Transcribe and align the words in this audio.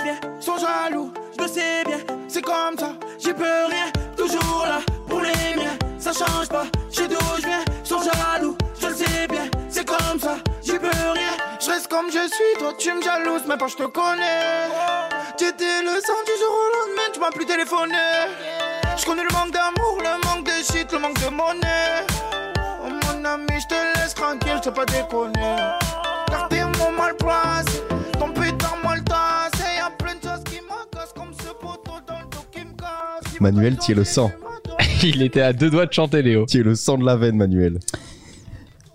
viens, 0.00 0.18
sont 0.40 0.56
jaloux, 0.58 1.12
je 1.36 1.42
le 1.42 1.48
sais 1.48 1.84
bien, 1.84 1.98
c'est 2.28 2.42
comme 2.42 2.78
ça, 2.78 2.92
j'y 3.18 3.32
peux 3.32 3.66
rien, 3.68 3.90
toujours 4.16 4.64
là 4.64 4.80
pour 5.08 5.20
les 5.20 5.56
miens, 5.56 5.76
ça 5.98 6.12
change 6.12 6.48
pas, 6.48 6.66
je 6.90 6.96
sais 6.96 7.08
d'où 7.08 7.16
je 7.38 7.46
viens, 7.46 7.64
sont 7.84 8.00
jaloux, 8.00 8.56
je 8.80 8.86
le 8.86 8.94
sais 8.94 9.26
bien, 9.28 9.50
c'est 9.68 9.84
comme 9.84 10.18
ça, 10.20 10.36
j'y 10.62 10.78
peux 10.78 10.86
rien, 10.86 11.32
je 11.60 11.70
reste 11.70 11.88
comme 11.88 12.06
je 12.06 12.26
suis, 12.26 12.58
toi 12.58 12.72
tu 12.78 12.92
me 12.92 13.02
jalouses, 13.02 13.42
mais 13.46 13.56
pas 13.56 13.66
je 13.68 13.76
te 13.76 13.84
connais, 13.84 14.68
j'étais 15.38 15.82
le 15.82 16.00
sang 16.00 16.22
du 16.24 16.32
jour 16.38 16.52
au 16.52 16.86
lendemain, 16.86 17.08
tu 17.12 17.20
m'as 17.20 17.30
plus 17.30 17.46
téléphoné, 17.46 17.94
je 18.96 19.04
connais 19.04 19.24
le 19.24 19.32
manque 19.32 19.50
d'amour, 19.50 19.98
le 20.00 20.26
manque 20.26 20.44
de 20.46 20.52
shit, 20.52 20.90
le 20.92 20.98
manque 20.98 21.20
de 21.20 21.28
monnaie, 21.28 22.06
oh 22.84 22.88
mon 22.88 23.24
ami, 23.24 23.60
je 23.60 23.66
te 23.66 23.98
laisse 23.98 24.14
tranquille, 24.14 24.60
je 24.64 24.70
pas 24.70 24.86
déconner, 24.86 25.56
car 26.28 26.48
t'es 26.48 26.62
mon 26.78 26.92
mal 26.92 27.14
placé, 27.16 27.82
Manuel, 33.42 33.76
tu 33.76 33.90
es 33.92 33.94
le 33.94 34.04
sang. 34.04 34.30
Il 35.02 35.20
était 35.22 35.40
à 35.40 35.52
deux 35.52 35.68
doigts 35.68 35.86
de 35.86 35.92
chanter 35.92 36.22
Léo. 36.22 36.46
Tu 36.46 36.60
es 36.60 36.62
le 36.62 36.76
sang 36.76 36.96
de 36.96 37.04
la 37.04 37.16
veine, 37.16 37.36
Manuel. 37.36 37.80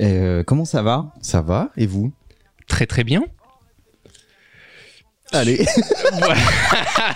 Euh, 0.01 0.43
comment 0.45 0.63
ça 0.65 0.81
va? 0.81 1.13
Ça 1.21 1.41
va 1.41 1.69
Et 1.75 1.85
vous? 1.85 2.13
Très 2.67 2.85
très 2.85 3.03
bien. 3.03 3.23
Allez. 5.33 5.65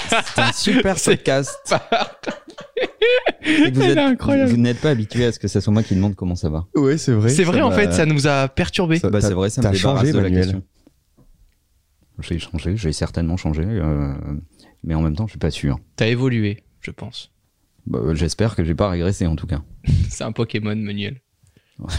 C'est 0.10 0.42
un 0.42 0.52
super 0.52 0.96
podcast. 1.02 1.74
Et 3.44 3.72
vous 3.72 3.82
Elle 3.82 3.90
est 3.90 3.92
êtes- 3.94 3.98
incroyable. 3.98 4.52
Vous 4.52 4.58
n'êtes 4.58 4.82
pas 4.82 4.90
habitué 4.90 5.24
à 5.26 5.32
ce 5.32 5.40
que 5.40 5.48
ce 5.48 5.62
soit 5.62 5.72
moi 5.72 5.84
qui 5.84 5.96
demande 5.96 6.16
comment 6.16 6.36
ça 6.36 6.50
va. 6.50 6.66
ouais, 6.76 6.98
c'est 6.98 7.14
vrai. 7.14 7.30
C'est 7.30 7.46
vrai 7.46 7.60
ça 7.60 7.66
en 7.66 7.72
fait, 7.72 7.94
ça 7.94 8.06
nous 8.06 8.28
a 8.28 8.50
perturbé. 8.50 9.00
Ça- 9.00 9.10
Bah, 9.10 9.22
c'est 9.22 9.34
vrai, 9.34 9.50
ça 9.50 9.62
me 9.62 9.72
débarrasse 9.72 10.00
changé, 10.02 10.12
de 10.12 10.20
la 10.20 10.30
question. 10.30 10.62
J'ai 12.20 12.38
changé, 12.40 12.76
j'ai 12.76 12.92
certainement 12.92 13.38
changé, 13.38 13.64
euh, 13.66 14.14
mais 14.84 14.94
en 14.94 15.02
même 15.02 15.16
temps, 15.16 15.26
je 15.28 15.32
suis 15.32 15.40
pas 15.40 15.50
sûr. 15.50 15.80
T'as 15.96 16.08
évolué, 16.08 16.64
je 16.82 16.92
pense. 16.92 17.32
Bah, 17.88 18.00
euh, 18.00 18.16
J'espère 18.16 18.56
que 18.56 18.64
j'ai 18.64 18.76
pas 18.76 18.90
régressé 18.90 19.26
en 19.28 19.36
tout 19.36 19.48
cas. 19.48 19.62
C'est 20.10 20.24
un 20.24 20.32
Pokémon, 20.32 20.76
Manuel. 20.76 21.22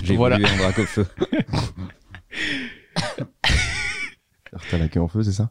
J'ai 0.04 0.14
Voilà. 0.16 0.36
en 0.36 0.56
drac 0.58 0.78
au 0.78 0.84
feu. 0.86 1.06
T'as 4.70 4.78
la 4.78 4.88
queue 4.88 5.00
en 5.00 5.08
feu, 5.08 5.22
c'est 5.22 5.32
ça? 5.32 5.50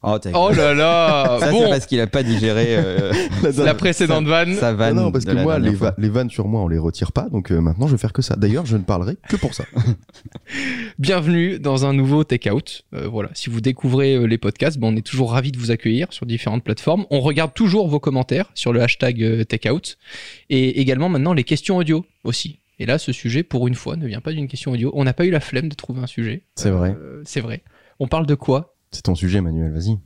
Oh, 0.00 0.16
Oh 0.34 0.50
là 0.56 0.74
là 0.74 1.38
ça 1.40 1.46
c'est 1.46 1.52
Bon, 1.52 1.68
parce 1.68 1.86
qu'il 1.86 1.98
a 2.00 2.06
pas 2.06 2.22
digéré 2.22 2.76
euh, 2.76 3.12
la 3.58 3.74
précédente 3.74 4.26
vanne. 4.26 4.54
sa 4.54 4.72
vanne. 4.72 4.94
non, 4.94 5.10
parce 5.10 5.24
que 5.24 5.32
moi, 5.32 5.58
les, 5.58 5.70
va- 5.70 5.94
vannes 5.98 6.30
sur 6.30 6.46
moi, 6.46 6.60
on 6.60 6.68
les 6.68 6.78
retire 6.78 7.10
pas, 7.10 7.28
donc 7.30 7.50
euh, 7.50 7.60
maintenant 7.60 7.88
je 7.88 7.92
vais 7.92 7.98
faire 7.98 8.12
que 8.12 8.22
ça. 8.22 8.36
D'ailleurs, 8.36 8.64
je 8.64 8.76
ne 8.76 8.82
parlerai 8.84 9.16
que 9.28 9.34
pour 9.34 9.54
ça. 9.54 9.64
Bienvenue 10.98 11.58
dans 11.58 11.84
un 11.86 11.92
nouveau 11.92 12.24
Take 12.24 12.50
Out. 12.50 12.82
Euh, 12.94 13.08
voilà, 13.08 13.30
si 13.34 13.50
vous 13.50 13.60
découvrez 13.60 14.14
euh, 14.14 14.24
les 14.26 14.38
podcasts, 14.38 14.78
bon, 14.78 14.92
on 14.92 14.96
est 14.96 15.06
toujours 15.06 15.32
ravis 15.32 15.52
de 15.52 15.58
vous 15.58 15.70
accueillir 15.70 16.06
sur 16.12 16.26
différentes 16.26 16.64
plateformes. 16.64 17.04
On 17.10 17.20
regarde 17.20 17.52
toujours 17.54 17.88
vos 17.88 18.00
commentaires 18.00 18.50
sur 18.54 18.72
le 18.72 18.80
hashtag 18.82 19.22
euh, 19.22 19.44
Take 19.44 19.70
Out 19.70 19.98
et 20.50 20.80
également 20.80 21.08
maintenant 21.08 21.32
les 21.32 21.44
questions 21.44 21.76
audio 21.76 22.04
aussi. 22.24 22.60
Et 22.78 22.86
là, 22.86 22.98
ce 22.98 23.10
sujet, 23.12 23.42
pour 23.42 23.66
une 23.66 23.74
fois, 23.74 23.96
ne 23.96 24.06
vient 24.06 24.20
pas 24.20 24.32
d'une 24.32 24.46
question 24.46 24.70
audio. 24.72 24.92
On 24.94 25.02
n'a 25.02 25.12
pas 25.12 25.24
eu 25.24 25.30
la 25.30 25.40
flemme 25.40 25.68
de 25.68 25.74
trouver 25.74 26.00
un 26.00 26.06
sujet. 26.06 26.42
C'est 26.54 26.70
vrai. 26.70 26.96
Euh, 26.96 27.22
c'est 27.24 27.40
vrai. 27.40 27.62
On 27.98 28.06
parle 28.06 28.26
de 28.26 28.36
quoi? 28.36 28.76
C'est 28.90 29.02
ton 29.02 29.14
sujet, 29.14 29.40
Manuel, 29.40 29.72
vas-y. 29.72 29.98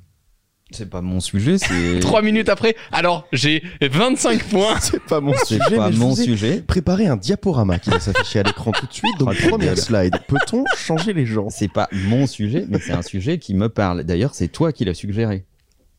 C'est 0.71 0.89
pas 0.89 1.03
mon 1.03 1.21
sujet, 1.21 1.59
c'est. 1.59 1.99
Trois 2.01 2.23
minutes 2.23 2.49
après. 2.49 2.75
Alors, 2.93 3.27
j'ai 3.33 3.63
25 3.83 4.43
points. 4.51 4.81
C'est 4.81 5.03
pas 5.03 5.21
mon 5.21 5.35
C'est 5.35 5.59
sujet, 5.59 5.77
pas 5.77 5.89
mais 5.91 5.93
je 5.95 6.01
mon 6.01 6.15
sujet. 6.15 6.63
préparé 6.63 7.07
un 7.07 7.17
diaporama 7.17 7.79
qui 7.79 7.91
va 7.91 8.01
s'afficher 8.01 8.39
à 8.39 8.43
l'écran 8.43 8.73
tout 8.73 8.87
de 8.87 8.93
suite. 8.93 9.19
Donc, 9.19 9.35
Oh, 9.45 9.49
première 9.51 9.77
slide. 9.77 10.17
Peut-on 10.29 10.65
changer 10.77 11.13
les 11.13 11.27
gens? 11.27 11.51
C'est 11.51 11.71
pas 11.71 11.89
mon 11.93 12.27
sujet, 12.27 12.65
mais 12.71 12.79
c'est 12.79 12.93
un 12.93 13.03
sujet 13.03 13.39
qui 13.39 13.55
me 13.55 13.69
parle. 13.69 14.05
D'ailleurs, 14.05 14.35
c'est 14.35 14.49
toi 14.49 14.73
qui 14.73 14.85
l'as 14.87 14.95
suggéré. 14.95 15.45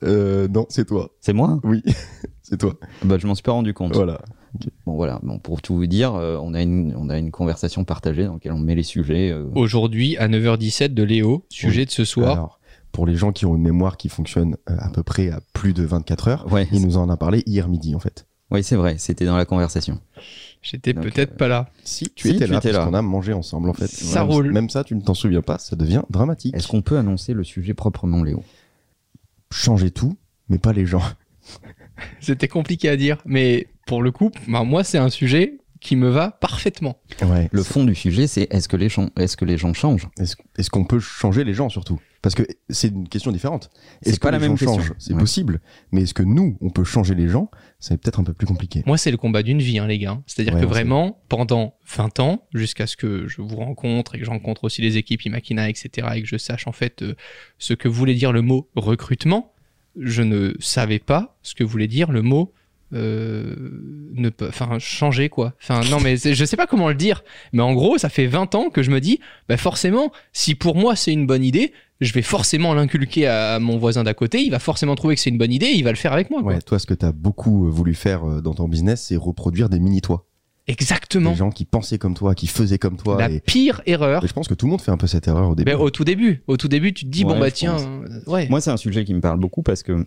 Euh, 0.04 0.48
non, 0.48 0.66
c'est 0.70 0.86
toi. 0.88 1.12
C'est 1.22 1.34
moi? 1.34 1.60
Oui, 1.64 1.82
c'est 2.42 2.58
toi. 2.58 2.74
Bah, 3.04 3.18
je 3.20 3.28
m'en 3.28 3.36
suis 3.36 3.44
pas 3.44 3.52
rendu 3.54 3.74
compte. 3.76 3.94
Voilà. 3.94 4.20
Bon, 4.86 4.96
voilà. 4.96 5.20
Bon, 5.24 5.38
pour 5.40 5.62
tout 5.62 5.76
vous 5.76 5.86
dire, 5.88 6.16
euh, 6.16 6.38
on, 6.42 6.54
a 6.56 6.62
une, 6.64 6.94
on 6.98 7.10
a 7.10 7.18
une 7.20 7.32
conversation 7.32 7.86
partagée 7.86 8.26
dans 8.26 8.34
laquelle 8.34 8.52
on 8.52 8.60
met 8.60 8.76
les 8.76 8.84
sujets. 8.84 9.30
euh, 9.32 9.46
Aujourd'hui, 9.56 10.18
à 10.18 10.28
9h17 10.28 10.94
de 10.96 11.04
Léo, 11.04 11.46
sujet 11.50 11.86
de 11.86 11.92
ce 11.92 12.06
soir. 12.06 12.32
Alors, 12.34 12.60
pour 12.94 13.06
les 13.06 13.16
gens 13.18 13.32
qui 13.34 13.46
ont 13.46 13.56
une 13.56 13.62
mémoire 13.64 13.98
qui 13.98 14.08
fonctionne 14.08 14.56
euh, 14.70 14.76
à 14.80 14.90
peu 14.90 15.04
près 15.04 15.30
à 15.30 15.42
plus 15.52 15.74
de 15.74 15.84
24 15.84 16.28
heures, 16.30 16.52
Ouais, 16.54 16.68
il 16.72 16.82
nous 16.86 16.96
en 16.96 17.10
a 17.10 17.18
parlé 17.18 17.44
hier 17.46 17.68
midi, 17.68 17.94
en 17.96 18.00
fait. 18.00 18.26
oui, 18.52 18.64
c'est 18.64 18.76
vrai. 18.78 18.96
C'était 18.98 19.26
dans 19.26 19.36
la 19.36 19.44
conversation. 19.46 20.00
J'étais 20.62 20.94
peut-être 20.94 21.36
pas 21.36 21.50
là. 21.50 21.70
Si, 21.84 22.06
tu 22.16 22.30
Si, 22.30 22.36
étais 22.36 22.46
tu 22.46 22.52
là, 22.54 22.60
étais 22.60 22.72
parce 22.72 22.86
qu'on 22.88 22.94
a 22.94 23.02
mangé 23.02 23.34
ensemble, 23.34 23.70
en 23.70 23.74
fait. 23.74 23.88
Ça 23.88 24.22
Même- 24.22 24.32
roule. 24.32 24.52
Même 24.54 24.70
ça, 24.70 24.86
tu 24.86 24.96
ne 24.96 25.02
t'en 25.02 25.14
souviens 25.14 25.42
pas, 25.42 25.58
ça 25.58 25.76
devient 25.76 26.04
dramatique. 26.10 26.56
Est-ce 26.56 26.70
qu'on 26.70 26.82
peut 26.82 26.98
annoncer 26.98 27.34
le 27.34 27.44
sujet 27.44 27.74
proprement, 27.74 28.24
Léo? 28.24 28.44
Changer 29.52 29.92
tout, 29.92 30.16
mais 30.48 30.58
pas 30.58 30.72
les 30.72 30.86
gens. 30.86 31.02
C'était 32.22 32.48
compliqué 32.48 32.90
à 32.90 32.96
dire, 32.96 33.18
mais 33.26 33.68
pour 33.86 34.02
le 34.02 34.12
coup, 34.12 34.32
bah, 34.48 34.64
moi, 34.64 34.84
c'est 34.84 34.98
un 34.98 35.10
sujet 35.10 35.58
qui 35.84 35.96
me 35.96 36.10
va 36.10 36.32
parfaitement. 36.32 36.98
Ouais. 37.22 37.50
Le 37.52 37.62
fond 37.62 37.84
du 37.84 37.94
sujet, 37.94 38.26
c'est 38.28 38.48
est-ce 38.52 38.68
que, 38.70 38.78
les 38.78 38.90
gens- 38.90 39.10
est-ce 39.18 39.36
que 39.38 39.46
les 39.46 39.58
gens 39.58 39.74
changent? 39.74 40.08
Est-ce 40.18 40.70
qu'on 40.70 40.86
peut 40.86 41.00
changer 41.00 41.44
les 41.44 41.54
gens 41.54 41.70
surtout? 41.70 42.00
Parce 42.22 42.36
que 42.36 42.44
c'est 42.70 42.88
une 42.88 43.10
question 43.10 43.34
différente. 43.34 43.70
C'est 44.02 44.12
Est-ce 44.12 44.20
pas 44.22 44.30
que 44.30 44.32
la 44.32 44.40
les 44.40 44.48
même 44.48 44.58
gens 44.58 44.76
changent? 44.76 44.94
C'est 44.98 45.14
Ouais. 45.14 45.20
possible. 45.20 45.60
Mais 45.92 46.04
est-ce 46.04 46.14
que 46.14 46.24
nous, 46.24 46.58
on 46.62 46.70
peut 46.70 46.86
changer 46.86 47.16
les 47.16 47.28
gens? 47.28 47.52
C'est 47.80 47.98
peut-être 48.02 48.22
un 48.22 48.24
peu 48.24 48.34
plus 48.34 48.48
compliqué. 48.48 48.82
Moi, 48.86 48.98
c'est 48.98 49.12
le 49.12 49.18
combat 49.18 49.44
d'une 49.44 49.60
vie, 49.62 49.78
hein, 49.78 49.88
les 49.88 50.00
gars. 50.00 50.22
C'est-à-dire 50.26 50.54
Ouais, 50.56 50.62
que 50.62 50.66
vraiment, 50.66 51.22
pendant 51.28 51.76
20 51.86 52.20
ans, 52.22 52.48
jusqu'à 52.54 52.88
ce 52.88 52.96
que 52.96 53.28
je 53.28 53.42
vous 53.42 53.58
rencontre 53.58 54.16
et 54.16 54.20
que 54.20 54.26
je 54.26 54.30
rencontre 54.30 54.64
aussi 54.64 54.82
les 54.82 54.96
équipes 54.96 55.24
Imakina, 55.26 55.68
etc., 55.70 56.08
et 56.16 56.22
que 56.22 56.28
je 56.30 56.38
sache 56.38 56.66
en 56.66 56.72
fait 56.72 57.02
euh, 57.02 57.14
ce 57.58 57.74
que 57.74 57.90
voulait 57.90 58.16
dire 58.16 58.32
le 58.32 58.42
mot 58.42 58.70
recrutement, 58.76 59.54
je 60.00 60.22
ne 60.22 60.54
savais 60.62 61.00
pas 61.00 61.38
ce 61.44 61.56
que 61.56 61.66
voulait 61.66 61.88
dire 61.90 62.10
le 62.12 62.22
mot 62.22 62.54
euh, 62.94 63.56
ne 64.14 64.30
pas, 64.30 64.48
enfin 64.48 64.78
changer 64.80 65.30
quoi. 65.30 65.54
Enfin 65.62 65.82
non 65.90 66.00
mais 66.00 66.16
je 66.18 66.46
sais 66.46 66.58
pas 66.58 66.68
comment 66.68 66.90
le 66.90 66.96
dire, 66.96 67.24
mais 67.52 67.62
en 67.62 67.74
gros 67.74 67.98
ça 67.98 68.10
fait 68.10 68.28
20 68.28 68.56
ans 68.56 68.70
que 68.70 68.84
je 68.84 68.92
me 68.92 69.00
dis, 69.00 69.20
bah 69.50 69.58
forcément, 69.58 70.12
si 70.32 70.56
pour 70.56 70.76
moi 70.76 70.96
c'est 70.96 71.14
une 71.14 71.26
bonne 71.26 71.44
idée, 71.44 71.74
je 72.04 72.14
vais 72.14 72.22
forcément 72.22 72.74
l'inculquer 72.74 73.28
à 73.28 73.60
mon 73.60 73.78
voisin 73.78 74.04
d'à 74.04 74.14
côté, 74.14 74.42
il 74.42 74.52
va 74.52 74.60
forcément 74.60 74.96
trouver 74.96 75.16
que 75.16 75.22
c'est 75.22 75.30
une 75.30 75.38
bonne 75.38 75.52
idée, 75.52 75.68
et 75.68 75.78
il 75.78 75.84
va 75.84 75.92
le 75.92 75.98
faire 75.98 76.14
avec 76.14 76.30
moi. 76.30 76.42
quoi. 76.42 76.54
Ouais, 76.54 76.62
toi, 76.62 76.80
ce 76.80 76.86
que 76.86 76.94
tu 76.94 77.06
as 77.06 77.12
beaucoup 77.12 77.68
euh, 77.68 77.70
voulu 77.70 77.94
faire 77.94 78.28
euh, 78.28 78.42
dans 78.42 78.54
ton 78.54 78.68
business, 78.68 79.06
c'est 79.08 79.16
reproduire 79.16 79.70
des 79.70 79.80
mini-toi. 79.80 80.26
Exactement. 80.68 81.32
Des 81.32 81.38
gens 81.38 81.50
qui 81.50 81.66
pensaient 81.66 81.98
comme 81.98 82.14
toi, 82.14 82.36
qui 82.36 82.48
faisaient 82.48 82.78
comme 82.78 82.96
toi. 82.96 83.18
La 83.18 83.30
et, 83.30 83.42
pire 83.42 83.82
erreur. 83.86 84.24
et 84.24 84.28
je 84.28 84.34
pense 84.34 84.48
que 84.48 84.54
tout 84.54 84.66
le 84.66 84.72
monde 84.72 84.82
fait 84.82 84.92
un 84.92 84.98
peu 84.98 85.08
cette 85.08 85.28
erreur 85.28 85.50
au 85.50 85.56
début. 85.56 85.72
Ben, 85.72 85.78
au 85.78 85.90
tout 85.90 86.06
début, 86.06 86.42
au 86.48 86.56
tout 86.56 86.70
début, 86.70 86.94
tu 86.94 87.06
te 87.06 87.10
dis 87.10 87.26
Ouais, 87.26 87.34
bon 87.34 87.40
bah 87.40 87.52
tiens, 87.52 87.76
euh, 87.78 88.32
ouais. 88.32 88.48
Moi, 88.50 88.62
c'est 88.62 88.72
un 88.72 88.78
sujet 88.78 89.04
qui 89.04 89.14
me 89.14 89.20
parle 89.20 89.40
beaucoup 89.40 89.62
parce 89.62 89.84
que 89.84 90.06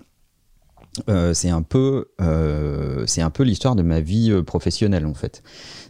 euh, 1.08 1.34
c'est 1.34 1.50
un 1.50 1.62
peu, 1.62 2.06
euh, 2.20 3.04
c'est 3.06 3.22
un 3.22 3.30
peu 3.30 3.42
l'histoire 3.42 3.74
de 3.76 3.82
ma 3.82 4.00
vie 4.00 4.30
euh, 4.30 4.42
professionnelle 4.42 5.06
en 5.06 5.14
fait. 5.14 5.42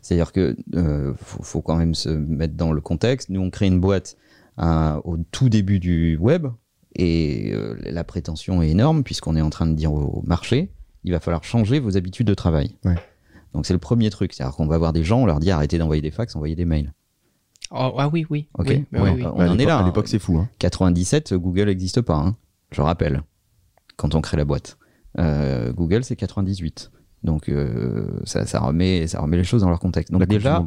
C'est-à-dire 0.02 0.32
que 0.32 0.56
euh, 0.74 1.12
faut, 1.22 1.42
faut 1.42 1.62
quand 1.62 1.76
même 1.76 1.94
se 1.94 2.08
mettre 2.08 2.54
dans 2.54 2.72
le 2.72 2.80
contexte. 2.80 3.28
Nous, 3.30 3.40
on 3.40 3.50
crée 3.50 3.66
une 3.66 3.80
boîte 3.80 4.16
au 4.58 5.16
tout 5.32 5.48
début 5.48 5.78
du 5.78 6.16
web 6.16 6.46
et 6.94 7.52
euh, 7.52 7.76
la 7.82 8.04
prétention 8.04 8.62
est 8.62 8.70
énorme 8.70 9.02
puisqu'on 9.04 9.36
est 9.36 9.42
en 9.42 9.50
train 9.50 9.66
de 9.66 9.74
dire 9.74 9.92
au 9.92 10.22
marché, 10.26 10.70
il 11.04 11.12
va 11.12 11.20
falloir 11.20 11.44
changer 11.44 11.78
vos 11.78 11.96
habitudes 11.96 12.26
de 12.26 12.34
travail. 12.34 12.74
Ouais. 12.84 12.94
Donc 13.52 13.66
c'est 13.66 13.74
le 13.74 13.78
premier 13.78 14.08
truc, 14.10 14.32
c'est-à-dire 14.32 14.54
qu'on 14.56 14.66
va 14.66 14.78
voir 14.78 14.92
des 14.92 15.04
gens, 15.04 15.20
on 15.22 15.26
leur 15.26 15.38
dit 15.40 15.50
arrêtez 15.50 15.76
d'envoyer 15.78 16.00
des 16.02 16.10
fax, 16.10 16.34
envoyez 16.36 16.56
des 16.56 16.64
mails. 16.64 16.92
Oh, 17.70 17.92
ah 17.98 18.08
oui, 18.12 18.24
oui. 18.30 18.48
Ok. 18.58 18.68
oui, 18.68 18.84
Ouais. 18.92 19.00
oui, 19.00 19.10
oui. 19.16 19.24
on 19.26 19.48
en 19.48 19.58
est 19.58 19.64
là, 19.64 19.78
À 19.78 19.82
hein. 19.82 19.86
l'époque, 19.86 20.08
c'est 20.08 20.18
fou. 20.18 20.38
Hein. 20.38 20.48
97, 20.58 21.34
Google 21.34 21.66
n'existe 21.66 22.00
pas, 22.00 22.14
hein, 22.16 22.36
je 22.70 22.80
rappelle, 22.80 23.22
quand 23.96 24.14
on 24.14 24.20
crée 24.20 24.36
la 24.36 24.44
boîte. 24.44 24.78
Euh, 25.18 25.72
Google, 25.72 26.04
c'est 26.04 26.16
98. 26.16 26.90
Donc, 27.22 27.48
euh, 27.48 28.20
ça, 28.24 28.46
ça, 28.46 28.60
remet, 28.60 29.06
ça 29.06 29.20
remet 29.20 29.36
les 29.36 29.44
choses 29.44 29.62
dans 29.62 29.68
leur 29.70 29.80
contexte. 29.80 30.12
Donc, 30.12 30.20
La 30.20 30.26
déjà, 30.26 30.64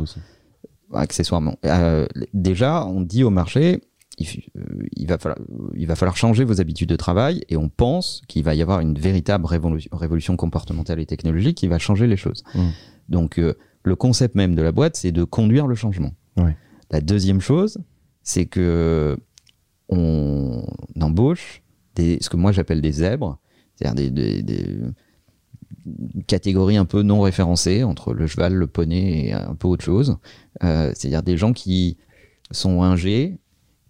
accessoirement, 0.94 1.56
euh, 1.66 2.06
déjà, 2.34 2.86
on 2.86 3.02
dit 3.02 3.24
au 3.24 3.30
marché, 3.30 3.82
il, 4.18 5.08
va 5.08 5.18
falloir, 5.18 5.40
il 5.76 5.88
va 5.88 5.96
falloir 5.96 6.18
changer 6.18 6.44
vos 6.44 6.60
habitudes 6.60 6.90
de 6.90 6.96
travail 6.96 7.44
et 7.48 7.56
on 7.56 7.70
pense 7.70 8.22
qu'il 8.28 8.44
va 8.44 8.54
y 8.56 8.62
avoir 8.62 8.82
une 8.82 9.00
véritable 9.00 9.46
révolution, 9.46 9.90
révolution 9.96 10.36
comportementale 10.36 11.00
et 11.00 11.06
technologique 11.06 11.58
qui 11.58 11.68
va 11.68 11.80
changer 11.80 12.08
les 12.08 12.18
choses. 12.18 12.44
Mm. 12.54 12.68
Donc, 13.08 13.40
euh, 13.40 13.54
le 13.84 13.96
concept 13.96 14.36
même 14.36 14.56
de 14.56 14.62
la 14.62 14.74
boîte, 14.74 14.98
c'est 14.98 15.14
de 15.14 15.24
conduire 15.24 15.68
le 15.68 15.76
changement. 15.76 16.12
La 16.92 17.02
deuxième 17.02 17.42
chose, 17.42 17.78
c'est 18.24 18.46
que 18.46 19.18
on 19.90 20.64
embauche 21.00 21.62
des, 21.96 22.18
ce 22.22 22.30
que 22.30 22.38
moi 22.38 22.52
j'appelle 22.52 22.82
des 22.82 22.94
zèbres, 22.94 23.40
c'est-à-dire 23.80 23.96
des, 23.96 24.12
des- 24.12 24.44
des 24.44 24.76
catégories 26.28 26.78
un 26.78 26.86
peu 26.86 27.02
non 27.02 27.22
référencées 27.22 27.84
entre 27.84 28.14
le 28.14 28.28
cheval, 28.28 28.54
le 28.54 28.68
poney 28.68 29.28
et 29.28 29.34
un 29.34 29.56
peu 29.56 29.68
autre 29.68 29.84
chose. 29.84 30.18
Euh, 30.64 30.92
c'est-à-dire 30.96 31.24
des 31.24 31.38
gens 31.38 31.54
qui 31.54 31.98
sont 32.52 32.84
ingés, 32.84 33.40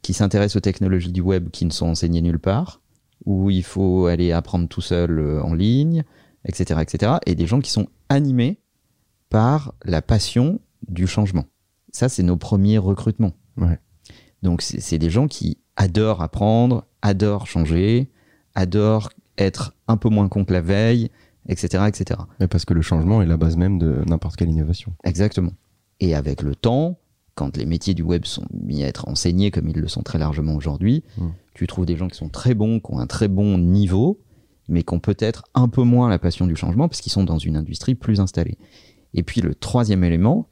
qui 0.02 0.14
s'intéressent 0.14 0.58
aux 0.58 0.62
technologies 0.62 1.12
du 1.12 1.22
web 1.22 1.50
qui 1.50 1.66
ne 1.66 1.72
sont 1.72 1.88
enseignées 1.88 2.22
nulle 2.22 2.40
part, 2.40 2.82
où 3.26 3.50
il 3.50 3.64
faut 3.64 4.06
aller 4.06 4.32
apprendre 4.32 4.68
tout 4.68 4.82
seul 4.82 5.20
euh, 5.20 5.42
en 5.42 5.54
ligne, 5.54 6.04
etc., 6.46 6.80
etc. 6.82 7.14
Et 7.26 7.36
des 7.36 7.48
gens 7.48 7.60
qui 7.60 7.72
sont 7.72 7.88
animés 8.08 8.60
par 9.30 9.74
la 9.84 10.02
passion 10.02 10.60
du 10.88 11.08
changement. 11.08 11.46
Ça, 11.92 12.08
c'est 12.08 12.24
nos 12.24 12.38
premiers 12.38 12.78
recrutements. 12.78 13.34
Ouais. 13.58 13.80
Donc, 14.42 14.62
c'est 14.62 14.98
des 15.00 15.10
gens 15.10 15.28
qui 15.28 15.58
adorent 15.76 16.22
apprendre, 16.22 16.86
adorent 17.02 17.48
changer, 17.48 18.10
adore 18.56 19.10
être 19.40 19.74
un 19.88 19.98
peu 19.98 20.10
moins 20.10 20.28
con 20.28 20.46
que 20.46 20.54
la 20.54 20.62
veille, 20.62 21.10
etc., 21.48 21.86
etc. 21.88 22.20
Mais 22.40 22.48
parce 22.48 22.66
que 22.66 22.74
le 22.74 22.82
changement 22.82 23.22
est 23.22 23.26
la 23.26 23.38
base 23.38 23.58
même 23.58 23.80
de 23.80 24.04
n'importe 24.08 24.36
quelle 24.36 24.50
innovation. 24.50 24.94
Exactement. 25.04 25.54
Et 26.00 26.14
avec 26.16 26.42
le 26.42 26.56
temps, 26.56 27.00
quand 27.36 27.58
les 27.58 27.66
métiers 27.66 27.94
du 27.94 28.02
web 28.04 28.26
sont 28.26 28.46
mis 28.54 28.84
à 28.84 28.88
être 28.88 29.08
enseignés 29.08 29.50
comme 29.52 29.70
ils 29.70 29.78
le 29.80 29.88
sont 29.88 30.04
très 30.04 30.20
largement 30.20 30.56
aujourd'hui, 30.56 31.04
Mm. 31.18 31.28
tu 31.54 31.68
trouves 31.68 31.86
des 31.86 31.96
gens 31.98 32.08
qui 32.08 32.18
sont 32.18 32.30
très 32.30 32.54
bons, 32.54 32.80
qui 32.80 32.92
ont 32.94 33.00
un 33.00 33.08
très 33.08 33.28
bon 33.28 33.58
niveau, 33.58 34.20
mais 34.68 34.84
qui 34.84 34.94
ont 34.94 35.00
peut-être 35.00 35.44
un 35.56 35.68
peu 35.68 35.84
moins 35.84 36.10
la 36.10 36.20
passion 36.20 36.46
du 36.46 36.56
changement 36.56 36.88
parce 36.88 37.02
qu'ils 37.02 37.12
sont 37.12 37.24
dans 37.24 37.38
une 37.40 37.56
industrie 37.58 37.96
plus 37.96 38.20
installée. 38.20 38.58
Et 39.14 39.24
puis 39.24 39.42
le 39.42 39.56
troisième 39.56 40.04
élément, 40.04 40.48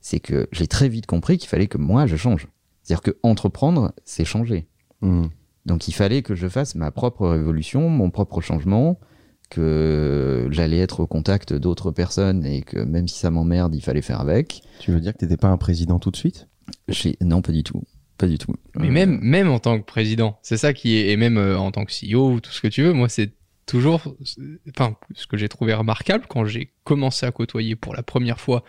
c'est 0.00 0.20
que 0.20 0.48
j'ai 0.52 0.66
très 0.66 0.88
vite 0.88 1.06
compris 1.06 1.38
qu'il 1.38 1.48
fallait 1.48 1.66
que 1.66 1.76
moi 1.76 2.06
je 2.06 2.16
change. 2.16 2.48
C'est-à-dire 2.82 3.02
que 3.02 3.18
entreprendre, 3.22 3.92
c'est 4.04 4.24
changer. 4.24 4.66
Hmm. 5.02 5.26
Donc 5.68 5.86
il 5.86 5.92
fallait 5.92 6.22
que 6.22 6.34
je 6.34 6.48
fasse 6.48 6.74
ma 6.74 6.90
propre 6.90 7.28
révolution, 7.28 7.88
mon 7.88 8.10
propre 8.10 8.40
changement, 8.40 8.98
que 9.50 10.48
j'allais 10.50 10.78
être 10.78 11.00
au 11.00 11.06
contact 11.06 11.52
d'autres 11.52 11.90
personnes 11.90 12.44
et 12.44 12.62
que 12.62 12.78
même 12.78 13.08
si 13.08 13.18
ça 13.18 13.30
m'emmerde, 13.30 13.74
il 13.74 13.82
fallait 13.82 14.02
faire 14.02 14.20
avec. 14.20 14.62
Tu 14.80 14.90
veux 14.92 15.00
dire 15.00 15.12
que 15.12 15.18
t'étais 15.18 15.36
pas 15.36 15.48
un 15.48 15.56
président 15.56 15.98
tout 15.98 16.10
de 16.10 16.16
suite? 16.16 16.48
J'ai- 16.88 17.16
Non, 17.20 17.40
pas 17.42 17.52
du 17.52 17.62
tout. 17.62 17.82
Pas 18.18 18.26
du 18.26 18.36
tout. 18.38 18.54
Mais 18.74 18.88
Euh, 18.88 18.90
même, 18.90 19.18
même 19.22 19.48
en 19.48 19.58
tant 19.58 19.78
que 19.78 19.84
président, 19.84 20.38
c'est 20.42 20.56
ça 20.56 20.72
qui 20.72 20.96
est, 20.96 21.10
et 21.10 21.16
même 21.16 21.38
euh, 21.38 21.58
en 21.58 21.70
tant 21.70 21.84
que 21.84 21.92
CEO 21.92 22.32
ou 22.32 22.40
tout 22.40 22.50
ce 22.50 22.60
que 22.60 22.68
tu 22.68 22.82
veux, 22.82 22.92
moi 22.92 23.08
c'est 23.08 23.32
toujours, 23.66 24.14
enfin, 24.74 24.96
ce 25.14 25.26
que 25.26 25.36
j'ai 25.36 25.48
trouvé 25.48 25.74
remarquable 25.74 26.24
quand 26.28 26.44
j'ai 26.44 26.72
commencé 26.84 27.26
à 27.26 27.30
côtoyer 27.32 27.76
pour 27.76 27.94
la 27.94 28.02
première 28.02 28.40
fois 28.40 28.64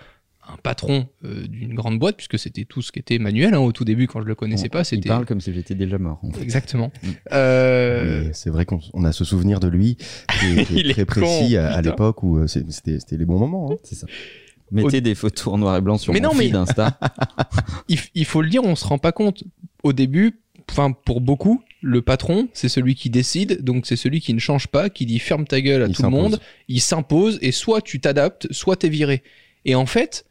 un 0.52 0.58
patron 0.64 1.08
euh, 1.26 1.48
d'une 1.48 1.74
grande 1.76 2.00
boîte, 2.00 2.16
puisque 2.18 2.40
c'était 2.40 2.66
tout 2.66 2.82
ce 2.82 2.92
qui 2.92 3.00
était 3.00 3.20
manuel 3.20 3.54
hein, 3.54 3.60
au 3.60 3.72
tout 3.72 3.86
début 3.86 4.08
quand 4.08 4.22
je 4.22 4.26
le 4.26 4.36
connaissais 4.36 4.66
on- 4.68 4.70
pas, 4.70 4.82
Il 4.82 4.86
c'était 4.86 5.10
parle 5.10 5.26
comme 5.26 5.42
si 5.42 5.54
j'étais 5.54 5.76
déjà 5.76 5.98
mort. 5.98 6.20
en 6.24 6.32
fait. 6.32 6.42
exactement. 6.42 6.92
Mm. 7.04 7.08
Euh, 7.34 8.24
Mais 8.28 8.34
C'est 8.34 8.50
vrai 8.50 8.66
qu'on 8.66 8.80
on 8.94 9.04
a 9.06 9.12
ce 9.12 9.24
souvenir 9.24 9.60
de 9.60 9.68
lui 9.68 9.96
qui 9.96 10.46
est, 10.60 10.66
qui 10.66 10.74
est 10.78 10.80
Il 10.80 10.90
est 10.90 10.94
très 10.94 11.06
précis 11.06 11.54
con, 11.56 11.60
à, 11.64 11.82
l'époque 11.82 12.24
où 12.24 12.38
euh, 12.40 12.48
c'était 12.48 13.18
les 13.18 13.26
bons 13.26 13.40
moments. 13.40 13.72
hein. 13.72 13.76
C'est 13.84 13.96
ça. 13.96 14.08
Mettez 14.72 15.02
des 15.02 15.16
photos 15.16 15.48
en 15.54 15.58
noir 15.58 15.76
et 15.78 15.82
blanc 15.82 15.98
sur 15.98 16.14
Mais 16.14 16.20
mon 16.22 16.30
non, 16.30 16.36
mais- 16.36 16.46
feed 16.46 16.56
Insta. 16.56 17.00
il, 17.88 17.98
il 18.16 18.26
faut 18.26 18.42
le 18.42 18.50
dire, 18.50 18.64
on 18.64 18.76
se 18.76 18.86
rend 18.86 18.98
pas 19.00 19.12
compte. 19.12 19.44
Au 19.84 19.94
début, 19.94 20.40
enfin 20.70 20.92
pour 20.92 21.22
beaucoup, 21.22 21.64
le 21.82 22.02
patron, 22.02 22.50
c'est 22.54 22.70
celui 22.70 22.94
qui 22.96 23.10
décide, 23.10 23.64
donc 23.64 23.86
c'est 23.88 23.96
celui 23.96 24.20
qui 24.20 24.34
ne 24.34 24.40
change 24.40 24.68
pas, 24.68 24.90
qui 24.90 25.06
dit 25.06 25.18
ferme 25.20 25.46
ta 25.46 25.62
gueule 25.62 25.84
à 25.84 25.88
Il 25.88 25.96
tout 25.96 26.04
le 26.04 26.10
monde, 26.10 26.40
il 26.68 26.82
s'impose 26.82 27.40
et 27.42 27.52
soit 27.52 27.82
tu 27.82 28.00
t'adaptes, 28.00 28.48
soit 28.52 28.76
t'es 28.76 28.90
viré. 28.90 29.24
Et 29.66 29.76
en 29.76 29.86
fait, 29.86 30.26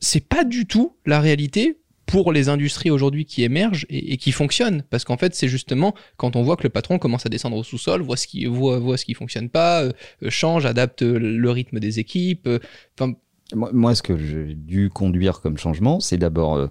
c'est 0.00 0.26
pas 0.28 0.44
du 0.44 0.66
tout 0.66 0.96
la 1.06 1.20
réalité 1.20 1.78
pour 2.06 2.32
les 2.32 2.48
industries 2.48 2.90
aujourd'hui 2.90 3.24
qui 3.24 3.44
émergent 3.44 3.86
et, 3.88 4.12
et 4.12 4.16
qui 4.16 4.32
fonctionnent. 4.32 4.82
Parce 4.90 5.04
qu'en 5.04 5.16
fait, 5.16 5.34
c'est 5.34 5.46
justement 5.46 5.94
quand 6.16 6.34
on 6.34 6.42
voit 6.42 6.56
que 6.56 6.64
le 6.64 6.68
patron 6.68 6.98
commence 6.98 7.24
à 7.24 7.28
descendre 7.28 7.56
au 7.56 7.62
sous-sol, 7.62 8.02
voit 8.02 8.16
ce 8.16 8.26
qui, 8.26 8.46
voit, 8.46 8.80
voit 8.80 8.96
ce 8.96 9.04
qui 9.04 9.14
fonctionne 9.14 9.48
pas, 9.48 9.84
euh, 9.84 9.92
euh, 10.24 10.30
change, 10.30 10.66
adapte 10.66 11.02
euh, 11.02 11.18
le 11.18 11.50
rythme 11.50 11.78
des 11.78 12.00
équipes. 12.00 12.48
euh, 12.48 12.58
Enfin, 12.98 13.12
moi, 13.54 13.70
moi, 13.72 13.94
ce 13.94 14.02
que 14.02 14.16
j'ai 14.16 14.54
dû 14.54 14.90
conduire 14.90 15.40
comme 15.40 15.56
changement, 15.56 16.00
c'est 16.00 16.18
d'abord 16.18 16.56
euh, 16.56 16.66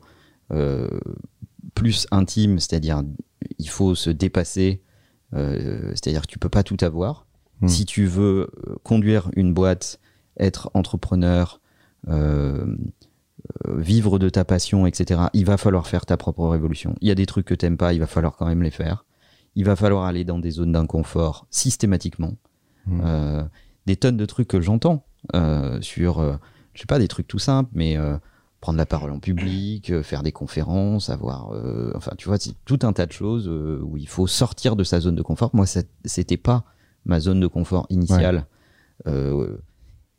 euh, 0.52 1.00
plus 1.74 2.06
intime, 2.12 2.60
c'est-à-dire 2.60 3.04
il 3.58 3.70
faut 3.70 3.96
se 3.96 4.10
dépasser, 4.10 4.82
euh, 5.34 5.90
c'est-à-dire 5.92 6.24
que 6.24 6.28
tu 6.28 6.40
peux 6.40 6.50
pas 6.50 6.64
tout 6.64 6.78
avoir. 6.82 7.28
Hmm. 7.62 7.68
Si 7.70 7.86
tu 7.86 8.06
veux 8.06 8.50
euh, 8.68 8.76
conduire 8.84 9.30
une 9.38 9.54
boîte, 9.54 10.02
être 10.38 10.70
entrepreneur, 10.74 11.56
euh, 11.56 11.56
euh, 11.56 11.69
vivre 13.68 14.19
de 14.19 14.30
ta 14.30 14.46
passion, 14.46 14.86
etc., 14.86 15.22
il 15.34 15.46
va 15.46 15.57
falloir 15.57 15.88
faire 15.88 16.06
ta 16.06 16.18
propre 16.18 16.48
révolution. 16.48 16.96
Il 17.01 17.07
y 17.07 17.12
a 17.12 17.16
des 17.16 17.25
trucs 17.25 17.46
que 17.46 17.54
t'aimes 17.54 17.78
pas, 17.78 17.94
il 17.94 18.00
va 18.00 18.07
falloir 18.07 18.36
quand 18.36 18.46
même 18.46 18.63
les 18.63 18.72
faire. 18.72 19.06
Il 19.56 19.66
va 19.66 19.75
falloir 19.75 20.06
aller 20.06 20.24
dans 20.24 20.40
des 20.40 20.51
zones 20.51 20.72
d'inconfort 20.72 21.48
systématiquement. 21.50 22.34
Hmm. 22.86 23.01
Euh, 23.04 23.44
des 23.86 23.96
tonnes 23.96 24.18
de 24.18 24.25
trucs 24.25 24.48
que 24.48 24.62
j'entends 24.62 25.04
euh, 25.36 25.81
sur, 25.81 26.19
euh, 26.19 26.36
je 26.74 26.81
sais 26.81 26.86
pas, 26.86 27.00
des 27.00 27.07
trucs 27.07 27.28
tout 27.28 27.40
simples, 27.40 27.72
mais 27.74 27.98
euh, 27.98 28.18
prendre 28.62 28.78
la 28.78 28.86
parole 28.86 29.12
en 29.12 29.19
public, 29.19 29.90
euh, 29.90 30.04
faire 30.04 30.24
des 30.24 30.31
conférences, 30.31 31.10
avoir, 31.10 31.54
euh, 31.54 31.92
enfin, 31.96 32.12
tu 32.18 32.28
vois, 32.28 32.38
c'est 32.38 32.54
tout 32.66 32.80
un 32.84 32.94
tas 32.94 33.06
de 33.06 33.12
choses 33.12 33.48
euh, 33.48 33.81
où 33.84 33.98
il 33.98 34.07
faut 34.07 34.28
sortir 34.28 34.75
de 34.75 34.84
sa 34.84 35.00
zone 35.00 35.16
de 35.16 35.22
confort. 35.22 35.50
Moi, 35.54 35.66
c'était 36.06 36.38
pas 36.38 36.66
ma 37.06 37.19
zone 37.19 37.40
de 37.40 37.48
confort 37.48 37.86
initiale. 37.90 38.46
Euh, 39.07 39.57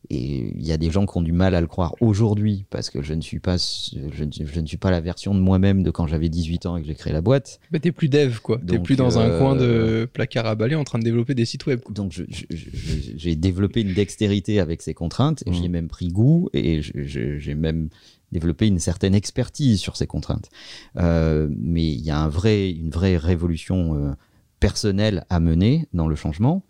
et 0.08 0.52
il 0.56 0.67
y 0.67 0.73
a 0.73 0.76
des 0.76 0.91
gens 0.91 1.05
qui 1.06 1.17
ont 1.19 1.23
du 1.23 1.32
mal 1.32 1.55
à 1.55 1.61
le 1.61 1.67
croire 1.67 1.94
aujourd'hui 2.00 2.64
parce 2.70 2.88
que 2.91 3.02
je 3.02 3.12
ne 3.14 3.20
suis 3.20 3.38
pas, 3.38 3.56
je, 3.58 4.25
ne- 4.25 4.47
je 4.47 4.61
ne 4.61 4.67
suis 4.67 4.76
pas 4.79 4.91
la 4.91 5.00
version 5.00 5.35
de 5.35 5.41
moi-même 5.41 5.82
de 5.82 5.91
quand 5.91 6.06
j'avais 6.06 6.29
18 6.29 6.67
ans 6.67 6.76
et 6.76 6.81
que 6.82 6.87
j'ai 6.88 6.94
créé 6.94 7.12
la 7.12 7.20
boîte. 7.20 7.61
bah, 7.70 7.79
t'es 7.79 7.93
plus 7.93 8.08
dev, 8.08 8.38
quoi. 8.43 8.58
T'es 8.67 8.79
plus 8.79 8.97
dans 8.97 9.19
un 9.19 9.29
euh, 9.29 9.38
coin 9.38 9.55
de 9.56 10.08
placard 10.12 10.47
à 10.47 10.55
balai 10.55 10.75
en 10.75 10.85
train 10.85 10.99
de 10.99 11.05
développer 11.05 11.35
des 11.35 11.44
sites 11.44 11.67
web. 11.67 11.81
quoi. 11.81 11.93
Donc 11.94 12.12
j'ai 12.49 13.37
développé 13.37 13.82
une 13.82 13.93
dextérité 13.94 14.58
avec 14.58 14.82
ces 14.82 14.94
contraintes, 14.94 15.43
et 15.47 15.52
j'y 15.52 15.67
ai 15.67 15.69
même 15.69 15.88
pris 15.88 16.08
goût 16.08 16.49
et 16.55 16.81
j'ai 16.82 17.55
même 17.55 17.88
développé 18.32 18.67
une 18.69 18.79
certaine 18.79 19.14
expertise 19.14 19.81
sur 19.81 19.96
ces 19.96 20.06
contraintes. 20.06 20.49
Euh, 20.96 21.49
mais 21.58 21.85
il 21.93 22.00
y 22.00 22.11
a 22.11 22.19
un 22.20 22.29
vrai, 22.29 22.70
une 22.70 22.91
vraie 22.91 23.17
révolution 23.17 23.94
euh, 23.96 24.12
personnelle 24.61 25.25
à 25.31 25.41
mener 25.41 25.87
dans 25.93 26.06
le 26.08 26.14
changement. 26.17 26.64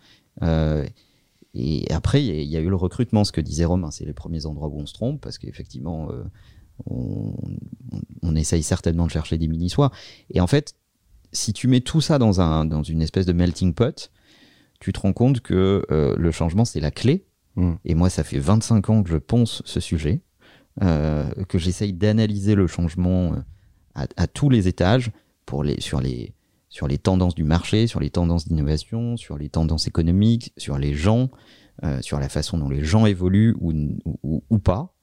Et 1.54 1.90
après, 1.92 2.22
il 2.24 2.26
y 2.26 2.30
a- 2.30 2.42
il 2.42 2.48
y, 2.48 2.56
a 2.56 2.60
eu 2.60 2.68
le 2.68 2.76
recrutement, 2.76 3.24
ce 3.24 3.32
que 3.32 3.40
disait 3.40 3.64
Romain, 3.64 3.90
c'est 3.90 4.04
les 4.04 4.12
premiers 4.12 4.46
endroits 4.46 4.68
où 4.68 4.78
on 4.78 4.86
se 4.86 4.94
trompe, 4.94 5.20
parce 5.20 5.36
qu'effectivement, 5.38 6.10
euh, 6.12 6.22
on, 6.86 7.34
on- 7.92 8.00
on 8.22 8.36
essaye 8.36 8.62
certainement 8.62 9.06
de 9.06 9.10
chercher 9.10 9.36
des 9.38 9.48
mini-sois. 9.48 9.90
Et 10.32 10.40
en 10.40 10.46
fait, 10.46 10.74
si 11.32 11.52
tu 11.52 11.66
mets 11.68 11.80
tout 11.80 12.00
ça 12.00 12.18
dans, 12.18 12.40
un, 12.40 12.64
dans 12.64 12.82
une 12.82 13.02
espèce 13.02 13.26
de 13.26 13.32
melting 13.32 13.74
pot, 13.74 14.10
tu 14.80 14.92
te 14.92 15.00
rends 15.00 15.12
compte 15.12 15.40
que 15.40 15.84
euh, 15.90 16.14
le 16.16 16.30
changement, 16.30 16.64
c'est 16.64 16.80
la 16.80 16.90
clé. 16.90 17.26
Mm. 17.56 17.72
Et 17.84 17.94
moi, 17.94 18.10
ça 18.10 18.22
fait 18.24 18.38
25 18.38 18.88
ans 18.90 19.02
que 19.02 19.10
je 19.10 19.16
ponce 19.18 19.62
ce 19.64 19.80
sujet, 19.80 20.22
euh, 20.82 21.28
que 21.48 21.58
j'essaye 21.58 21.92
d'analyser 21.92 22.54
le 22.54 22.66
changement 22.68 23.34
à, 23.94 24.06
à 24.16 24.26
tous 24.28 24.48
les 24.50 24.68
étages, 24.68 25.10
pour 25.46 25.64
les, 25.64 25.80
sur, 25.80 26.00
les, 26.00 26.32
sur 26.70 26.88
les 26.88 26.98
tendances 26.98 27.34
du 27.34 27.44
marché, 27.44 27.86
sur 27.86 28.00
les 28.00 28.10
tendances 28.10 28.48
d'innovation, 28.48 29.16
sur 29.16 29.36
les 29.36 29.48
tendances 29.48 29.86
économiques, 29.86 30.52
sur 30.56 30.78
les 30.78 30.94
gens, 30.94 31.30
euh, 31.84 32.00
sur 32.00 32.18
la 32.18 32.28
façon 32.28 32.56
dont 32.56 32.68
les 32.68 32.84
gens 32.84 33.06
évoluent 33.06 33.56
ou, 33.60 33.72
ou, 34.22 34.42
ou 34.48 34.58
pas. 34.58 34.94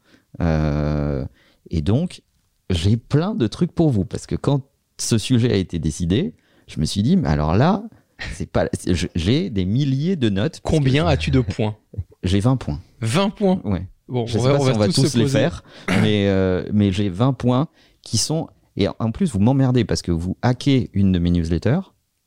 Euh, 0.42 1.26
et 1.70 1.82
donc, 1.82 2.24
j'ai 2.70 2.98
plein 2.98 3.36
de 3.36 3.48
trucs 3.48 3.74
pour 3.74 3.90
vous, 3.90 4.06
parce 4.06 4.26
que 4.28 4.36
quand 4.36 4.62
ce 4.98 5.18
sujet 5.18 5.52
a 5.52 5.58
été 5.58 5.78
décidé, 5.78 6.34
je 6.68 6.80
me 6.80 6.86
suis 6.86 7.04
dit, 7.04 7.18
mais 7.18 7.30
alors 7.30 7.56
là, 7.56 7.84
c'est 8.34 8.50
pas, 8.50 8.68
j'ai 9.16 9.50
des 9.50 9.66
milliers 9.66 10.16
de 10.16 10.30
notes. 10.30 10.62
Combien 10.64 11.06
as-tu 11.06 11.32
de 11.32 11.42
points? 11.42 11.76
J'ai 12.24 12.40
20 12.40 12.58
points. 12.58 12.82
20 13.02 13.30
points? 13.30 13.62
Ouais. 13.64 13.88
Bon, 14.08 14.26
Je 14.26 14.40
sais 14.40 14.50
pas 14.50 14.60
si 14.60 14.70
on 14.70 14.78
va 14.78 14.88
tous, 14.88 15.16
les 15.16 15.28
faire, 15.28 15.64
mais, 16.02 16.28
euh, 16.28 16.68
mais 16.74 16.92
j'ai 16.92 17.10
20 17.10 17.34
points 17.34 17.68
qui 18.02 18.18
sont. 18.18 18.48
Et 18.78 18.88
en 19.00 19.12
plus, 19.12 19.32
vous 19.34 19.40
m'emmerdez 19.40 19.84
parce 19.86 20.02
que 20.02 20.12
vous 20.12 20.38
hackez 20.42 20.90
une 20.94 21.12
de 21.12 21.20
mes 21.20 21.32
newsletters. 21.32 21.80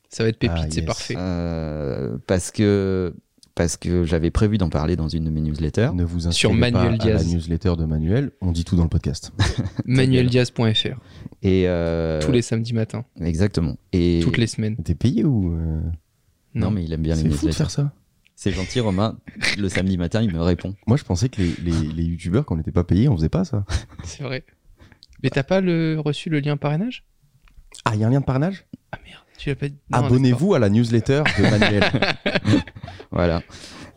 Ça 0.09 0.25
va 0.25 0.29
être 0.29 0.39
pépite, 0.39 0.57
Ah, 0.61 0.67
c'est 0.71 0.83
parfait. 0.83 1.15
euh, 1.17 2.19
parce 2.27 2.51
que, 2.51 3.15
parce 3.55 3.77
que 3.77 4.03
j'avais 4.05 4.33
prévu 4.33 4.59
d'en 4.59 4.69
parler 4.69 4.97
dans 4.97 5.09
une 5.09 5.25
de 5.25 5.31
mes 5.31 5.41
newsletters. 5.41 5.91
Ne 5.95 6.03
vous 6.03 6.21
Sur 6.33 6.51
inscrivez 6.51 6.73
pas 6.73 6.81
à 6.83 6.91
la 7.15 7.23
newsletter 7.25 7.75
de 7.79 7.85
Manuel, 7.85 8.33
on 8.41 8.51
dit 8.51 8.65
tout 8.65 8.75
dans 8.75 8.83
le 8.83 8.89
podcast. 8.89 9.33
Manueldiaz.fr. 9.87 10.99
Et, 11.43 11.69
euh, 11.69 12.21
Tous 12.21 12.33
les 12.33 12.43
samedis 12.43 12.75
matins. 12.75 13.05
Exactement. 13.21 13.77
Et, 13.93 14.21
Toutes 14.23 14.37
les 14.39 14.47
semaines. 14.49 14.77
T'es 14.77 14.95
payé 14.97 15.25
ou 15.25 15.55
euh, 15.55 15.81
Non, 16.55 16.71
mais 16.73 16.83
il 16.85 16.93
aime 16.93 17.03
bien 17.03 17.15
les 17.15 17.23
C'est 17.23 17.29
fou 17.29 17.31
de 17.31 17.35
newsletters. 17.47 17.57
faire 17.57 17.71
ça. 17.71 17.93
C'est 18.35 18.53
gentil, 18.53 18.81
Romain. 18.81 19.19
Le 19.59 19.69
samedi 19.69 19.99
matin, 19.99 20.23
il 20.23 20.33
me 20.33 20.41
répond. 20.41 20.75
Moi, 20.87 20.97
je 20.97 21.05
pensais 21.05 21.29
que 21.29 21.41
les, 21.43 21.53
les, 21.63 21.93
les 21.93 22.03
youtubeurs, 22.05 22.45
quand 22.47 22.55
on 22.55 22.59
n'était 22.59 22.73
pas 22.73 22.85
payés, 22.85 23.07
on 23.09 23.15
faisait 23.17 23.29
pas 23.29 23.45
ça. 23.45 23.65
C'est 24.03 24.23
vrai. 24.23 24.45
Mais 25.23 25.31
t'as 25.31 25.43
pas 25.43 25.61
le, 25.61 25.99
reçu 25.99 26.31
le 26.31 26.41
lien 26.41 26.57
parrainage? 26.57 27.05
Ah, 27.85 27.95
il 27.95 28.01
y 28.01 28.05
a 28.05 28.07
un 28.07 28.11
lien 28.11 28.21
de 28.21 28.25
parrainage? 28.25 28.65
Ah 28.93 28.99
merde, 29.05 29.23
tu 29.39 29.49
l'as 29.49 29.57
pas 29.57 29.69
dit. 29.69 29.79
Abonnez-vous 29.93 30.55
à 30.55 30.59
la 30.59 30.69
newsletter 30.69 31.23
de 31.39 31.43
Manuel. 31.43 31.85
Voilà. 33.11 33.43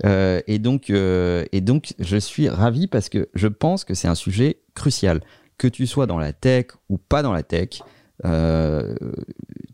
Euh, 0.06 0.42
et, 0.48 0.60
donc, 0.60 0.90
euh, 0.90 1.46
et 1.52 1.62
donc, 1.62 1.94
je 2.00 2.18
suis 2.18 2.50
ravi 2.50 2.88
parce 2.88 3.10
que 3.10 3.30
je 3.34 3.48
pense 3.48 3.86
que 3.86 3.94
c'est 3.94 4.08
un 4.08 4.16
sujet 4.16 4.62
crucial. 4.74 5.22
Que 5.58 5.68
tu 5.68 5.86
sois 5.88 6.08
dans 6.08 6.18
la 6.18 6.34
tech 6.34 6.68
ou 6.90 6.98
pas 6.98 7.22
dans 7.22 7.32
la 7.32 7.44
tech, 7.44 7.82
euh, 8.26 8.96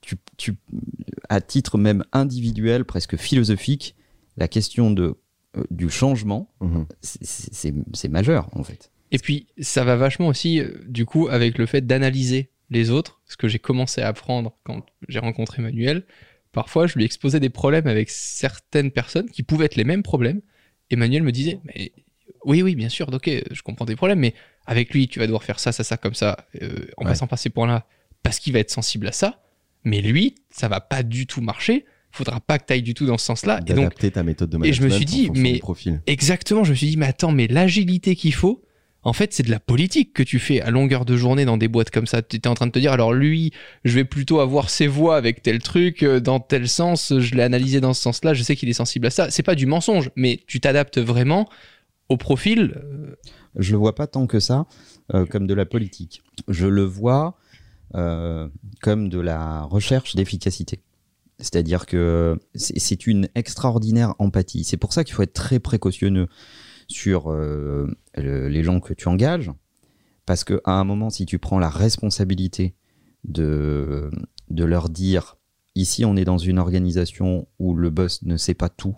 tu, 0.02 0.18
tu, 0.38 0.56
à 1.30 1.42
titre 1.42 1.78
même 1.78 2.04
individuel, 2.12 2.84
presque 2.86 3.16
philosophique, 3.16 3.96
la 4.38 4.48
question 4.48 4.92
de, 4.92 5.16
euh, 5.58 5.64
du 5.72 5.90
changement, 5.90 6.54
c'est 7.02 7.74
c'est 7.94 8.08
majeur 8.10 8.50
en 8.54 8.64
fait. 8.64 8.92
Et 9.12 9.18
puis, 9.18 9.48
ça 9.60 9.84
va 9.84 9.96
vachement 9.96 10.28
aussi, 10.28 10.60
euh, 10.60 10.70
du 10.88 11.06
coup, 11.06 11.28
avec 11.30 11.58
le 11.58 11.66
fait 11.66 11.86
d'analyser 11.86 12.50
les 12.70 12.92
autres, 12.92 13.22
ce 13.26 13.38
que 13.38 13.48
j'ai 13.48 13.58
commencé 13.60 14.02
à 14.02 14.08
apprendre 14.08 14.56
quand 14.64 14.86
j'ai 15.08 15.20
rencontré 15.20 15.62
Manuel. 15.62 16.04
Parfois, 16.52 16.88
je 16.88 16.96
lui 16.96 17.06
exposais 17.06 17.40
des 17.40 17.50
problèmes 17.50 17.88
avec 17.88 18.10
certaines 18.10 18.92
personnes 18.92 19.30
qui 19.30 19.44
pouvaient 19.44 19.66
être 19.66 19.76
les 19.76 19.84
mêmes 19.84 20.04
problèmes. 20.04 20.42
Et 20.92 20.96
Manuel 20.96 21.24
me 21.24 21.32
disait, 21.32 21.60
mais 21.64 21.92
oui, 22.46 22.62
oui, 22.62 22.76
bien 22.76 22.90
sûr, 22.90 23.10
ok, 23.12 23.30
je 23.52 23.62
comprends 23.64 23.86
tes 23.86 23.96
problèmes, 23.96 24.20
mais 24.20 24.34
avec 24.66 24.94
lui, 24.94 25.08
tu 25.08 25.20
vas 25.20 25.26
devoir 25.26 25.44
faire 25.44 25.60
ça, 25.60 25.72
ça, 25.72 25.84
ça, 25.84 25.98
comme 25.98 26.14
ça, 26.14 26.46
euh, 26.62 26.68
en 26.98 27.04
Ouais. 27.04 27.12
passant 27.12 27.28
par 27.28 27.40
ces 27.40 27.50
points-là, 27.50 27.86
parce 28.24 28.40
qu'il 28.40 28.54
va 28.54 28.60
être 28.60 28.72
sensible 28.72 29.08
à 29.08 29.12
ça. 29.12 29.42
Mais 29.84 30.02
lui, 30.02 30.36
ça 30.52 30.68
va 30.68 30.80
pas 30.82 31.04
du 31.04 31.26
tout 31.26 31.42
marcher. 31.42 31.86
faudra 32.12 32.40
pas 32.40 32.58
que 32.58 32.66
tu 32.66 32.74
ailles 32.74 32.82
du 32.82 32.96
tout 32.96 33.06
dans 33.06 33.20
ce 33.20 33.26
sens-là. 33.28 33.60
Et 33.68 33.74
donc, 33.74 33.94
ta 34.12 34.24
méthode 34.24 34.50
de 34.50 34.66
et 34.66 34.74
je 34.74 34.82
me 34.82 34.90
suis 34.90 35.06
dit, 35.06 35.30
mais- 35.36 35.60
profil. 35.60 36.02
exactement, 36.08 36.64
je 36.64 36.72
me 36.72 36.76
suis 36.76 36.88
dit, 36.88 36.98
mais 36.98 37.06
attends, 37.06 37.32
mais 37.32 37.46
l'agilité 37.46 38.16
qu'il 38.16 38.34
faut, 38.34 38.64
en 39.04 39.14
fait, 39.14 39.34
c'est 39.34 39.44
de 39.44 39.52
la 39.52 39.60
politique 39.60 40.14
que 40.14 40.24
tu 40.24 40.40
fais 40.40 40.62
à 40.62 40.72
longueur 40.72 41.06
de 41.06 41.16
journée 41.16 41.46
dans 41.46 41.58
des 41.58 41.68
boîtes 41.70 41.90
comme 41.90 42.06
ça. 42.06 42.22
Tu 42.22 42.36
étais 42.36 42.50
en 42.50 42.54
train 42.54 42.68
de 42.68 42.72
te 42.72 42.80
dire, 42.80 42.92
alors 42.92 43.14
lui, 43.14 43.52
je 43.86 43.96
vais 43.96 44.04
plutôt 44.04 44.40
avoir 44.40 44.70
ses 44.70 44.88
voix 44.88 45.16
avec 45.16 45.42
tel 45.42 45.60
truc, 45.60 46.04
euh, 46.04 46.20
dans 46.20 46.40
tel 46.40 46.68
sens, 46.68 47.14
je 47.18 47.36
l'ai 47.36 47.44
analysé 47.44 47.80
dans 47.80 47.94
ce 47.94 48.02
sens-là, 48.02 48.34
je 48.34 48.44
sais 48.44 48.56
qu'il 48.56 48.68
est 48.70 48.74
sensible 48.74 49.08
à 49.08 49.10
ça. 49.10 49.32
C'est 49.32 49.44
pas 49.44 49.56
du 49.56 49.66
mensonge, 49.66 50.12
mais 50.16 50.42
tu 50.48 50.60
t'adaptes 50.60 51.00
vraiment 51.00 51.48
au 52.10 52.18
profil. 52.18 52.74
euh, 52.76 53.16
Je 53.56 53.72
le 53.72 53.78
vois 53.78 53.96
pas 53.96 54.08
tant 54.08 54.28
que 54.28 54.40
ça 54.40 54.66
euh, 55.14 55.26
comme 55.26 55.48
de 55.48 55.54
la 55.54 55.66
politique. 55.66 56.22
Je 56.50 56.68
le 56.68 56.84
vois 56.84 57.38
euh, 57.96 58.50
comme 58.82 59.10
de 59.10 59.20
la 59.20 59.62
recherche 59.64 60.16
d'efficacité. 60.16 60.82
C'est-à-dire 61.40 61.86
que 61.86 62.38
c'est 62.54 62.78
c'est 62.80 63.08
une 63.08 63.30
extraordinaire 63.34 64.14
empathie. 64.20 64.66
C'est 64.66 64.76
pour 64.76 64.92
ça 64.92 65.06
qu'il 65.06 65.16
faut 65.16 65.24
être 65.24 65.34
très 65.34 65.60
précautionneux 65.60 66.28
sur 66.90 67.32
euh, 67.32 67.88
le- 68.16 68.50
les 68.50 68.64
gens 68.64 68.80
que 68.82 68.94
tu 68.94 69.08
engages, 69.08 69.52
parce 70.26 70.44
que 70.44 70.60
à 70.66 70.74
un 70.74 70.84
moment, 70.84 71.10
si 71.10 71.26
tu 71.26 71.40
prends 71.40 71.60
la 71.60 71.70
responsabilité 71.70 72.76
de, 73.24 74.10
de 74.50 74.64
leur 74.66 74.90
dire 74.90 75.38
ici, 75.76 76.04
on 76.06 76.16
est 76.16 76.26
dans 76.26 76.38
une 76.38 76.60
organisation 76.60 77.48
où 77.60 77.76
le 77.76 77.90
boss 77.90 78.22
ne 78.24 78.38
sait 78.38 78.54
pas 78.56 78.70
tout, 78.70 78.96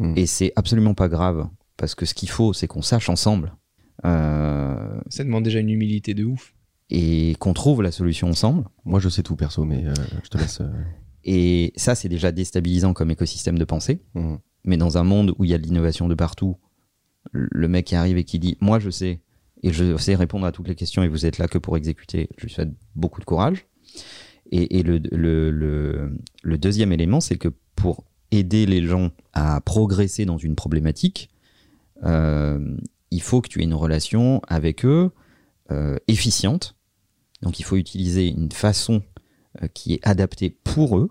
Hmm. 0.00 0.12
et 0.16 0.26
c'est 0.26 0.52
absolument 0.54 0.94
pas 0.94 1.08
grave, 1.08 1.48
parce 1.76 1.96
que 1.96 2.06
ce 2.06 2.14
qu'il 2.14 2.28
faut, 2.30 2.52
c'est 2.52 2.68
qu'on 2.68 2.82
sache 2.82 3.08
ensemble. 3.08 3.56
euh, 4.04 5.00
ça 5.08 5.24
demande 5.24 5.42
déjà 5.42 5.58
une 5.58 5.70
humilité 5.70 6.14
de 6.14 6.24
ouf. 6.24 6.54
et 6.90 7.34
qu'on 7.40 7.52
trouve 7.52 7.82
la 7.82 7.90
solution 7.90 8.28
ensemble. 8.28 8.64
Moi, 8.84 9.00
je 9.00 9.08
sais 9.08 9.22
tout 9.24 9.34
perso, 9.36 9.64
mais 9.64 9.84
euh, 9.86 9.92
je 10.24 10.28
te 10.30 10.38
laisse. 10.38 10.60
euh, 10.60 10.70
Et 11.24 11.72
ça, 11.76 11.94
c'est 11.96 12.08
déjà 12.08 12.30
déstabilisant 12.32 12.94
comme 12.94 13.10
écosystème 13.10 13.58
de 13.58 13.64
pensée. 13.64 14.00
mhm. 14.14 14.38
Mais 14.64 14.76
dans 14.76 14.96
un 14.98 15.04
monde 15.04 15.34
où 15.38 15.44
il 15.44 15.50
y 15.50 15.54
a 15.54 15.58
de 15.58 15.64
l'innovation 15.64 16.06
de 16.08 16.14
partout, 16.14 16.56
le 17.32 17.68
mec 17.68 17.86
qui 17.86 17.94
arrive 17.94 18.16
et 18.16 18.24
qui 18.24 18.38
dit 18.38 18.56
Moi, 18.60 18.78
je 18.78 18.90
sais, 18.90 19.20
et 19.62 19.72
je 19.72 19.96
sais 19.96 20.14
répondre 20.14 20.46
à 20.46 20.52
toutes 20.52 20.68
les 20.68 20.74
questions, 20.74 21.02
et 21.02 21.08
vous 21.08 21.26
êtes 21.26 21.38
là 21.38 21.48
que 21.48 21.58
pour 21.58 21.76
exécuter, 21.76 22.28
je 22.36 22.44
lui 22.44 22.52
souhaite 22.52 22.70
beaucoup 22.94 23.20
de 23.20 23.24
courage. 23.24 23.66
Et, 24.50 24.78
et 24.78 24.82
le, 24.82 24.98
le, 25.12 26.16
le, 26.42 26.58
deuxième 26.58 26.92
élément, 26.92 27.20
c'est 27.20 27.36
que 27.36 27.48
pour 27.76 28.04
aider 28.30 28.66
les 28.66 28.84
gens 28.86 29.10
à 29.32 29.60
progresser 29.60 30.24
dans 30.24 30.38
une 30.38 30.54
problématique, 30.54 31.30
euh, 32.04 32.76
il 33.10 33.22
faut 33.22 33.40
que 33.40 33.48
tu 33.48 33.60
aies 33.60 33.64
une 33.64 33.74
relation 33.74 34.40
avec 34.48 34.84
eux 34.84 35.10
euh, 35.70 35.96
efficiente. 36.08 36.76
Donc 37.42 37.60
il 37.60 37.64
faut 37.64 37.76
utiliser 37.76 38.28
une 38.28 38.52
façon 38.52 39.02
euh, 39.62 39.68
qui 39.68 39.94
est 39.94 40.06
adaptée 40.06 40.50
pour 40.50 40.98
eux, 40.98 41.10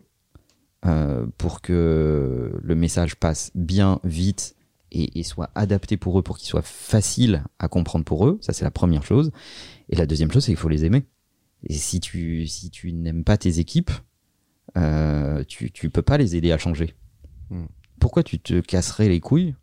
pour 1.37 1.59
que 1.59 2.57
le 2.63 2.75
message 2.75 3.17
passe 3.17 3.51
bien, 3.55 3.99
vite 4.05 4.55
et, 4.91 5.19
et 5.19 5.23
soit 5.23 5.49
adapté 5.55 5.97
pour 5.97 6.17
eux, 6.19 6.21
pour 6.23 6.37
qu'il 6.37 6.47
soit 6.47 6.65
facile 6.65 7.43
à 7.59 7.67
comprendre 7.67 8.05
pour 8.05 8.27
eux. 8.27 8.37
Ça, 8.41 8.53
c'est 8.53 8.63
la 8.65 8.71
première 8.71 9.03
chose. 9.03 9.31
Et 9.89 9.95
la 9.95 10.05
deuxième 10.05 10.31
chose, 10.31 10.43
c'est 10.45 10.51
qu'il 10.51 10.57
faut 10.59 10.69
les 10.69 10.85
aimer. 10.85 11.05
Et 11.63 11.73
si 11.73 11.99
tu, 11.99 12.47
si 12.47 12.69
tu 12.69 12.93
n'aimes 12.93 13.23
pas 13.23 13.37
tes 13.37 13.59
équipes, 13.59 13.91
euh, 14.77 15.43
tu, 15.47 15.71
tu 15.71 15.89
peux 15.89 16.01
pas 16.01 16.17
les 16.17 16.35
aider 16.35 16.51
à 16.51 16.57
changer. 16.57 16.93
Hmm. 17.49 17.65
Pourquoi 17.99 18.23
tu 18.23 18.39
te 18.39 18.59
casserais 18.59 19.09
les 19.09 19.19
couilles 19.19 19.55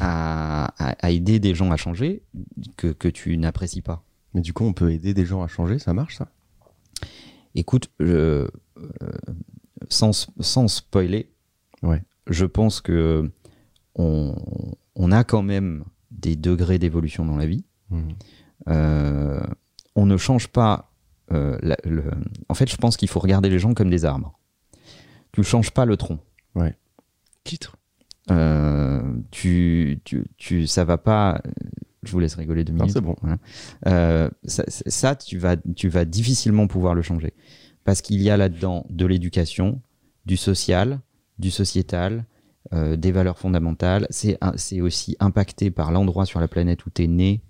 à, 0.00 0.66
à- 0.78 1.06
à 1.06 1.10
aider 1.10 1.38
des 1.38 1.54
gens 1.54 1.70
à 1.70 1.76
changer 1.76 2.22
que, 2.76 2.88
que 2.88 3.08
tu 3.08 3.36
n'apprécies 3.36 3.82
pas? 3.82 4.02
Mais 4.34 4.40
du 4.40 4.52
coup, 4.52 4.64
on 4.64 4.72
peut 4.72 4.92
aider 4.92 5.14
des 5.14 5.24
gens 5.24 5.42
à 5.42 5.46
changer, 5.48 5.78
ça 5.78 5.92
marche 5.94 6.16
ça? 6.16 6.28
Écoute, 7.54 7.90
je- 8.00 8.48
euh, 8.78 9.12
sans, 9.88 10.28
sans 10.40 10.68
spoiler, 10.68 11.30
Ouais. 11.82 12.02
je 12.28 12.44
pense 12.44 12.80
que 12.80 13.30
on, 13.96 14.34
on 14.94 15.10
a 15.12 15.24
quand 15.24 15.42
même 15.42 15.84
des 16.10 16.36
degrés 16.36 16.78
d'évolution 16.78 17.24
dans 17.24 17.36
la 17.36 17.46
vie. 17.46 17.64
Mhm. 17.90 18.08
Euh, 18.68 19.40
on 19.94 20.06
ne 20.06 20.16
change 20.16 20.48
pas. 20.48 20.92
euh, 21.32 21.58
la- 21.62 21.76
le- 21.84 22.10
En 22.48 22.54
fait, 22.54 22.70
je 22.70 22.76
pense 22.76 22.96
qu'il 22.96 23.08
faut 23.08 23.18
regarder 23.20 23.48
les 23.50 23.58
gens 23.58 23.74
comme 23.74 23.90
des 23.90 24.04
arbres. 24.04 24.38
Tu 25.32 25.40
ne 25.40 25.44
changes 25.44 25.70
pas 25.72 25.84
le 25.84 25.96
tronc. 25.96 26.18
Titre. 27.44 27.76
Euh, 28.30 29.02
tu, 29.30 30.00
tu, 30.04 30.24
tu, 30.36 30.66
ça 30.66 30.84
va 30.84 30.98
pas. 30.98 31.40
Je 32.02 32.10
vous 32.12 32.18
laisse 32.20 32.34
rigoler 32.34 32.64
deux 32.64 32.72
minutes. 32.72 32.90
c'est 32.92 33.00
bon. 33.00 33.14
Voilà. 33.20 33.38
Euh, 33.86 34.28
ça, 34.44 34.64
ça, 34.66 35.14
tu 35.16 35.38
vas, 35.38 35.56
tu 35.56 35.88
vas 35.88 36.04
difficilement 36.04 36.66
pouvoir 36.66 36.94
le 36.94 37.02
changer. 37.02 37.34
Parce 37.84 38.02
qu'il 38.02 38.20
y 38.22 38.30
a 38.30 38.36
là-dedans 38.36 38.84
de 38.90 39.06
l'éducation, 39.06 39.80
du 40.26 40.36
social, 40.36 41.00
du 41.38 41.50
sociétal, 41.52 42.24
euh, 42.72 42.96
des 42.96 43.12
valeurs 43.12 43.38
fondamentales. 43.38 44.06
C'est 44.10 44.80
aussi 44.80 45.16
impacté 45.20 45.70
par 45.70 45.92
l'endroit 45.92 46.26
sur 46.26 46.40
la 46.40 46.48
planète 46.48 46.84
où 46.86 46.90
tu 46.90 47.04
es 47.04 47.06
né, 47.06 47.42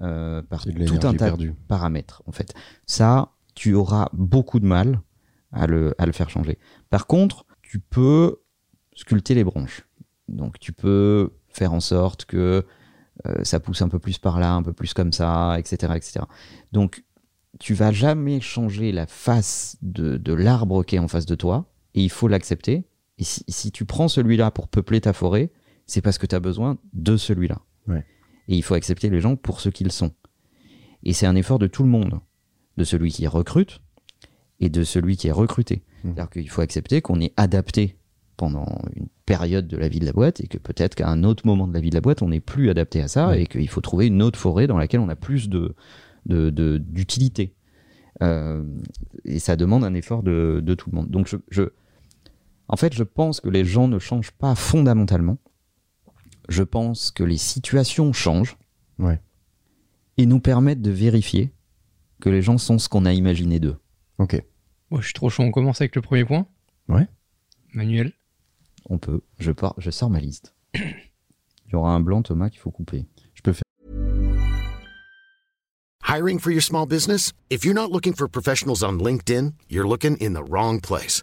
euh, 0.00 0.42
par 0.42 0.64
tout 0.64 1.06
un 1.06 1.14
tas 1.14 1.32
de 1.32 1.52
paramètres, 1.68 2.22
en 2.26 2.32
fait. 2.32 2.54
Ça, 2.86 3.32
tu 3.54 3.74
auras 3.74 4.08
beaucoup 4.12 4.60
de 4.60 4.66
mal 4.66 5.00
à 5.52 5.66
le, 5.66 5.94
à 5.98 6.06
le 6.06 6.12
faire 6.12 6.30
changer. 6.30 6.58
Par 6.90 7.06
contre, 7.06 7.44
tu 7.60 7.78
peux 7.78 8.40
sculpter 8.94 9.34
les 9.34 9.44
branches. 9.44 9.86
Donc, 10.28 10.58
tu 10.58 10.72
peux 10.72 11.30
faire 11.48 11.72
en 11.72 11.80
sorte 11.80 12.24
que 12.24 12.64
euh, 13.26 13.44
ça 13.44 13.60
pousse 13.60 13.82
un 13.82 13.88
peu 13.88 13.98
plus 13.98 14.18
par 14.18 14.40
là, 14.40 14.54
un 14.54 14.62
peu 14.62 14.72
plus 14.72 14.94
comme 14.94 15.12
ça, 15.12 15.56
etc. 15.58 15.92
etc. 15.96 16.24
Donc, 16.72 17.04
tu 17.60 17.74
vas 17.74 17.92
jamais 17.92 18.40
changer 18.40 18.92
la 18.92 19.06
face 19.06 19.76
de, 19.82 20.16
de 20.16 20.32
l'arbre 20.32 20.84
qui 20.84 20.96
est 20.96 20.98
en 20.98 21.08
face 21.08 21.26
de 21.26 21.34
toi, 21.34 21.66
et 21.94 22.02
il 22.02 22.10
faut 22.10 22.28
l'accepter. 22.28 22.84
Et 23.22 23.24
si, 23.24 23.44
si 23.46 23.70
tu 23.70 23.84
prends 23.84 24.08
celui-là 24.08 24.50
pour 24.50 24.66
peupler 24.66 25.00
ta 25.00 25.12
forêt, 25.12 25.52
c'est 25.86 26.00
parce 26.00 26.18
que 26.18 26.26
tu 26.26 26.34
as 26.34 26.40
besoin 26.40 26.76
de 26.92 27.16
celui-là. 27.16 27.60
Ouais. 27.86 28.04
Et 28.48 28.56
il 28.56 28.62
faut 28.64 28.74
accepter 28.74 29.10
les 29.10 29.20
gens 29.20 29.36
pour 29.36 29.60
ce 29.60 29.68
qu'ils 29.68 29.92
sont. 29.92 30.10
Et 31.04 31.12
c'est 31.12 31.26
un 31.26 31.36
effort 31.36 31.60
de 31.60 31.68
tout 31.68 31.84
le 31.84 31.88
monde, 31.88 32.18
de 32.78 32.82
celui 32.82 33.12
qui 33.12 33.24
recrute 33.28 33.80
et 34.58 34.68
de 34.70 34.82
celui 34.82 35.16
qui 35.16 35.28
est 35.28 35.32
recruté. 35.32 35.84
Mhm. 36.02 36.14
C'est-à-dire 36.16 36.30
qu'il 36.30 36.50
faut 36.50 36.62
accepter 36.62 37.00
qu'on 37.00 37.20
est 37.20 37.32
adapté 37.36 37.96
pendant 38.36 38.66
une 38.96 39.06
période 39.24 39.68
de 39.68 39.76
la 39.76 39.86
vie 39.88 40.00
de 40.00 40.04
la 40.06 40.12
boîte 40.12 40.40
et 40.40 40.48
que 40.48 40.58
peut-être 40.58 40.96
qu'à 40.96 41.08
un 41.08 41.22
autre 41.22 41.46
moment 41.46 41.68
de 41.68 41.74
la 41.74 41.78
vie 41.80 41.90
de 41.90 41.94
la 41.94 42.00
boîte, 42.00 42.22
on 42.22 42.30
n'est 42.30 42.40
plus 42.40 42.70
adapté 42.70 43.00
à 43.02 43.06
ça 43.06 43.28
Ouais. 43.28 43.42
et 43.42 43.46
qu'il 43.46 43.68
faut 43.68 43.80
trouver 43.80 44.08
une 44.08 44.20
autre 44.20 44.38
forêt 44.40 44.66
dans 44.66 44.78
laquelle 44.78 44.98
on 44.98 45.08
a 45.08 45.14
plus 45.16 45.48
de, 45.48 45.76
de, 46.26 46.50
de- 46.50 46.78
d'utilité. 46.78 47.54
Euh, 48.20 48.64
et 49.24 49.38
ça 49.38 49.54
demande 49.54 49.84
un 49.84 49.94
effort 49.94 50.24
de, 50.24 50.60
de 50.64 50.74
tout 50.74 50.90
le 50.90 50.96
monde. 50.96 51.08
Donc, 51.10 51.28
je, 51.28 51.36
je- 51.50 51.70
en 52.72 52.76
fait, 52.76 52.94
je 52.94 53.02
pense 53.04 53.40
que 53.40 53.50
les 53.50 53.66
gens 53.66 53.86
ne 53.86 53.98
changent 53.98 54.30
pas 54.32 54.54
fondamentalement. 54.54 55.36
Je 56.48 56.62
pense 56.62 57.10
que 57.10 57.22
les 57.22 57.36
situations 57.36 58.12
changent 58.14 58.56
Ouais. 58.98 59.20
et 60.16 60.24
nous 60.26 60.40
permettent 60.40 60.80
de 60.82 60.90
vérifier 60.90 61.52
que 62.20 62.30
les 62.30 62.40
gens 62.42 62.56
sont 62.58 62.78
ce 62.78 62.88
qu'on 62.88 63.04
a 63.04 63.12
imaginé 63.12 63.60
d'eux. 63.60 63.76
Ok. 64.18 64.42
Moi, 64.90 65.00
je 65.00 65.06
suis 65.06 65.14
trop 65.14 65.28
chaud. 65.28 65.42
On 65.42 65.50
commence 65.50 65.80
avec 65.82 65.94
le 65.96 66.02
premier 66.02 66.24
point. 66.24 66.46
Ouais. 66.88 67.06
Manuel. 67.74 68.12
On 68.88 68.98
peut. 68.98 69.20
Je, 69.38 69.52
pars, 69.52 69.74
je 69.78 69.90
sors 69.90 70.08
ma 70.10 70.20
liste. 70.20 70.54
Il 70.74 71.72
y 71.72 71.74
aura 71.74 71.94
un 71.94 72.00
blanc, 72.00 72.22
Thomas, 72.22 72.48
qu'il 72.50 72.60
faut 72.60 72.70
couper. 72.70 73.06
Je 73.34 73.42
peux 73.42 73.52
faire. 73.52 73.62
Hiring 76.08 76.38
for 76.38 76.50
your 76.52 76.62
small 76.62 76.86
business? 76.86 77.32
If 77.50 77.64
you're 77.64 77.74
not 77.74 77.90
looking 77.90 78.14
for 78.14 78.28
professionals 78.28 78.82
on 78.82 78.98
LinkedIn, 78.98 79.52
you're 79.70 79.86
looking 79.88 80.16
in 80.20 80.34
the 80.34 80.42
wrong 80.48 80.80
place. 80.80 81.22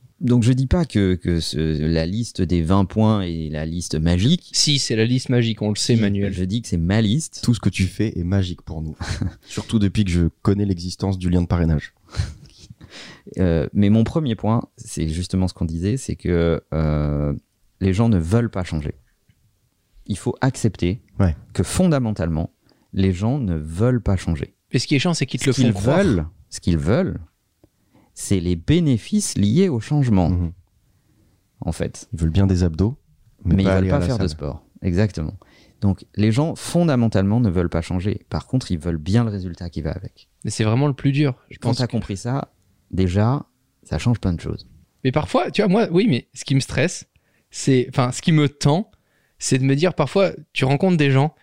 Donc, 0.21 0.43
je 0.43 0.53
dis 0.53 0.67
pas 0.67 0.85
que, 0.85 1.15
que 1.15 1.39
ce- 1.39 1.81
la 1.85 2.05
liste 2.05 2.41
des 2.43 2.61
20 2.61 2.85
points 2.85 3.21
est 3.23 3.49
la 3.49 3.65
liste 3.65 3.95
magique. 3.95 4.51
Si, 4.53 4.77
c'est 4.77 4.95
la 4.95 5.05
liste 5.05 5.29
magique, 5.29 5.61
on 5.63 5.69
le 5.69 5.75
sait, 5.75 5.95
Manuel. 5.95 6.31
Je 6.31 6.43
dis 6.43 6.61
que 6.61 6.67
c'est 6.67 6.77
ma 6.77 7.01
liste. 7.01 7.41
Tout 7.43 7.53
ce 7.55 7.59
que 7.59 7.69
tu 7.69 7.83
fais 7.85 8.17
est 8.17 8.23
magique 8.23 8.61
pour 8.61 8.81
nous. 8.83 8.95
Surtout 9.41 9.79
depuis 9.79 10.05
que 10.05 10.11
je 10.11 10.27
connais 10.43 10.65
l'existence 10.65 11.17
du 11.17 11.29
lien 11.29 11.41
de 11.41 11.47
parrainage. 11.47 11.93
Euh, 13.37 13.67
mais 13.71 13.89
mon 13.89 14.03
premier 14.03 14.35
point, 14.35 14.63
c'est 14.75 15.07
justement 15.07 15.47
ce 15.47 15.53
qu'on 15.53 15.63
disait, 15.65 15.95
c'est 15.95 16.15
que 16.17 16.61
euh, 16.73 17.33
les 17.79 17.93
gens 17.93 18.09
ne 18.09 18.17
veulent 18.17 18.49
pas 18.49 18.63
changer. 18.65 18.95
Il 20.07 20.17
faut 20.17 20.35
accepter 20.41 21.01
Ouais. 21.19 21.35
que 21.53 21.63
fondamentalement, 21.63 22.51
les 22.93 23.13
gens 23.13 23.39
ne 23.39 23.55
veulent 23.55 24.01
pas 24.01 24.17
changer. 24.17 24.55
Et 24.71 24.79
ce 24.79 24.87
qui 24.87 24.95
est 24.95 24.99
chiant, 24.99 25.13
c'est 25.13 25.25
qu'ils 25.25 25.39
te 25.39 25.51
Ce 25.51 25.61
le 25.61 25.71
font 25.71 25.79
croire. 25.79 25.97
veulent, 26.03 26.25
ce 26.49 26.59
qu'ils 26.59 26.77
veulent, 26.79 27.19
c'est 28.13 28.39
les 28.39 28.55
bénéfices 28.55 29.37
liés 29.37 29.69
au 29.69 29.79
changement. 29.79 30.29
Mhm. 30.29 30.51
en 31.63 31.71
fait. 31.71 32.07
Ils 32.13 32.19
veulent 32.19 32.29
bien 32.31 32.47
des 32.47 32.63
abdos, 32.63 32.97
mais, 33.45 33.55
mais, 33.55 33.63
ils 33.63 33.69
veulent 33.69 33.87
pas 33.89 34.01
faire 34.01 34.17
de 34.17 34.27
sport. 34.27 34.63
Exactement. 34.81 35.33
Donc 35.79 36.05
les 36.15 36.31
gens 36.31 36.55
fondamentalement 36.55 37.39
ne 37.39 37.49
veulent 37.49 37.69
pas 37.69 37.81
changer. 37.81 38.25
Par 38.29 38.47
contre, 38.47 38.71
ils 38.71 38.79
veulent 38.79 38.97
bien 38.97 39.23
le 39.23 39.29
résultat 39.29 39.69
qui 39.69 39.81
va 39.81 39.91
avec. 39.91 40.27
Mais 40.43 40.51
c'est 40.51 40.63
vraiment 40.63 40.87
le 40.87 40.93
plus 40.93 41.11
dur. 41.11 41.35
Je 41.49 41.57
Quand 41.59 41.73
tu 41.73 41.81
as 41.83 41.87
que- 41.87 41.91
compris 41.91 42.17
ça, 42.17 42.51
déjà, 42.89 43.45
ça 43.83 43.97
change 43.99 44.19
plein 44.19 44.33
de 44.33 44.39
choses. 44.41 44.67
Mais 45.03 45.11
parfois, 45.11 45.49
tu 45.51 45.61
vois, 45.61 45.69
moi, 45.69 45.87
oui, 45.91 46.07
mais 46.09 46.27
ce 46.33 46.45
qui 46.45 46.53
me 46.55 46.59
stresse, 46.59 47.05
c'est, 47.51 47.87
enfin, 47.89 48.11
ce 48.11 48.21
qui 48.21 48.31
me 48.31 48.47
tend, 48.49 48.89
c'est 49.39 49.57
de 49.57 49.63
me 49.63 49.75
dire 49.75 49.93
parfois, 49.95 50.31
tu 50.53 50.65
rencontres 50.65 50.97
des 50.97 51.09
gens, 51.11 51.33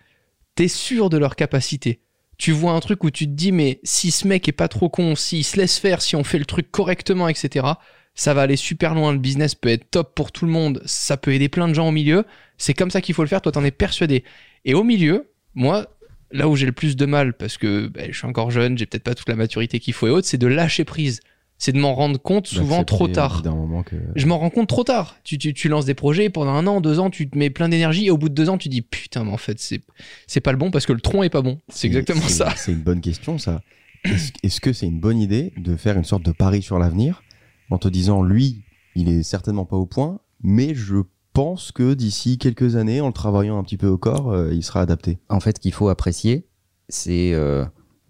t'es 0.55 0.67
sûr 0.69 1.09
de 1.09 1.17
leur 1.17 1.35
capacité. 1.35 2.01
Tu 2.39 2.51
vois 2.51 2.71
un 2.71 2.79
truc 2.79 3.03
où 3.03 3.11
tu 3.11 3.25
te 3.25 3.31
dis, 3.31 3.51
mais 3.51 3.79
si 3.83 4.09
ce 4.09 4.27
mec 4.27 4.47
est 4.47 4.53
pas 4.53 4.67
trop 4.67 4.89
con, 4.89 5.13
s'il 5.15 5.43
se 5.43 5.57
laisse 5.57 5.77
faire, 5.77 6.01
si 6.01 6.15
on 6.15 6.23
fait 6.23 6.39
le 6.39 6.45
truc 6.45 6.71
correctement, 6.71 7.27
etc., 7.27 7.67
ça 8.15 8.33
va 8.33 8.41
aller 8.41 8.55
super 8.55 8.95
loin. 8.95 9.11
Le 9.11 9.19
business 9.19 9.55
peut 9.55 9.69
être 9.69 9.91
top 9.91 10.15
pour 10.15 10.31
tout 10.31 10.45
le 10.45 10.51
monde. 10.51 10.81
Ça 10.85 11.15
peut 11.15 11.33
aider 11.33 11.49
plein 11.49 11.67
de 11.67 11.73
gens 11.73 11.87
au 11.87 11.91
milieu. 11.91 12.25
C'est 12.57 12.73
comme 12.73 12.91
ça 12.91 13.01
qu'il 13.01 13.13
faut 13.13 13.23
le 13.23 13.27
faire. 13.27 13.41
Toi, 13.41 13.51
t'en 13.51 13.63
es 13.63 13.71
persuadé. 13.71 14.23
Et 14.65 14.73
au 14.73 14.83
milieu, 14.83 15.31
moi, 15.53 15.87
là 16.31 16.47
où 16.47 16.55
j'ai 16.55 16.65
le 16.65 16.71
plus 16.71 16.95
de 16.95 17.05
mal, 17.05 17.33
parce 17.33 17.57
que 17.57 17.87
ben, 17.87 18.11
je 18.11 18.17
suis 18.17 18.27
encore 18.27 18.51
jeune, 18.51 18.77
j'ai 18.77 18.85
peut-être 18.85 19.03
pas 19.03 19.15
toute 19.15 19.29
la 19.29 19.35
maturité 19.35 19.79
qu'il 19.79 19.93
faut 19.93 20.07
et 20.07 20.09
autres, 20.09 20.27
c'est 20.27 20.37
de 20.37 20.47
lâcher 20.47 20.85
prise. 20.85 21.21
C'est 21.61 21.73
de 21.73 21.79
m'en 21.79 21.93
rendre 21.93 22.19
compte 22.19 22.47
souvent 22.47 22.77
D'accepter 22.79 22.85
trop 22.85 23.07
tard 23.09 23.43
que 23.85 23.95
je 24.15 24.25
m'en 24.25 24.39
rends 24.39 24.49
compte 24.49 24.69
trop 24.69 24.85
tard. 24.85 25.17
Tu, 25.25 25.37
tu, 25.37 25.53
tu 25.53 25.67
lances 25.67 25.85
des 25.85 25.93
projets 25.93 26.29
pendant 26.29 26.53
un 26.53 26.65
an, 26.67 26.79
deux 26.79 26.99
ans, 26.99 27.09
tu 27.09 27.29
te 27.29 27.37
mets 27.37 27.49
plein 27.49 27.67
d'énergie 27.67 28.05
et 28.05 28.11
au 28.11 28.17
bout 28.17 28.29
de 28.29 28.33
deux 28.33 28.49
ans, 28.49 28.57
tu 28.57 28.69
dis 28.69 28.81
putain, 28.81 29.25
mais 29.25 29.31
en 29.31 29.37
fait, 29.37 29.59
c'est, 29.59 29.81
c'est 30.25 30.39
pas 30.39 30.53
le 30.53 30.57
bon 30.57 30.71
parce 30.71 30.85
que 30.85 30.93
le 30.93 31.01
tronc 31.01 31.21
est 31.21 31.29
pas 31.29 31.41
bon. 31.41 31.59
C'est 31.67 31.87
exactement 31.87 32.27
ça. 32.27 32.53
C'est 32.55 32.71
une 32.71 32.81
bonne 32.81 33.01
question, 33.01 33.37
ça. 33.37 33.61
Est-ce 34.05 34.31
est-ce 34.43 34.61
que 34.61 34.71
c'est 34.71 34.87
une 34.87 35.01
bonne 35.01 35.19
idée 35.19 35.51
de 35.57 35.75
faire 35.75 35.97
une 35.97 36.05
sorte 36.05 36.23
de 36.23 36.31
pari 36.31 36.61
sur 36.61 36.79
l'avenir 36.79 37.23
en 37.69 37.77
te 37.77 37.89
disant, 37.89 38.23
lui, 38.23 38.63
il 38.95 39.09
est 39.09 39.23
certainement 39.23 39.65
pas 39.65 39.75
au 39.75 39.85
point, 39.85 40.21
mais 40.41 40.73
je 40.73 40.95
pense 41.33 41.73
que 41.73 41.93
d'ici 41.93 42.37
quelques 42.37 42.77
années, 42.77 43.01
en 43.01 43.07
le 43.07 43.13
travaillant 43.13 43.59
un 43.59 43.63
petit 43.63 43.77
peu 43.77 43.87
au 43.87 43.97
corps, 43.97 44.31
euh, 44.31 44.53
il 44.53 44.63
sera 44.63 44.81
adapté? 44.81 45.19
En 45.27 45.41
fait, 45.41 45.57
ce 45.57 45.61
qu'il 45.61 45.73
faut 45.73 45.89
apprécier, 45.89 46.47
c'est 46.87 47.33
euh, 47.33 47.65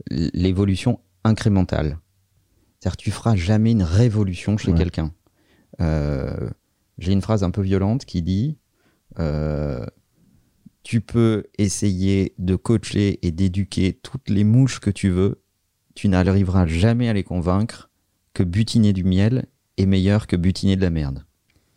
l'évolution 0.10 1.00
incrémentale. 1.24 1.98
C'est-à-dire 2.80 2.98
tu 2.98 3.12
feras 3.12 3.36
jamais 3.36 3.72
une 3.72 3.84
révolution 3.84 4.58
chez 4.58 4.72
Ouais. 4.72 4.78
quelqu'un. 4.78 5.14
Euh, 5.82 6.50
J'ai 6.98 7.12
une 7.14 7.22
phrase 7.22 7.44
un 7.44 7.52
peu 7.52 7.62
violente 7.62 8.06
qui 8.06 8.22
dit 8.22 8.58
euh, 9.20 9.86
Tu 10.84 11.02
peux 11.02 11.44
essayer 11.58 12.34
de 12.38 12.56
coacher 12.56 13.26
et 13.26 13.32
d'éduquer 13.32 13.94
toutes 14.02 14.30
les 14.30 14.44
mouches 14.44 14.80
que 14.80 14.90
tu 14.90 15.10
veux, 15.10 15.42
tu 15.96 16.08
n'arriveras 16.10 16.66
jamais 16.68 17.08
à 17.10 17.14
les 17.14 17.24
convaincre 17.24 17.90
que 18.34 18.44
butiner 18.44 18.94
du 18.94 19.04
miel 19.04 19.46
est 19.78 19.86
meilleur 19.86 20.28
que 20.28 20.36
butiner 20.36 20.76
de 20.76 20.82
la 20.82 20.90
merde. 20.90 21.26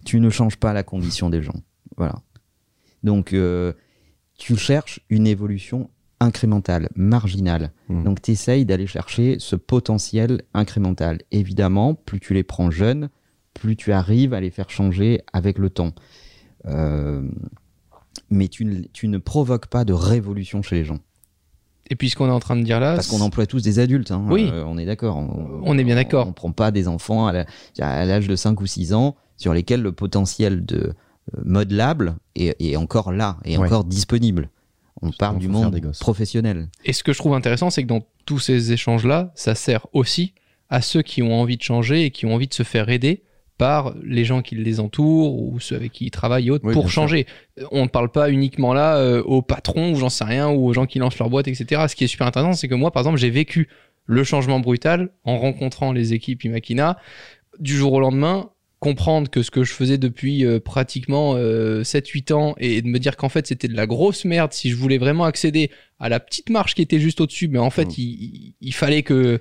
Tu 0.05 0.19
ne 0.21 0.31
changes 0.31 0.57
pas 0.57 0.73
la 0.73 0.83
condition 0.83 1.31
des 1.31 1.43
gens. 1.43 1.63
Voilà. 1.97 2.23
Donc, 3.05 3.33
euh, 3.33 3.73
tu 4.39 4.57
cherches 4.57 5.01
une 5.09 5.27
évolution 5.29 5.91
incrémentale, 6.23 6.88
marginale. 6.97 7.71
Mm. 7.88 8.05
Donc, 8.05 8.23
tu 8.23 8.31
essayes 8.31 8.64
d'aller 8.64 8.87
chercher 8.87 9.37
ce 9.38 9.57
potentiel 9.57 10.43
incrémental. 10.55 11.19
Évidemment, 11.31 11.95
plus 11.95 12.21
tu 12.21 12.33
les 12.35 12.43
prends 12.45 12.71
jeunes, 12.71 13.09
plus 13.55 13.76
tu 13.76 13.93
arrives 13.93 14.33
à 14.35 14.41
les 14.41 14.50
faire 14.50 14.71
changer 14.71 15.21
avec 15.33 15.59
le 15.59 15.69
temps. 15.71 15.93
Euh, 16.67 17.23
mais 18.31 18.49
tu 18.49 18.64
ne, 18.64 18.83
tu 18.93 19.09
ne 19.09 19.19
provoques 19.19 19.67
pas 19.67 19.85
de 19.85 19.93
révolution 19.93 20.62
chez 20.62 20.76
les 20.76 20.85
gens. 20.85 20.99
Et 21.90 21.97
puis 21.97 22.09
ce 22.09 22.16
qu'on 22.16 22.29
est 22.29 22.31
en 22.33 22.40
train 22.40 22.57
de 22.57 22.62
dire 22.62 22.81
là, 22.81 22.94
Parce 22.94 23.09
qu'on 23.09 23.20
emploie 23.20 23.47
tous 23.47 23.62
des 23.62 23.79
adultes, 23.79 24.12
hein. 24.12 24.25
Oui. 24.31 24.49
Euh, 24.51 24.64
on 24.66 24.79
est 24.79 24.87
d'accord. 24.87 25.16
On, 25.16 25.61
On 25.64 25.77
est 25.77 25.85
bien 25.85 25.97
d'accord. 25.97 26.27
On 26.27 26.31
ne 26.31 26.35
prend 26.35 26.53
pas 26.53 26.70
des 26.70 26.88
enfants 26.88 27.27
à 27.27 27.33
l'âge 27.79 28.29
de 28.29 28.37
5 28.37 28.61
ou 28.61 28.66
6 28.66 28.94
ans 28.94 29.16
sur 29.37 29.53
lesquels 29.53 29.83
le 29.83 29.92
potentiel 29.92 30.64
de 30.64 30.92
euh, 31.35 31.40
modelable 31.44 32.14
est, 32.37 32.57
est 32.62 32.77
encore 32.77 33.12
là, 33.12 33.37
est 33.44 33.59
Ouais. 33.59 33.66
encore 33.66 33.85
disponible. 33.85 34.49
On 35.03 35.11
parle 35.11 35.38
du 35.38 35.49
monde 35.49 35.81
professionnel. 36.01 36.69
Et 36.85 36.93
ce 36.93 37.03
que 37.03 37.12
je 37.12 37.19
trouve 37.19 37.35
intéressant, 37.35 37.71
c'est 37.71 37.83
que 37.83 37.88
dans 37.88 38.07
tous 38.25 38.38
ces 38.38 38.73
échanges-là, 38.73 39.33
ça 39.35 39.55
sert 39.55 39.87
aussi 39.93 40.35
à 40.71 40.81
ceux 40.81 41.03
qui 41.03 41.23
ont 41.23 41.35
envie 41.41 41.57
de 41.57 41.62
changer 41.62 42.05
et 42.05 42.11
qui 42.11 42.25
ont 42.25 42.35
envie 42.35 42.47
de 42.49 42.55
se 42.55 42.62
faire 42.62 42.88
aider 42.88 43.23
par 43.59 43.95
les 44.03 44.25
gens 44.25 44.43
qui 44.43 44.55
les 44.57 44.81
entourent 44.81 45.41
ou 45.41 45.61
ceux 45.61 45.77
avec 45.77 45.93
qui 45.93 46.07
ils 46.07 46.11
travaillent 46.11 46.47
et 46.49 46.51
autres 46.51 46.65
Oui, 46.67 46.73
pour 46.73 46.85
sûr. 46.85 46.93
changer. 46.93 47.27
Euh, 47.61 47.65
On 47.71 47.83
ne 47.83 47.88
parle 47.88 48.11
pas 48.11 48.31
uniquement 48.31 48.73
là 48.75 48.97
euh, 48.97 49.23
aux 49.23 49.43
patrons 49.43 49.93
ou 49.93 49.97
j'en 49.97 50.09
sais 50.09 50.25
rien 50.25 50.49
ou 50.49 50.67
aux 50.67 50.73
gens 50.73 50.87
qui 50.87 50.99
lancent 50.99 51.19
leur 51.19 51.29
boîte, 51.31 51.49
etc. 51.49 51.85
Ce 51.88 51.95
qui 51.95 52.05
est 52.05 52.09
super 52.09 52.27
intéressant, 52.27 52.55
c'est 52.55 52.69
que 52.69 52.75
moi, 52.75 52.91
par 52.91 53.03
exemple, 53.03 53.19
j'ai 53.19 53.31
vécu 53.31 53.69
le 54.07 54.25
changement 54.25 54.59
brutal 54.61 55.11
en 55.25 55.38
rencontrant 55.38 55.93
les 55.93 56.12
équipes 56.12 56.43
Imakina 56.45 56.97
du 57.61 57.77
jour 57.77 57.93
au 57.93 58.01
lendemain 58.01 58.51
comprendre 58.83 59.31
que 59.31 59.45
ce 59.45 59.53
que 59.53 59.62
je 59.62 59.73
faisais 59.73 59.97
depuis 59.97 60.45
euh, 60.45 60.59
pratiquement 60.59 61.37
7-8 61.37 62.33
ans 62.33 62.55
et 62.59 62.83
de 62.83 62.88
me 62.88 62.99
dire 62.99 63.16
qu'en 63.16 63.29
fait 63.29 63.47
c'était 63.47 63.68
de 63.68 63.77
la 63.77 63.87
grosse 63.87 64.25
merde 64.25 64.53
si 64.53 64.71
je 64.71 64.77
voulais 64.77 64.99
vraiment 64.99 65.25
accéder 65.25 65.71
à 66.01 66.09
la 66.09 66.18
petite 66.18 66.51
marche 66.51 66.75
qui 66.75 66.83
était 66.83 66.99
juste 66.99 67.21
au-dessus 67.21 67.47
mais 67.47 67.61
en 67.61 67.71
fait 67.71 67.87
Mm. 67.97 68.53
il 68.61 68.75
fallait 68.75 69.03
que 69.05 69.38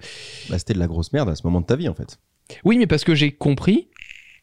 Bah, 0.50 0.60
C'était 0.60 0.76
de 0.76 0.80
la 0.80 0.86
grosse 0.88 1.12
merde 1.12 1.28
à 1.30 1.36
ce 1.36 1.42
moment 1.44 1.60
de 1.62 1.66
ta 1.66 1.76
vie, 1.76 1.90
en 1.90 1.96
fait. 1.96 2.20
oui 2.66 2.78
mais 2.78 2.86
parce 2.86 3.04
que 3.04 3.16
j'ai 3.16 3.32
compris 3.32 3.88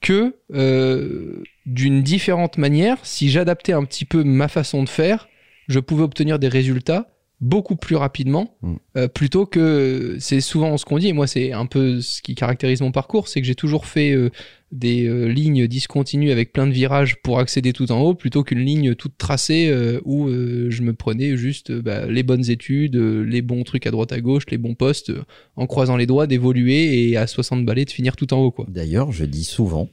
que 0.00 0.34
euh, 0.52 1.42
d'une 1.64 2.02
différente 2.02 2.58
manière 2.58 2.96
si 3.04 3.30
j'adaptais 3.30 3.72
un 3.74 3.84
petit 3.84 4.04
peu 4.04 4.24
ma 4.24 4.48
façon 4.48 4.82
de 4.82 4.88
faire 4.88 5.28
je 5.68 5.78
pouvais 5.80 6.02
obtenir 6.02 6.38
des 6.40 6.48
résultats 6.48 7.08
beaucoup 7.40 7.77
plus 7.77 7.96
rapidement 7.96 8.57
Mm. 8.62 8.74
euh, 8.96 9.09
plutôt 9.09 9.46
que 9.46 10.16
c'est 10.18 10.40
souvent 10.40 10.77
ce 10.77 10.85
qu'on 10.85 10.98
dit 10.98 11.09
et 11.09 11.12
moi 11.12 11.29
c'est 11.29 11.53
un 11.53 11.66
peu 11.66 12.01
ce 12.01 12.20
qui 12.20 12.35
caractérise 12.35 12.81
mon 12.81 12.90
parcours 12.90 13.29
c'est 13.29 13.40
que 13.40 13.46
j'ai 13.46 13.55
toujours 13.55 13.87
fait 13.87 14.12
euh, 14.12 14.31
des 14.72 15.07
euh, 15.07 15.27
lignes 15.29 15.68
discontinues 15.68 16.33
avec 16.33 16.53
plein 16.53 16.66
de 16.66 16.72
virages 16.72 17.22
pour 17.22 17.38
accéder 17.38 17.72
tout 17.72 17.92
en 17.92 18.01
haut 18.01 18.14
plutôt 18.14 18.42
qu'une 18.42 18.59
ligne 18.59 18.96
toute 18.96 19.16
tracée 19.16 19.72
où 20.05 20.29
je 20.29 20.83
me 20.83 20.92
prenais 20.92 21.37
juste 21.37 21.72
bah, 21.72 22.07
les 22.07 22.22
bonnes 22.22 22.51
études, 22.51 22.96
les 22.96 23.40
bons 23.40 23.62
trucs 23.64 23.87
à 23.87 23.90
droite 23.90 24.12
à 24.12 24.20
gauche, 24.20 24.44
les 24.51 24.59
bons 24.59 24.74
postes, 24.74 25.12
en 25.57 25.66
croisant 25.66 25.96
les 25.96 26.07
doigts 26.07 26.27
d'évoluer 26.27 27.09
et 27.09 27.16
à 27.16 27.27
60 27.27 27.64
balais 27.64 27.87
de 27.87 27.90
finir 27.90 28.14
tout 28.16 28.35
en 28.35 28.38
haut 28.38 28.51
quoi. 28.51 28.66
D'ailleurs, 28.68 29.11
je 29.11 29.24
dis 29.24 29.44
souvent, 29.44 29.88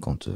quand 0.00 0.28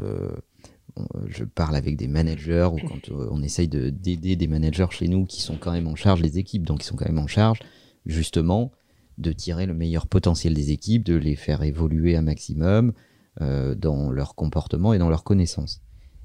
je 1.28 1.44
parle 1.44 1.76
avec 1.76 1.96
des 1.96 2.08
managers 2.08 2.68
ou 2.72 2.78
quand 2.86 3.10
euh, 3.10 3.28
on 3.30 3.42
essaye 3.42 3.68
de- 3.68 3.90
d'aider 3.90 4.36
des 4.36 4.46
managers 4.46 4.86
chez 4.90 5.08
nous 5.08 5.26
qui 5.26 5.42
sont 5.42 5.56
quand 5.56 5.72
même 5.72 5.86
en 5.88 5.94
charge 5.94 6.22
des 6.22 6.38
équipes, 6.38 6.64
donc 6.66 6.80
qui 6.80 6.86
sont 6.86 6.96
quand 6.96 7.06
même 7.06 7.18
en 7.18 7.26
charge 7.26 7.58
justement 8.06 8.72
de 9.18 9.32
tirer 9.32 9.66
le 9.66 9.74
meilleur 9.74 10.06
potentiel 10.06 10.54
des 10.54 10.70
équipes, 10.70 11.04
de 11.04 11.14
les 11.14 11.36
faire 11.36 11.62
évoluer 11.62 12.16
un 12.16 12.22
maximum 12.22 12.92
euh, 13.40 13.74
dans 13.74 14.10
leur 14.10 14.34
comportement 14.34 14.92
et 14.94 14.98
dans 14.98 15.08
leurs 15.08 15.24
connaissances. 15.24 15.80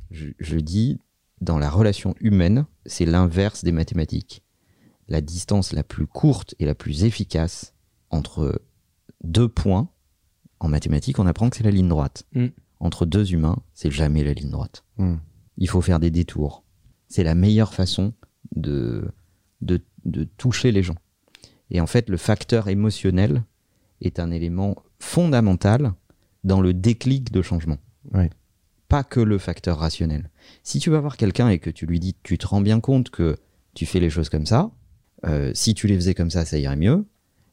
Je, 0.09 0.27
je 0.39 0.57
dis, 0.57 0.99
dans 1.39 1.57
la 1.57 1.69
relation 1.69 2.15
humaine, 2.19 2.65
c'est 2.85 3.05
l'inverse 3.05 3.63
des 3.63 3.71
mathématiques. 3.71 4.43
La 5.07 5.21
distance 5.21 5.73
la 5.73 5.83
plus 5.83 6.05
courte 6.07 6.53
et 6.59 6.65
la 6.65 6.75
plus 6.75 7.03
efficace 7.03 7.73
entre 8.09 8.61
deux 9.23 9.47
points, 9.49 9.89
en 10.59 10.67
mathématiques, 10.67 11.17
on 11.19 11.25
apprend 11.27 11.49
que 11.49 11.57
c'est 11.57 11.63
la 11.63 11.71
ligne 11.71 11.87
droite. 11.89 12.25
Mm. 12.33 12.47
Entre 12.81 13.05
deux 13.05 13.31
humains, 13.31 13.57
c'est 13.73 13.91
jamais 13.91 14.23
la 14.23 14.33
ligne 14.33 14.49
droite. 14.49 14.83
Mm. 14.97 15.15
Il 15.57 15.69
faut 15.69 15.81
faire 15.81 15.99
des 15.99 16.09
détours. 16.09 16.63
C'est 17.07 17.23
la 17.23 17.35
meilleure 17.35 17.73
façon 17.73 18.13
de, 18.55 19.07
de, 19.61 19.81
de 20.05 20.23
toucher 20.23 20.71
les 20.71 20.81
gens. 20.81 20.95
Et 21.69 21.79
en 21.79 21.87
fait, 21.87 22.09
le 22.09 22.17
facteur 22.17 22.67
émotionnel 22.67 23.43
est 24.01 24.19
un 24.19 24.31
élément 24.31 24.75
fondamental 24.99 25.93
dans 26.43 26.59
le 26.59 26.73
déclic 26.73 27.31
de 27.31 27.41
changement. 27.41 27.77
Pas 28.87 29.03
que 29.03 29.19
le 29.19 29.37
facteur 29.37 29.77
rationnel. 29.77 30.31
Si 30.63 30.79
tu 30.79 30.89
vas 30.89 30.99
voir 30.99 31.17
quelqu'un 31.17 31.49
et 31.49 31.59
que 31.59 31.69
tu 31.69 31.85
lui 31.85 31.99
dis, 31.99 32.15
tu 32.23 32.37
te 32.37 32.47
rends 32.47 32.61
bien 32.61 32.79
compte 32.79 33.11
que 33.11 33.37
tu 33.75 33.85
fais 33.85 33.99
les 33.99 34.09
choses 34.09 34.29
comme 34.29 34.47
ça, 34.47 34.71
euh, 35.25 35.51
si 35.53 35.75
tu 35.75 35.87
les 35.87 35.95
faisais 35.95 36.15
comme 36.15 36.31
ça, 36.31 36.45
ça 36.45 36.57
irait 36.57 36.75
mieux, 36.75 37.05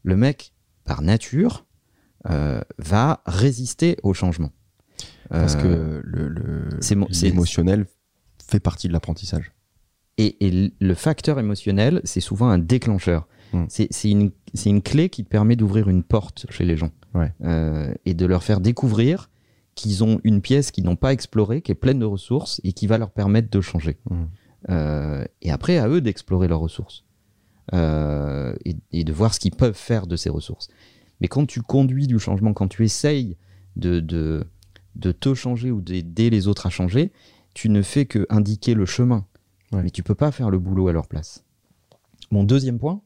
le 0.02 0.16
mec, 0.16 0.54
par 0.84 1.02
nature, 1.02 1.66
euh, 2.30 2.60
va 2.78 3.22
résister 3.26 3.98
au 4.02 4.14
changement. 4.14 4.50
Parce 5.30 5.56
Euh, 5.56 5.62
que 5.62 6.02
le- 6.04 6.28
le- 6.28 6.68
l'émotionnel 7.22 7.86
fait 8.46 8.60
partie 8.60 8.88
de 8.88 8.92
l'apprentissage. 8.92 9.52
Et, 10.16 10.46
et 10.46 10.72
le 10.80 10.94
facteur 10.94 11.38
émotionnel, 11.38 12.00
c'est 12.04 12.20
souvent 12.20 12.48
un 12.48 12.58
déclencheur. 12.58 13.28
Mm. 13.52 13.64
C'est 13.68 14.10
une, 14.10 14.30
une 14.66 14.82
clé 14.82 15.08
qui 15.10 15.22
te 15.24 15.28
permet 15.28 15.54
d'ouvrir 15.56 15.88
une 15.88 16.02
porte 16.02 16.46
chez 16.50 16.64
les 16.64 16.76
gens. 16.76 16.90
Ouais. 17.14 17.32
Euh, 17.44 17.92
et 18.04 18.14
de 18.14 18.26
leur 18.26 18.42
faire 18.42 18.60
découvrir 18.60 19.30
qu'ils 19.74 20.02
ont 20.02 20.20
une 20.24 20.40
pièce 20.40 20.70
qu'ils 20.72 20.84
n'ont 20.84 20.96
pas 20.96 21.12
explorée, 21.12 21.62
qui 21.62 21.70
est 21.72 21.76
pleine 21.76 22.00
de 22.00 22.04
ressources 22.04 22.60
et 22.64 22.72
qui 22.72 22.86
va 22.88 22.98
leur 22.98 23.10
permettre 23.10 23.48
de 23.50 23.60
changer. 23.60 23.98
Mm. 24.10 24.24
Euh, 24.70 25.24
et 25.42 25.50
après, 25.52 25.78
à 25.78 25.88
eux 25.88 26.00
d'explorer 26.00 26.48
leurs 26.48 26.60
ressources. 26.60 27.04
Euh, 27.74 28.54
et, 28.64 28.76
et 28.92 29.04
de 29.04 29.12
voir 29.12 29.34
ce 29.34 29.40
qu'ils 29.40 29.54
peuvent 29.54 29.76
faire 29.76 30.06
de 30.06 30.16
ces 30.16 30.30
ressources. 30.30 30.68
Mais 31.20 31.28
quand 31.28 31.46
tu 31.46 31.60
conduis 31.62 32.06
du 32.06 32.18
changement, 32.18 32.54
quand 32.54 32.66
tu 32.68 32.82
essayes 32.84 33.36
de, 33.76 34.00
de, 34.00 34.44
de 34.96 35.12
te 35.12 35.34
changer 35.34 35.70
ou 35.70 35.80
d'aider 35.80 36.30
les 36.30 36.46
autres 36.48 36.66
à 36.66 36.70
changer, 36.70 37.12
tu 37.54 37.68
ne 37.68 37.82
fais 37.82 38.04
que 38.06 38.26
indiquer 38.30 38.74
le 38.74 38.86
chemin. 38.86 39.26
Ouais. 39.72 39.82
Mais 39.82 39.90
tu 39.90 40.02
peux 40.02 40.14
pas 40.14 40.32
faire 40.32 40.50
le 40.50 40.58
boulot 40.58 40.88
à 40.88 40.92
leur 40.92 41.06
place. 41.08 41.44
Mon 42.30 42.44
deuxième 42.44 42.78
point, 42.78 43.02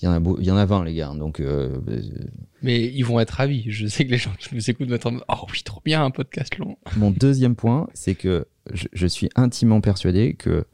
Il 0.00 0.06
y, 0.06 0.08
en 0.08 0.12
a 0.12 0.18
beau- 0.20 0.36
il 0.40 0.44
y 0.46 0.50
en 0.50 0.56
a 0.56 0.64
20, 0.66 0.82
les 0.84 0.94
gars. 0.94 1.12
Donc, 1.16 1.38
euh, 1.38 1.78
Mais 2.62 2.84
ils 2.92 3.04
vont 3.04 3.20
être 3.20 3.30
ravis. 3.30 3.64
Je 3.68 3.86
sais 3.86 4.04
que 4.04 4.10
les 4.10 4.18
gens 4.18 4.32
qui 4.36 4.52
nous 4.54 4.68
écoutent 4.70 4.88
vont 4.88 4.96
être 4.96 5.06
en 5.06 5.12
mode, 5.12 5.24
Oh 5.28 5.46
oui, 5.52 5.62
trop 5.62 5.80
bien, 5.84 6.04
un 6.04 6.10
podcast 6.10 6.58
long. 6.58 6.76
mon 6.96 7.12
deuxième 7.12 7.54
point, 7.54 7.88
c'est 7.94 8.16
que 8.16 8.46
je, 8.72 8.88
je 8.92 9.06
suis 9.06 9.28
intimement 9.36 9.80
persuadé 9.80 10.34
que 10.34 10.64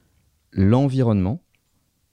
l'environnement 0.52 1.42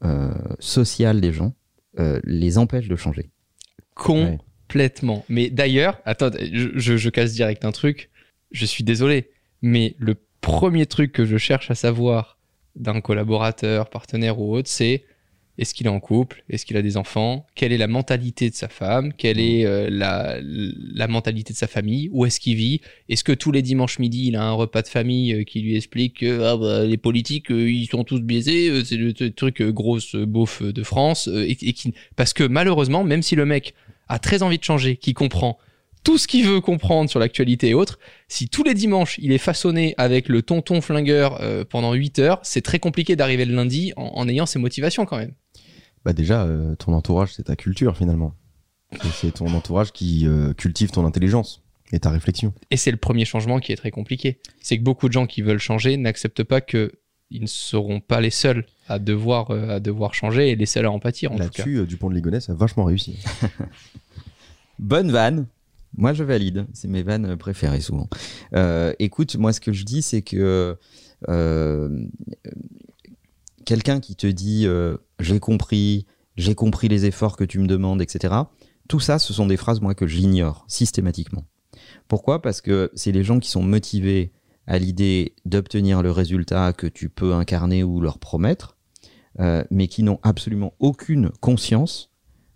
euh, 0.04 0.34
social 0.60 1.22
des 1.22 1.32
gens 1.32 1.54
euh, 2.00 2.20
les 2.26 2.58
empêche 2.58 2.90
de 2.90 2.98
changer. 2.98 3.30
Complètement. 3.94 5.26
Mais 5.30 5.50
d'ailleurs, 5.50 6.00
attends, 6.06 6.32
je, 6.34 6.70
je- 6.76 6.98
je 6.98 7.10
casse 7.10 7.34
direct 7.34 7.64
un 7.66 7.72
truc. 7.72 8.10
Je 8.56 8.66
suis 8.66 8.86
désolé. 8.86 9.30
Mais 9.62 9.96
le 10.00 10.16
premier 10.40 10.86
truc 10.86 11.12
que 11.12 11.26
je 11.26 11.38
cherche 11.38 11.70
à 11.72 11.76
savoir 11.76 12.38
d'un 12.78 13.02
collaborateur, 13.02 13.90
partenaire 13.90 14.40
ou 14.40 14.56
autre, 14.56 14.70
c'est 14.70 15.04
est-ce 15.58 15.74
qu'il 15.74 15.88
est 15.88 15.90
en 15.90 16.00
couple 16.00 16.44
Est-ce 16.50 16.66
qu'il 16.66 16.78
a 16.78 16.82
des 16.82 16.96
enfants 16.96 17.46
Quelle 17.56 17.74
est 17.74 17.78
la 17.78 17.88
mentalité 17.88 18.50
de 18.50 18.56
sa 18.56 18.70
femme 18.70 19.12
Quelle 19.14 19.40
est 19.40 19.66
euh, 19.66 19.90
la, 19.90 21.08
mentalité 21.08 21.54
de 21.54 21.58
sa 21.58 21.68
famille 21.68 22.10
Où 22.14 22.26
est-ce 22.26 22.40
qu'il 22.40 22.56
vit 22.56 22.80
Est-ce 23.10 23.24
que 23.26 23.34
tous 23.34 23.52
les 23.52 23.62
dimanches 23.62 24.00
midi, 24.00 24.28
il 24.28 24.38
a 24.38 24.44
un 24.44 24.54
repas 24.54 24.82
de 24.82 24.88
famille 24.88 25.34
euh, 25.34 25.44
qui 25.44 25.62
lui 25.62 25.76
explique 25.76 26.20
que 26.20 26.42
ah 26.44 26.58
bah, 26.58 26.86
les 26.86 26.98
politiques, 26.98 27.52
euh, 27.52 27.70
ils 27.70 27.88
sont 27.88 28.06
tous 28.06 28.22
biaisés, 28.22 28.84
c'est 28.86 28.98
le 28.98 29.14
truc 29.32 29.62
grosse 29.62 30.16
beauf 30.16 30.62
de 30.62 30.84
France 30.84 31.28
et. 31.28 31.58
Parce 32.16 32.34
que 32.34 32.44
malheureusement, 32.44 33.04
même 33.04 33.22
si 33.22 33.36
le 33.36 33.46
mec 33.46 33.74
a 34.08 34.20
très 34.20 34.44
envie 34.44 34.58
de 34.58 34.64
changer, 34.64 34.96
qui 34.96 35.14
comprend 35.14 35.58
tout 36.06 36.18
ce 36.18 36.28
qu'il 36.28 36.48
veut 36.48 36.62
comprendre 36.62 37.10
sur 37.10 37.20
l'actualité 37.20 37.70
et 37.70 37.74
autres, 37.74 38.00
si 38.30 38.48
tous 38.48 38.64
les 38.64 38.74
dimanches 38.74 39.18
il 39.22 39.34
est 39.34 39.38
façonné 39.38 39.94
avec 39.98 40.30
le 40.30 40.42
tonton 40.42 40.80
flingueur 40.80 41.42
euh, 41.42 41.66
pendant 41.70 41.92
8 41.92 42.20
heures, 42.20 42.40
c'est 42.44 42.62
très 42.62 42.80
compliqué 42.80 43.18
d'arriver 43.18 43.44
le 43.44 43.54
lundi 43.54 43.92
en, 43.98 44.12
en 44.16 44.30
ayant 44.30 44.46
ses 44.46 44.60
motivations 44.60 45.06
quand 45.06 45.18
même. 45.18 45.34
Bah 46.06 46.14
déjà, 46.14 46.44
euh, 46.44 46.76
ton 46.76 46.94
entourage, 46.94 47.34
c'est 47.34 47.44
ta 47.44 47.58
culture 47.58 47.98
finalement. 47.98 48.34
C'est 49.14 49.34
ton 49.34 49.54
entourage 49.54 49.92
qui 49.92 50.28
euh, 50.28 50.54
cultive 50.54 50.92
ton 50.92 51.06
intelligence 51.06 51.64
et 51.92 52.00
ta 52.00 52.12
réflexion. 52.12 52.54
Et 52.72 52.78
c'est 52.78 52.92
le 52.92 52.98
premier 52.98 53.26
changement 53.26 53.60
qui 53.60 53.72
est 53.72 53.76
très 53.76 53.92
compliqué. 53.92 54.40
C'est 54.62 54.78
que 54.78 54.84
beaucoup 54.84 55.08
de 55.08 55.14
gens 55.14 55.26
qui 55.26 55.42
veulent 55.42 55.60
changer 55.60 55.98
n'acceptent 55.98 56.44
pas 56.44 56.62
que 56.62 56.92
ils 57.32 57.42
ne 57.42 57.48
seront 57.48 58.00
pas 58.00 58.22
les 58.22 58.30
seuls 58.30 58.66
à 58.88 59.00
devoir, 59.00 59.50
euh, 59.50 59.70
à 59.70 59.80
devoir 59.80 60.14
changer 60.14 60.50
et 60.52 60.56
les 60.56 60.68
seuls 60.68 60.86
à 60.86 60.92
en 60.92 61.00
pâtir. 61.00 61.34
Là-dessus, 61.34 61.78
euh, 61.78 61.86
Dupont 61.86 62.10
de 62.10 62.16
Ligonnès 62.16 62.50
a 62.50 62.54
vachement 62.54 62.84
réussi. 62.84 63.18
Bonne 64.80 65.12
vanne. 65.12 65.48
Moi, 65.98 66.14
je 66.14 66.24
valide. 66.24 66.68
C'est 66.74 66.88
mes 66.88 67.04
vannes 67.04 67.36
préférées 67.38 67.82
souvent. 67.82 68.10
Euh, 68.54 68.94
écoute, 69.00 69.36
moi, 69.36 69.54
ce 69.54 69.60
que 69.60 69.74
je 69.74 69.84
dis, 69.84 70.02
c'est 70.02 70.22
que 70.22 70.78
euh, 71.30 72.06
quelqu'un 73.66 74.00
qui 74.00 74.16
te 74.16 74.28
dit 74.28 74.66
euh, 74.66 74.98
j'ai 75.20 75.40
compris, 75.40 76.06
j'ai 76.38 76.56
compris 76.56 76.88
les 76.88 77.06
efforts 77.06 77.36
que 77.36 77.44
tu 77.44 77.60
me 77.60 77.68
demandes, 77.68 78.02
etc. 78.02 78.34
Tout 78.88 79.00
ça, 79.00 79.20
ce 79.20 79.34
sont 79.34 79.48
des 79.48 79.58
phrases 79.58 79.82
moi 79.82 79.96
que 79.96 80.08
j'ignore 80.08 80.66
systématiquement. 80.68 81.46
Pourquoi? 82.08 82.42
Parce 82.42 82.62
que 82.62 82.92
c'est 82.94 83.12
les 83.12 83.24
gens 83.24 83.40
qui 83.40 83.50
sont 83.50 83.64
motivés 83.64 84.32
à 84.68 84.80
l'idée 84.80 85.36
d'obtenir 85.46 86.02
le 86.02 86.12
résultat 86.12 86.74
que 86.74 86.88
tu 86.88 87.10
peux 87.10 87.34
incarner 87.34 87.84
ou 87.84 88.00
leur 88.00 88.20
promettre, 88.20 88.78
euh, 89.40 89.64
mais 89.70 89.88
qui 89.88 90.04
n'ont 90.04 90.20
absolument 90.24 90.74
aucune 90.80 91.32
conscience 91.42 92.12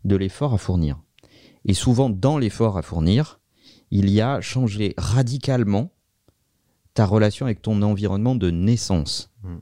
de 0.06 0.15
l'effort 0.15 0.54
à 0.54 0.58
fournir. 0.58 0.99
Et 1.70 1.76
souvent, 1.76 2.10
dans 2.10 2.40
l'effort 2.40 2.80
à 2.80 2.82
fournir, 2.82 3.40
il 3.92 4.10
y 4.10 4.22
a 4.22 4.42
changer 4.42 4.96
radicalement 4.98 5.94
ta 6.96 7.06
relation 7.06 7.46
avec 7.46 7.62
ton 7.62 7.84
environnement 7.84 8.34
de 8.34 8.50
naissance. 8.50 9.32
Mm. 9.44 9.58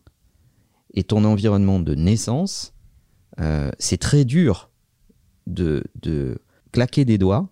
Et 0.94 1.04
ton 1.04 1.26
environnement 1.26 1.82
de 1.82 1.96
naissance, 1.96 2.74
euh, 3.42 3.72
c'est 3.78 3.98
très 3.98 4.24
dur 4.24 4.72
de, 5.48 5.84
de 6.02 6.40
claquer 6.72 7.04
des 7.04 7.18
doigts 7.18 7.50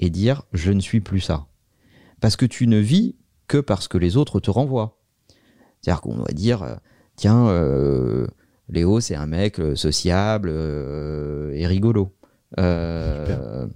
et 0.00 0.10
dire 0.10 0.42
je 0.52 0.70
ne 0.70 0.80
suis 0.80 1.00
plus 1.00 1.20
ça. 1.20 1.46
Parce 2.20 2.36
que 2.36 2.44
tu 2.44 2.66
ne 2.66 2.76
vis 2.76 3.16
que 3.48 3.56
parce 3.56 3.88
que 3.88 3.96
les 3.96 4.18
autres 4.18 4.38
te 4.38 4.50
renvoient. 4.50 5.00
C'est-à-dire 5.80 6.02
qu'on 6.02 6.16
va 6.16 6.32
dire 6.34 6.62
euh, 6.62 6.74
tiens, 7.16 7.48
euh, 7.48 8.26
Léo, 8.68 9.00
c'est 9.00 9.14
un 9.14 9.26
mec 9.26 9.58
sociable 9.76 10.50
euh, 10.52 11.52
et 11.54 11.66
rigolo. 11.66 12.14
Euh, 12.58 13.66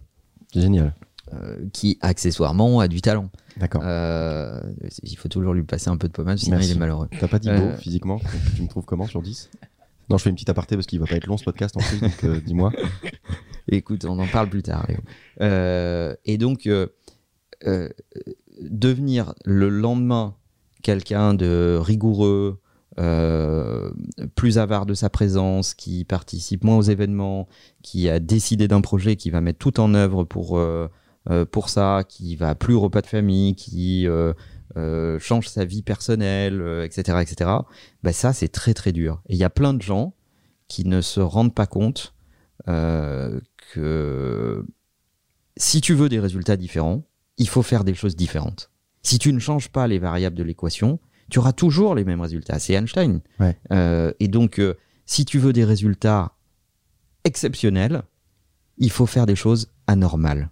Génial. 0.54 0.94
euh, 1.34 1.58
qui 1.72 1.98
accessoirement 2.00 2.80
a 2.80 2.88
du 2.88 3.00
talent. 3.00 3.30
D'accord. 3.58 3.82
Euh, 3.84 4.61
il 5.02 5.16
faut 5.16 5.28
toujours 5.28 5.52
lui 5.54 5.62
passer 5.62 5.90
un 5.90 5.96
peu 5.96 6.08
de 6.08 6.12
pommade, 6.12 6.38
sinon 6.38 6.56
Merci. 6.56 6.70
il 6.70 6.76
est 6.76 6.78
malheureux. 6.78 7.08
T'as 7.20 7.28
pas 7.28 7.38
dit 7.38 7.50
beau 7.50 7.70
physiquement 7.78 8.20
Tu 8.56 8.62
me 8.62 8.68
trouves 8.68 8.84
comment 8.84 9.06
sur 9.06 9.20
10 9.20 9.50
Non, 10.11 10.16
je 10.16 10.22
fais 10.22 10.30
une 10.30 10.37
petite 10.37 10.48
aparté 10.48 10.76
parce 10.76 10.87
qu'il 10.87 11.00
va 11.00 11.06
pas 11.06 11.16
être 11.16 11.26
long 11.26 11.37
ce 11.37 11.44
podcast 11.44 11.76
en 11.76 11.80
plus, 11.80 12.00
donc 12.00 12.24
euh, 12.24 12.40
dis-moi. 12.40 12.72
Écoute, 13.70 14.04
on 14.06 14.18
en 14.18 14.26
parle 14.26 14.48
plus 14.48 14.62
tard, 14.62 14.87
Léo. 14.88 14.98
Et 16.24 16.38
donc, 16.38 16.68
devenir 18.62 19.34
le 19.44 19.68
lendemain 19.68 20.34
quelqu'un 20.82 21.34
de 21.34 21.78
rigoureux, 21.80 22.61
euh, 22.98 23.90
plus 24.34 24.58
avare 24.58 24.84
de 24.84 24.94
sa 24.94 25.08
présence, 25.08 25.74
qui 25.74 26.04
participe 26.04 26.64
moins 26.64 26.76
aux 26.76 26.82
événements, 26.82 27.46
qui 27.82 28.08
a 28.08 28.18
décidé 28.18 28.66
d'un 28.66 28.80
projet, 28.80 29.16
qui 29.16 29.30
va 29.30 29.40
mettre 29.40 29.58
tout 29.58 29.78
en 29.78 29.94
œuvre 29.94 30.24
pour, 30.24 30.58
euh, 30.58 30.88
euh, 31.30 31.44
pour 31.44 31.68
ça, 31.68 32.02
qui 32.08 32.34
va 32.34 32.56
plus 32.56 32.74
au 32.74 32.80
repas 32.80 33.00
de 33.00 33.06
famille, 33.06 33.54
qui 33.54 34.06
change 35.20 35.48
sa 35.48 35.64
vie 35.64 35.82
personnelle, 35.82 36.62
etc., 36.84 37.18
etc. 37.22 37.50
Bah 38.02 38.12
ça, 38.12 38.32
c'est 38.32 38.48
très 38.48 38.74
très 38.74 38.92
dur. 38.92 39.22
Et 39.28 39.34
il 39.34 39.38
y 39.38 39.44
a 39.44 39.50
plein 39.50 39.74
de 39.74 39.82
gens 39.82 40.14
qui 40.68 40.87
ne 40.87 41.00
se 41.00 41.20
rendent 41.20 41.54
pas 41.54 41.66
compte 41.66 42.14
que 42.66 44.66
si 45.56 45.80
tu 45.80 45.94
veux 45.94 46.08
des 46.08 46.20
résultats 46.20 46.56
différents, 46.56 47.02
il 47.38 47.48
faut 47.48 47.62
faire 47.62 47.84
des 47.84 47.94
choses 47.94 48.16
différentes. 48.16 48.70
Si 49.02 49.18
tu 49.18 49.32
ne 49.32 49.38
changes 49.38 49.68
pas 49.68 49.87
les 49.87 49.98
variables 49.98 50.37
de 50.37 50.42
l'équation, 50.42 50.98
tu 51.31 51.38
auras 51.38 51.53
toujours 51.53 51.95
les 51.95 52.05
mêmes 52.05 52.21
résultats. 52.21 52.59
C'est 52.59 52.75
Einstein. 52.75 53.21
Ouais. 53.41 53.57
Euh, 53.73 54.12
et 54.21 54.29
donc, 54.29 54.59
euh, 54.61 54.75
si 55.07 55.25
tu 55.25 55.38
veux 55.38 55.53
des 55.53 55.64
résultats 55.64 56.33
exceptionnels, 57.25 58.03
il 58.79 58.91
faut 58.91 59.07
faire 59.07 59.27
des 59.27 59.37
choses 59.37 59.71
anormales. 59.87 60.51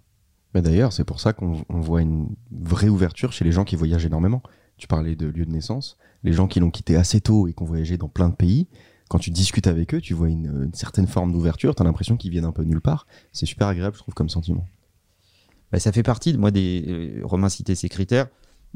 Mais 0.53 0.61
d'ailleurs, 0.61 0.93
c'est 0.93 1.03
pour 1.03 1.19
ça 1.19 1.33
qu'on 1.33 1.63
on 1.69 1.79
voit 1.79 2.01
une 2.01 2.29
vraie 2.51 2.89
ouverture 2.89 3.31
chez 3.33 3.45
les 3.45 3.51
gens 3.51 3.63
qui 3.63 3.75
voyagent 3.75 4.05
énormément. 4.05 4.41
Tu 4.77 4.87
parlais 4.87 5.15
de 5.15 5.27
lieu 5.27 5.45
de 5.45 5.51
naissance, 5.51 5.97
les 6.23 6.33
gens 6.33 6.47
qui 6.47 6.59
l'ont 6.59 6.69
quitté 6.71 6.95
assez 6.95 7.21
tôt 7.21 7.47
et 7.47 7.53
qui 7.53 7.61
ont 7.63 7.65
voyagé 7.65 7.97
dans 7.97 8.09
plein 8.09 8.29
de 8.29 8.35
pays. 8.35 8.67
Quand 9.09 9.19
tu 9.19 9.31
discutes 9.31 9.67
avec 9.67 9.93
eux, 9.93 10.01
tu 10.01 10.13
vois 10.13 10.29
une, 10.29 10.63
une 10.65 10.73
certaine 10.73 11.07
forme 11.07 11.31
d'ouverture. 11.31 11.73
T'as 11.75 11.83
l'impression 11.83 12.17
qu'ils 12.17 12.31
viennent 12.31 12.45
un 12.45 12.51
peu 12.51 12.63
de 12.63 12.69
nulle 12.69 12.81
part. 12.81 13.07
C'est 13.31 13.45
super 13.45 13.67
agréable, 13.67 13.95
je 13.95 14.01
trouve, 14.01 14.13
comme 14.13 14.29
sentiment. 14.29 14.67
Bah, 15.71 15.79
ça 15.79 15.91
fait 15.91 16.03
partie 16.03 16.33
de 16.33 16.37
moi 16.37 16.51
des. 16.51 16.83
euh, 16.87 17.21
Romain 17.23 17.49
citait 17.49 17.75
ces 17.75 17.89
critères. 17.89 18.27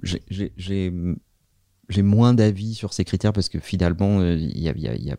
J'ai- 0.02 0.24
J'ai 1.92 2.02
moins 2.02 2.34
d'avis 2.34 2.74
sur 2.74 2.94
ces 2.94 3.04
critères 3.06 3.34
parce 3.34 3.50
que 3.50 3.60
finalement, 3.60 4.20
euh, 4.20 4.36
il 4.36 4.60
n'y 4.62 4.70
a, 4.70 4.74
y 4.76 4.88
a- 4.88 4.96
y 4.96 5.12
a- 5.12 5.18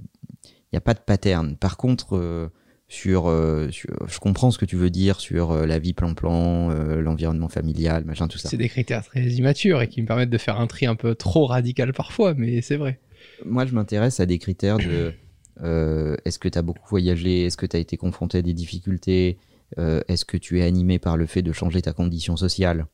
y 0.72 0.76
a 0.76 0.80
pas 0.80 0.94
de 0.94 1.00
pattern. 1.00 1.56
Par 1.56 1.76
contre, 1.76 2.16
euh, 2.16 2.48
sur, 2.88 3.28
euh, 3.28 3.70
sur- 3.70 4.08
je 4.08 4.18
comprends 4.18 4.50
ce 4.50 4.58
que 4.58 4.64
tu 4.64 4.76
veux 4.76 4.90
dire 4.90 5.20
sur 5.20 5.50
euh, 5.52 5.66
la 5.66 5.78
vie 5.78 5.92
plan-plan, 5.92 6.70
euh, 6.70 7.00
l'environnement 7.00 7.48
familial, 7.48 8.04
machin, 8.04 8.26
tout 8.28 8.38
ça. 8.38 8.48
C'est 8.48 8.56
des 8.56 8.68
critères 8.68 9.04
très 9.04 9.22
immatures 9.22 9.80
et 9.82 9.88
qui 9.88 10.02
me 10.02 10.06
permettent 10.06 10.30
de 10.30 10.38
faire 10.38 10.58
un 10.60 10.66
tri 10.66 10.86
un 10.86 10.94
peu 10.96 11.14
trop 11.14 11.46
radical 11.46 11.92
parfois, 11.92 12.34
mais 12.34 12.60
c'est 12.62 12.76
vrai. 12.76 13.00
Moi, 13.44 13.66
je 13.66 13.74
m'intéresse 13.74 14.18
à 14.20 14.26
des 14.26 14.38
critères 14.38 14.78
de 14.78 15.12
euh, 15.62 16.16
est-ce 16.24 16.38
que 16.38 16.48
tu 16.48 16.58
as 16.58 16.62
beaucoup 16.62 16.88
voyagé? 16.88 17.44
Est-ce 17.46 17.56
que 17.56 17.66
tu 17.66 17.76
as 17.76 17.80
été 17.80 17.96
confronté 17.96 18.38
à 18.38 18.42
des 18.42 18.54
difficultés? 18.54 19.38
Euh, 19.78 20.00
Est-ce 20.08 20.24
que 20.24 20.36
tu 20.36 20.58
es 20.60 20.62
animé 20.62 20.98
par 20.98 21.16
le 21.16 21.24
fait 21.26 21.40
de 21.42 21.52
changer 21.52 21.80
ta 21.82 21.92
condition 21.92 22.36
sociale? 22.36 22.86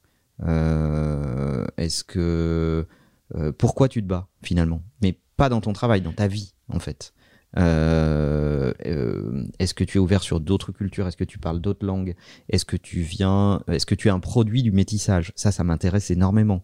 Euh, 0.46 1.64
Est-ce 1.76 2.04
que. 2.04 2.86
Euh, 3.34 3.52
pourquoi 3.52 3.88
tu 3.88 4.02
te 4.02 4.06
bats, 4.06 4.28
finalement? 4.42 4.82
Mais 5.02 5.18
pas 5.36 5.48
dans 5.48 5.60
ton 5.60 5.72
travail, 5.72 6.00
dans 6.00 6.12
ta 6.12 6.26
vie, 6.26 6.54
en 6.68 6.78
fait. 6.78 7.12
Euh, 7.56 8.72
euh, 8.84 9.46
est-ce 9.58 9.74
que 9.74 9.84
tu 9.84 9.98
es 9.98 10.00
ouvert 10.00 10.22
sur 10.22 10.40
d'autres 10.40 10.72
cultures? 10.72 11.06
Est-ce 11.06 11.16
que 11.16 11.24
tu 11.24 11.38
parles 11.38 11.60
d'autres 11.60 11.86
langues? 11.86 12.14
Est-ce 12.48 12.64
que 12.64 12.76
tu 12.76 13.00
viens 13.00 13.62
Est-ce 13.68 13.86
que 13.86 13.94
tu 13.94 14.08
es 14.08 14.10
un 14.10 14.20
produit 14.20 14.62
du 14.62 14.72
métissage? 14.72 15.32
Ça, 15.34 15.52
ça 15.52 15.64
m'intéresse 15.64 16.10
énormément. 16.10 16.62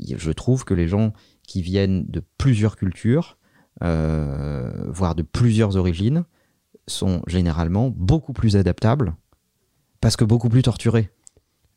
Je 0.00 0.30
trouve 0.32 0.64
que 0.64 0.74
les 0.74 0.86
gens 0.86 1.12
qui 1.42 1.62
viennent 1.62 2.04
de 2.06 2.22
plusieurs 2.36 2.76
cultures, 2.76 3.38
voire 3.80 5.14
de 5.14 5.22
plusieurs 5.22 5.76
origines, 5.76 6.24
sont 6.86 7.22
généralement 7.26 7.90
beaucoup 7.90 8.32
plus 8.32 8.56
adaptables 8.56 9.14
parce 10.00 10.16
que 10.16 10.24
beaucoup 10.24 10.48
plus 10.48 10.62
torturés. 10.62 11.10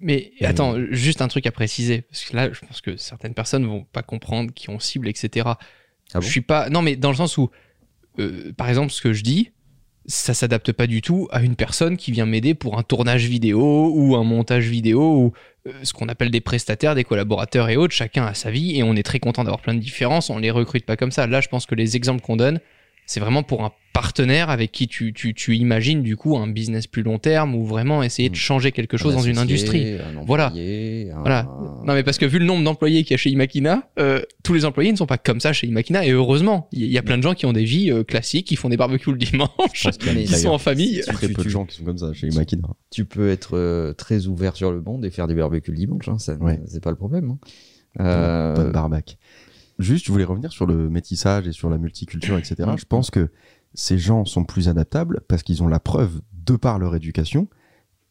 Mais 0.02 0.32
attends, 0.42 0.76
juste 0.90 1.22
un 1.22 1.28
truc 1.28 1.46
à 1.46 1.52
préciser, 1.52 2.02
parce 2.02 2.26
que 2.26 2.36
là, 2.36 2.52
je 2.52 2.60
pense 2.60 2.82
que 2.82 2.98
certaines 2.98 3.34
personnes 3.34 3.66
vont 3.66 3.84
pas 3.84 4.02
comprendre 4.02 4.52
qui 4.54 4.70
on 4.70 4.80
cible, 4.80 5.08
etc. 5.08 5.46
Ah 5.46 5.56
bon 6.16 6.22
je 6.22 6.30
suis 6.30 6.42
pas. 6.42 6.70
Non, 6.70 6.82
mais 6.82 6.96
dans 6.96 7.10
le 7.10 7.16
sens 7.16 7.38
où, 7.38 7.52
euh, 8.20 8.52
par 8.58 8.68
exemple, 8.68 8.92
ce 8.92 9.02
que 9.02 9.14
je 9.14 9.24
dis, 9.24 9.52
ça 10.06 10.34
s'adapte 10.34 10.72
pas 10.72 10.88
du 10.88 11.02
tout 11.02 11.28
à 11.32 11.42
une 11.42 11.56
personne 11.56 11.98
qui 11.98 12.12
vient 12.12 12.26
m'aider 12.26 12.54
pour 12.54 12.78
un 12.78 12.84
tournage 12.84 13.26
vidéo 13.26 13.92
ou 13.94 14.16
un 14.16 14.24
montage 14.24 14.68
vidéo 14.68 15.02
ou 15.02 15.34
euh, 15.68 15.74
ce 15.84 15.94
qu'on 15.94 16.10
appelle 16.10 16.32
des 16.32 16.42
prestataires, 16.42 16.96
des 16.96 17.04
collaborateurs 17.04 17.70
et 17.70 17.78
autres. 17.78 17.94
Chacun 17.94 18.26
a 18.26 18.34
sa 18.34 18.50
vie 18.50 18.78
et 18.78 18.84
on 18.84 18.96
est 18.96 19.04
très 19.04 19.20
content 19.20 19.44
d'avoir 19.44 19.62
plein 19.62 19.76
de 19.76 19.80
différences. 19.80 20.30
On 20.30 20.40
les 20.40 20.52
recrute 20.52 20.86
pas 20.86 20.98
comme 20.98 21.12
ça. 21.12 21.28
Là, 21.28 21.42
je 21.42 21.50
pense 21.50 21.66
que 21.66 21.76
les 21.76 21.96
exemples 21.96 22.22
qu'on 22.22 22.36
donne, 22.36 22.60
c'est 23.12 23.20
vraiment 23.20 23.44
pour 23.44 23.64
un 23.66 23.72
partenaire 23.94 24.50
avec 24.50 24.72
qui 24.72 24.88
tu, 24.88 25.12
tu, 25.12 25.34
tu 25.34 25.54
imagines 25.58 26.02
du 26.02 26.16
coup 26.16 26.38
un 26.38 26.48
business 26.48 26.88
plus 26.88 27.04
long 27.04 27.20
terme 27.20 27.56
ou 27.56 27.66
vraiment 27.66 28.02
essayer 28.04 28.30
de 28.30 28.36
Mm. 28.36 28.38
changer 28.38 28.72
quelque 28.72 28.96
chose 28.96 29.12
Un 29.14 29.18
dans 29.18 29.22
une 29.24 29.38
industrie. 29.38 29.96
un 30.00 30.24
Voilà. 30.26 30.48
employé, 30.48 31.12
un- 31.12 31.20
Voilà. 31.20 31.44
Non 31.86 31.94
mais 31.94 32.02
parce 32.04 32.18
que 32.18 32.26
vu 32.26 32.40
le 32.40 32.46
nombre 32.46 32.64
d'employés 32.64 33.04
qu'il 33.04 33.12
y 33.12 33.16
a 33.16 33.18
chez 33.18 33.30
Imakina, 33.32 33.90
euh, 34.00 34.22
tous 34.44 34.54
les 34.54 34.64
employés 34.64 34.94
ne 34.94 34.98
sont 34.98 35.06
pas 35.08 35.18
comme 35.18 35.42
ça 35.42 35.52
chez 35.52 35.68
Imakina 35.68 36.06
et 36.06 36.12
heureusement, 36.12 36.70
il 36.72 36.86
y 36.86 36.98
a 36.98 37.04
plein 37.04 37.18
de 37.18 37.24
gens 37.24 37.34
qui 37.34 37.46
ont 37.46 37.52
des 37.52 37.66
vies 37.66 37.92
euh, 37.92 38.06
classiques, 38.06 38.48
qui 38.48 38.56
font 38.56 38.70
des 38.70 38.78
barbecues 38.78 39.12
le 39.12 39.18
dimanche, 39.18 39.50
qui 40.00 40.28
sont 40.28 40.50
en 40.50 40.58
famille. 40.58 41.02
très 41.02 41.28
peu 41.28 41.44
de 41.44 41.50
gens 41.50 41.66
qui 41.66 41.76
sont 41.76 41.84
comme 41.84 41.98
ça 41.98 42.14
chez 42.14 42.30
Makina. 42.30 42.70
tu 42.92 43.04
peux 43.04 43.30
être 43.30 43.58
euh, 43.58 43.92
très 43.92 44.28
ouvert 44.28 44.56
sur 44.56 44.72
le 44.72 44.82
monde 44.82 45.04
et 45.04 45.10
faire 45.12 45.28
des 45.28 45.36
barbecues 45.36 45.72
le 45.72 45.78
dimanche, 45.78 46.08
hein, 46.08 46.18
ça, 46.18 46.36
Ouais. 46.36 46.62
c'est 46.66 46.82
pas 46.82 46.92
le 46.92 46.96
problème. 46.98 47.32
hein. 47.32 47.38
Euh, 48.00 48.56
Pas 48.56 48.64
de 48.64 48.70
barbac. 48.70 49.18
Juste, 49.82 50.06
je 50.06 50.12
voulais 50.12 50.24
revenir 50.24 50.52
sur 50.52 50.66
le 50.66 50.90
métissage 50.90 51.48
et 51.48 51.52
sur 51.52 51.70
la 51.70 51.78
multiculture, 51.78 52.38
etc. 52.38 52.56
Mm. 52.74 52.78
Je 52.78 52.86
pense 52.86 53.12
que 53.12 53.30
ces 53.74 53.98
gens 53.98 54.26
sont 54.26 54.44
plus 54.44 54.70
adaptables 54.70 55.22
parce 55.28 55.44
qu'ils 55.44 55.64
ont 55.64 55.68
la 55.68 55.80
preuve, 55.80 56.22
de 56.34 56.56
par 56.56 56.80
leur 56.80 56.96
éducation, 56.96 57.48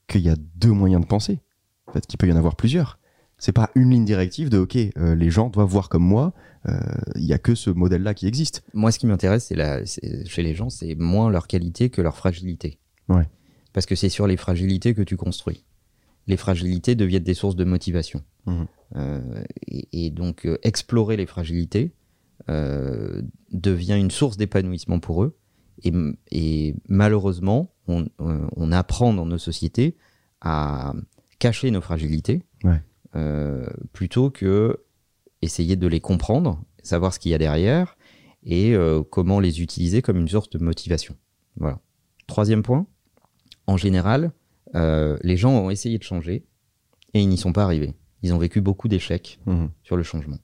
qu'il 0.08 0.20
y 0.22 0.28
a 0.28 0.36
deux 0.56 0.72
moyens 0.72 1.02
de 1.02 1.06
penser. 1.06 1.40
En 1.86 1.92
fait, 1.92 2.06
qu'il 2.06 2.18
peut 2.18 2.28
y 2.28 2.32
en 2.32 2.36
avoir 2.36 2.56
plusieurs. 2.56 2.98
C'est 3.38 3.52
pas 3.52 3.70
une 3.74 3.90
ligne 3.90 4.04
directive 4.04 4.50
de 4.50 4.58
OK, 4.58 4.76
euh, 4.76 5.14
les 5.14 5.30
gens 5.30 5.48
doivent 5.48 5.68
voir 5.68 5.88
comme 5.88 6.02
moi. 6.04 6.34
euh, 6.68 6.78
Il 7.16 7.24
y 7.24 7.32
a 7.32 7.38
que 7.38 7.54
ce 7.54 7.70
modèle-là 7.70 8.12
qui 8.14 8.26
existe. 8.26 8.62
Moi, 8.74 8.92
ce 8.92 8.98
qui 8.98 9.06
m'intéresse, 9.06 9.46
c'est 9.46 9.54
la, 9.56 9.84
c'est- 9.86 10.26
chez 10.28 10.42
les 10.42 10.54
gens, 10.54 10.68
c'est 10.70 10.94
moins 10.94 11.30
leur 11.30 11.46
qualité 11.46 11.88
que 11.90 12.02
leur 12.02 12.16
fragilité. 12.16 12.78
Ouais. 13.08 13.28
Parce 13.72 13.86
que 13.86 13.94
c'est 13.94 14.08
sur 14.10 14.26
les 14.26 14.36
fragilités 14.36 14.94
que 14.94 15.02
tu 15.02 15.16
construis. 15.16 15.64
Les 16.30 16.36
fragilités 16.36 16.94
deviennent 16.94 17.24
des 17.24 17.34
sources 17.34 17.56
de 17.56 17.64
motivation. 17.64 18.22
Mhm. 18.46 18.66
Euh, 18.96 19.44
et, 19.66 20.06
et 20.06 20.10
donc, 20.10 20.46
euh, 20.46 20.58
explorer 20.62 21.16
les 21.16 21.26
fragilités 21.26 21.92
euh, 22.48 23.20
devient 23.50 23.98
une 23.98 24.12
source 24.12 24.36
d'épanouissement 24.36 25.00
pour 25.00 25.24
eux. 25.24 25.36
Et, 25.82 26.74
malheureusement, 26.88 27.72
on, 27.88 28.06
on 28.18 28.70
apprend 28.70 29.12
dans 29.12 29.26
nos 29.26 29.38
sociétés 29.38 29.96
à 30.40 30.92
cacher 31.38 31.70
nos 31.72 31.80
fragilités 31.80 32.42
Ouais. 32.62 32.80
plutôt 33.92 34.30
que 34.30 34.84
essayer 35.42 35.76
de 35.76 35.86
les 35.86 36.00
comprendre, 36.00 36.62
savoir 36.82 37.14
ce 37.14 37.18
qu'il 37.18 37.32
y 37.32 37.34
a 37.34 37.38
derrière 37.38 37.96
et 38.44 38.76
comment 39.10 39.40
les 39.40 39.62
utiliser 39.62 40.02
comme 40.02 40.18
une 40.18 40.28
source 40.28 40.50
de 40.50 40.58
motivation. 40.58 41.16
Voilà. 41.56 41.80
Troisième 42.26 42.62
point, 42.62 42.86
en 43.66 43.78
général, 43.78 44.32
euh, 44.74 45.18
les 45.22 45.36
gens 45.36 45.52
ont 45.52 45.70
essayé 45.70 45.98
de 45.98 46.02
changer 46.02 46.44
et 47.14 47.20
ils 47.20 47.28
n'y 47.28 47.36
sont 47.38 47.52
pas 47.52 47.64
arrivés. 47.64 47.94
Ils 48.22 48.32
ont 48.34 48.38
vécu 48.38 48.60
beaucoup 48.60 48.88
d'échecs 48.88 49.40
Mhm. 49.46 49.70
sur 49.82 49.96
le 49.96 50.02
changement. 50.02 50.38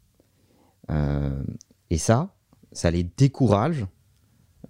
Euh, 0.90 1.42
et 1.90 1.98
ça, 1.98 2.34
ça 2.72 2.90
les 2.90 3.02
décourage 3.04 3.86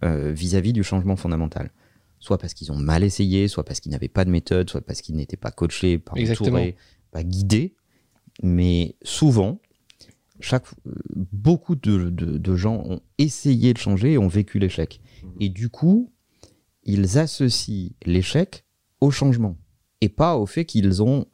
euh, 0.05 0.31
vis-à-vis 0.33 0.73
du 0.75 0.83
changement 0.83 1.17
fondamental. 1.17 1.71
Soit 2.19 2.37
parce 2.39 2.53
qu'ils 2.55 2.71
ont 2.73 2.77
mal 2.77 3.03
essayé, 3.03 3.49
soit 3.49 3.65
parce 3.65 3.81
qu'ils 3.81 3.93
n'avaient 3.93 4.09
pas 4.09 4.25
de 4.27 4.31
méthode, 4.31 4.69
soit 4.69 4.81
parce 4.83 5.01
qu'ils 5.01 5.17
n'étaient 5.17 5.37
pas 5.39 5.51
coachés, 5.51 5.99
pas 5.99 6.13
entourés, 6.33 6.77
pas 7.13 7.23
guidés. 7.23 7.77
Mais 8.43 8.97
souvent, 9.03 9.61
chaque, 10.41 10.67
beaucoup 11.33 11.77
de, 11.77 12.11
de- 12.11 12.37
de 12.37 12.57
gens 12.57 12.83
ont 12.85 13.01
essayé 13.17 13.73
de 13.73 13.79
changer 13.79 14.13
et 14.13 14.19
ont 14.19 14.29
vécu 14.29 14.59
l'échec. 14.59 15.01
Et 15.41 15.49
du 15.49 15.71
coup, 15.71 16.13
ils 16.85 17.17
associent 17.19 17.91
l'échec 18.05 18.66
au 19.07 19.11
changement 19.11 19.57
et 20.01 20.09
pas 20.09 20.37
au 20.37 20.47
fait 20.47 20.65
qu'ils 20.65 21.03
ont 21.03 21.27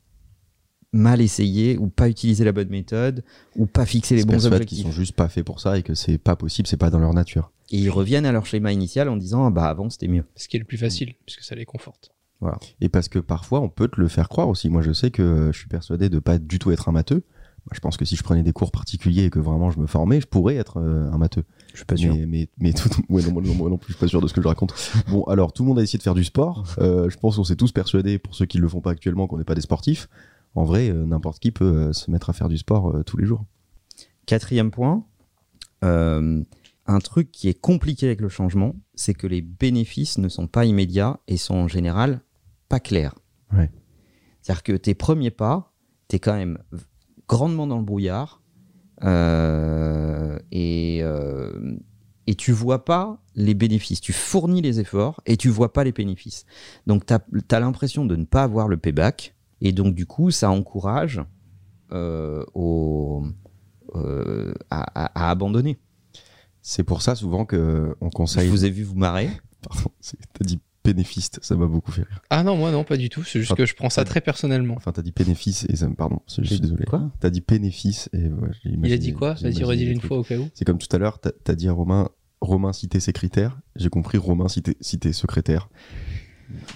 mal 0.92 1.20
essayé 1.20 1.78
ou 1.78 1.88
pas 1.88 2.08
utilisé 2.08 2.44
la 2.44 2.52
bonne 2.52 2.68
méthode 2.68 3.24
ou 3.56 3.66
pas 3.66 3.87
fixé 3.87 4.14
les 4.14 4.22
Ils 4.22 4.26
bons 4.26 4.46
objectifs. 4.46 4.78
qu'ils 4.78 4.87
sont 4.87 4.92
juste 4.92 5.14
pas 5.16 5.28
faits 5.28 5.44
pour 5.44 5.61
ça 5.61 5.78
et 5.78 5.82
que 5.82 5.94
c'est 5.94 6.18
pas 6.18 6.37
possible, 6.37 6.68
c'est 6.68 6.76
pas 6.76 6.90
dans 6.90 6.98
leur 6.98 7.14
nature. 7.14 7.50
Et 7.70 7.78
ils 7.78 7.90
reviennent 7.90 8.26
à 8.26 8.32
leur 8.32 8.44
schéma 8.44 8.72
initial 8.72 9.08
en 9.08 9.16
disant 9.16 9.46
ah 9.46 9.50
bah 9.50 9.68
avant 9.68 9.88
c'était 9.88 10.08
mieux. 10.08 10.24
Ce 10.37 10.48
qui 10.48 10.56
est 10.56 10.61
le 10.61 10.66
plus 10.66 10.76
facile, 10.76 11.14
puisque 11.24 11.42
ça 11.42 11.54
les 11.54 11.64
conforte. 11.64 12.12
Et 12.80 12.88
parce 12.88 13.08
que 13.08 13.18
parfois, 13.18 13.61
on 13.61 13.68
peut 13.68 13.88
te 13.88 14.00
le 14.00 14.08
faire 14.08 14.28
croire 14.28 14.48
aussi. 14.48 14.68
Moi, 14.68 14.82
je 14.82 14.92
sais 14.92 15.11
que 15.11 15.50
je 15.52 15.58
suis 15.58 15.68
persuadé 15.68 16.08
de 16.08 16.18
pas 16.18 16.38
du 16.38 16.58
tout 16.58 16.72
être 16.72 16.88
un 16.88 16.92
matheux. 16.92 17.22
Je 17.70 17.81
pense 17.81 17.96
que 17.96 18.05
si 18.05 18.16
je 18.16 18.22
prenais 18.22 18.42
des 18.42 18.53
cours 18.53 18.72
particuliers 18.72 19.25
et 19.25 19.31
que 19.31 19.38
vraiment 19.38 19.70
je 19.70 19.79
me 19.79 19.87
formais, 19.87 20.20
je 20.20 20.27
pourrais 20.27 20.57
être 20.57 20.79
euh, 20.79 21.11
un 21.12 21.18
matheux. 21.18 21.44
Je 21.72 21.79
suis 21.79 21.85
pas 21.87 21.94
Mais, 21.94 22.27
mais, 22.27 22.48
mais 22.59 22.72
tout, 22.72 22.88
ouais, 23.09 23.22
non, 23.22 23.33
moi, 23.33 23.42
non, 23.42 23.55
moi 23.55 23.70
non 23.70 23.79
plus, 23.79 23.92
je 23.92 23.96
suis 23.96 24.01
pas 24.01 24.09
sûr 24.09 24.20
de 24.20 24.27
ce 24.27 24.35
que 24.35 24.42
je 24.42 24.48
raconte. 24.48 24.75
Bon, 25.09 25.22
alors, 25.25 25.53
tout 25.53 25.62
le 25.62 25.68
monde 25.68 25.79
a 25.79 25.83
essayé 25.83 25.98
de 25.98 26.03
faire 26.03 26.14
du 26.14 26.25
sport. 26.25 26.64
Euh, 26.79 27.09
je 27.09 27.16
pense 27.18 27.37
qu'on 27.37 27.44
s'est 27.44 27.57
tous 27.57 27.72
persuadés, 27.72 28.18
pour 28.18 28.35
ceux 28.35 28.46
qui 28.46 28.59
le 28.59 28.68
font 28.68 28.81
pas 28.81 28.90
actuellement, 28.90 29.27
qu'on 29.27 29.38
n'est 29.38 29.44
pas 29.44 29.55
des 29.55 29.61
sportifs. 29.61 30.09
En 30.55 30.64
vrai, 30.64 30.90
euh, 30.90 31.07
n'importe 31.07 31.38
qui 31.38 31.51
peut 31.51 31.64
euh, 31.64 31.92
se 31.92 32.11
mettre 32.11 32.31
à 32.31 32.33
faire 32.33 32.48
du 32.48 32.59
sport 32.59 32.94
tous 33.07 33.16
les 33.16 33.25
jours. 33.25 33.44
Quatrième 34.27 34.70
point, 34.70 35.05
un 35.83 36.98
truc 37.03 37.31
qui 37.31 37.48
est 37.48 37.59
compliqué 37.59 38.07
avec 38.07 38.20
le 38.20 38.29
changement, 38.29 38.75
c'est 38.94 39.14
que 39.14 39.27
les 39.27 39.40
bénéfices 39.40 40.18
ne 40.18 40.29
sont 40.29 40.46
pas 40.46 40.64
immédiats 40.64 41.20
et 41.29 41.37
sont 41.37 41.55
en 41.55 41.68
général 41.68 42.20
pas 42.68 42.81
clairs. 42.81 43.14
Ouais. 43.53 43.70
C'est-à-dire 44.40 44.62
que 44.62 44.72
tes 44.72 44.94
premiers 44.94 45.31
pas, 45.31 45.72
tu 46.09 46.16
es 46.16 46.18
quand 46.18 46.35
même 46.35 46.59
grandement 47.37 47.66
dans 47.66 47.79
le 47.79 47.85
brouillard 47.85 48.42
euh, 49.03 50.38
et, 50.51 51.01
euh, 51.03 51.77
et 52.27 52.35
tu 52.35 52.53
vois 52.53 52.85
pas 52.85 53.23
les 53.35 53.55
bénéfices. 53.55 54.01
Tu 54.01 54.12
fournis 54.12 54.62
les 54.62 54.81
efforts 54.81 55.21
et 55.27 55.37
tu 55.37 55.49
vois 55.49 55.73
pas 55.73 55.85
les 55.85 55.92
bénéfices. 55.92 56.45
Donc 56.87 57.07
tu 57.07 57.14
as, 57.14 57.61
l'impression 57.61 58.05
de 58.05 58.16
ne 58.16 58.25
pas 58.25 58.42
avoir 58.42 58.68
le 58.68 58.77
payback 58.77 59.35
et 59.61 59.73
donc 59.73 59.95
du 59.95 60.07
coup 60.07 60.31
ça 60.31 60.51
encourage 60.51 61.21
euh, 61.92 62.45
au, 62.55 63.25
euh, 63.95 64.55
à, 64.71 64.83
à- 65.05 65.27
à 65.27 65.31
abandonner. 65.31 65.79
C'est 66.64 66.85
pour 66.85 67.03
ça, 67.03 67.16
souvent, 67.16 67.45
que 67.45 67.97
on 68.01 68.07
Je 68.07 68.11
conseille. 68.11 68.49
vous 68.49 68.64
ai 68.64 68.71
vu 68.71 68.85
vous 68.85 68.95
marrer. 68.95 69.29
Pardon, 69.68 69.90
t'as 70.33 70.45
dit 70.45 70.61
bénéfiste, 70.85 71.38
ça 71.42 71.55
m'a 71.57 71.66
beaucoup 71.66 71.92
fait 71.92 72.03
rire. 72.03 72.21
Ah 72.31 72.42
non, 72.42 72.57
moi 72.57 72.71
non, 72.73 72.83
pas 72.85 72.97
du 72.97 73.09
tout. 73.09 73.23
C'est 73.25 73.38
juste 73.38 73.53
Enfin, 73.53 73.62
que 73.62 73.66
je 73.66 73.75
prends 73.75 73.90
ça 73.90 74.05
très 74.05 74.21
personnellement. 74.21 74.75
Enfin, 74.77 74.92
t'as 74.92 75.03
dit 75.03 75.12
bénéfice 75.12 75.64
et 75.68 75.77
ça 75.77 75.88
me. 75.88 75.95
Pardon, 75.95 76.21
je 76.29 76.42
suis 76.45 76.61
désolé. 76.61 76.85
quoi? 76.85 77.11
T'as 77.21 77.31
dit 77.31 77.42
bénéfice 77.47 78.09
et. 78.12 78.29
ouais, 78.29 78.51
Il 78.64 78.92
a 78.92 78.97
dit 78.99 79.12
quoi? 79.12 79.35
Vas-y, 79.35 79.55
des 79.77 79.85
une 79.85 79.99
trucs. 79.99 80.09
fois 80.09 80.18
au 80.18 80.25
cas 80.25 80.37
où. 80.38 80.49
C'est 80.55 80.64
comme 80.64 80.79
tout 80.79 80.95
à 80.95 80.99
l'heure, 80.99 81.21
t'as 81.21 81.31
as 81.47 81.55
dit 81.55 81.68
à 81.68 81.73
Romain, 81.73 82.09
Romain 82.40 82.73
citait 82.73 83.01
ses 83.01 83.12
critères. 83.12 83.61
J'ai 83.77 83.88
compris 83.90 84.18
Romain 84.18 84.49
citait, 84.49 84.77
citait 84.81 85.12
secrétaire. 85.12 85.68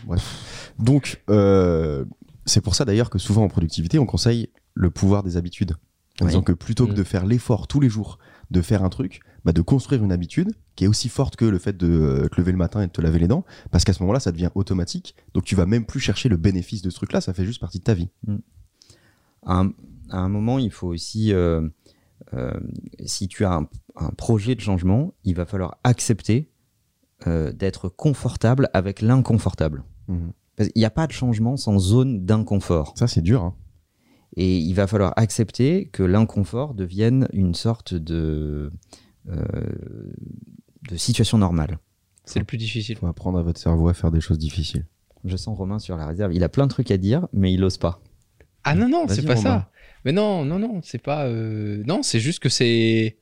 Bref. 0.07 0.73
Donc, 0.79 1.23
euh, 1.31 2.05
c'est 2.45 2.61
pour 2.61 2.75
ça 2.75 2.85
d'ailleurs 2.85 3.11
que 3.11 3.19
souvent 3.19 3.43
en 3.45 3.49
productivité, 3.49 3.99
on 3.99 4.07
conseille 4.07 4.51
le 4.75 4.91
pouvoir 4.91 5.23
des 5.23 5.37
habitudes. 5.37 5.73
En 6.21 6.25
Oui. 6.25 6.31
disant 6.31 6.43
que 6.43 6.53
plutôt 6.53 6.87
que 6.87 6.93
Mm. 6.93 6.97
de 6.97 7.03
faire 7.05 7.27
l'effort 7.27 7.67
tous 7.67 7.81
les 7.81 7.89
jours 7.91 8.19
de 8.51 8.63
faire 8.63 8.83
un 8.85 8.89
truc, 8.89 9.21
bah 9.47 9.53
de 9.53 9.63
construire 9.63 10.05
une 10.05 10.13
habitude 10.13 10.53
qui 10.75 10.85
est 10.85 10.89
aussi 10.89 11.09
forte 11.09 11.37
que 11.37 11.45
le 11.45 11.59
fait 11.59 11.77
de 11.77 11.87
euh, 11.87 12.29
te 12.29 12.37
lever 12.39 12.53
le 12.53 12.59
matin 12.59 12.83
et 12.83 12.89
de 12.89 12.93
te 12.93 13.01
laver 13.01 13.21
les 13.21 13.29
dents, 13.29 13.45
parce 13.71 13.85
qu'à 13.85 13.93
ce 13.93 14.03
moment-là, 14.03 14.21
ça 14.21 14.33
devient 14.33 14.51
automatique. 14.55 15.15
Donc 15.33 15.45
tu 15.45 15.55
vas 15.55 15.65
même 15.65 15.87
plus 15.87 16.01
chercher 16.01 16.29
le 16.29 16.37
bénéfice 16.37 16.83
de 16.83 16.91
ce 16.91 16.97
truc-là, 16.97 17.21
ça 17.21 17.33
fait 17.33 17.45
juste 17.45 17.61
partie 17.61 17.79
de 17.79 17.85
ta 17.85 17.95
vie. 17.95 18.09
À 19.47 19.61
un, 19.61 19.69
à 20.11 20.19
un 20.19 20.29
moment, 20.29 20.59
il 20.59 20.71
faut 20.71 20.89
aussi, 20.89 21.33
euh, 21.33 21.67
euh, 22.35 22.59
si 23.05 23.29
tu 23.29 23.45
as 23.45 23.55
un, 23.55 23.69
un 23.95 24.11
projet 24.11 24.55
de 24.55 24.61
changement, 24.61 25.15
il 25.25 25.35
va 25.35 25.47
falloir 25.47 25.79
accepter 25.85 26.51
euh, 27.27 27.51
d'être 27.53 27.89
confortable 27.89 28.69
avec 28.75 29.01
l'inconfortable. 29.01 29.85
Mhm. 30.09 30.33
Qu'il 30.59 30.73
n'y 30.77 30.85
a 30.85 30.91
pas 30.91 31.07
de 31.07 31.13
changement 31.13 31.57
sans 31.57 31.79
zone 31.79 32.25
d'inconfort. 32.25 32.95
Ça, 32.97 33.07
c'est 33.07 33.23
dur. 33.23 33.43
Hein. 33.43 33.55
Et 34.37 34.59
il 34.59 34.75
va 34.75 34.87
falloir 34.87 35.15
accepter 35.17 35.87
que 35.87 36.03
l'inconfort 36.03 36.75
devienne 36.75 37.27
une 37.33 37.55
sorte 37.55 37.95
de, 37.95 38.71
de 39.27 40.97
situation 40.97 41.39
normale. 41.39 41.79
C'est 42.25 42.39
le 42.39 42.45
plus 42.45 42.59
difficile. 42.59 42.97
Il 42.97 42.99
faut 42.99 43.07
apprendre 43.07 43.39
à 43.39 43.43
votre 43.43 43.61
cerveau 43.61 43.89
à 43.89 43.95
faire 43.95 44.11
des 44.11 44.21
choses 44.21 44.39
difficiles. 44.39 44.85
Je 45.25 45.37
sens 45.37 45.57
Romain 45.57 45.79
sur 45.79 45.97
la 45.97 46.07
réserve. 46.07 46.33
Il 46.35 46.43
a 46.45 46.49
plein 46.49 46.67
de 46.67 46.71
trucs 46.73 46.91
à 46.91 46.97
dire, 46.97 47.27
mais 47.33 47.53
il 47.53 47.63
ose 47.65 47.77
pas. 47.79 48.01
Ah 48.65 48.75
non, 48.75 48.89
non, 48.89 49.07
c'est 49.09 49.23
pas 49.25 49.35
Romain. 49.35 49.43
ça. 49.61 49.71
Mais 50.05 50.13
non, 50.13 50.45
non, 50.45 50.59
non, 50.59 50.81
c'est 50.83 51.03
pas. 51.03 51.27
euh, 51.27 51.83
Non, 51.87 52.03
c'est 52.03 52.21
juste 52.21 52.41
que 52.41 52.49
c'est. 52.49 53.17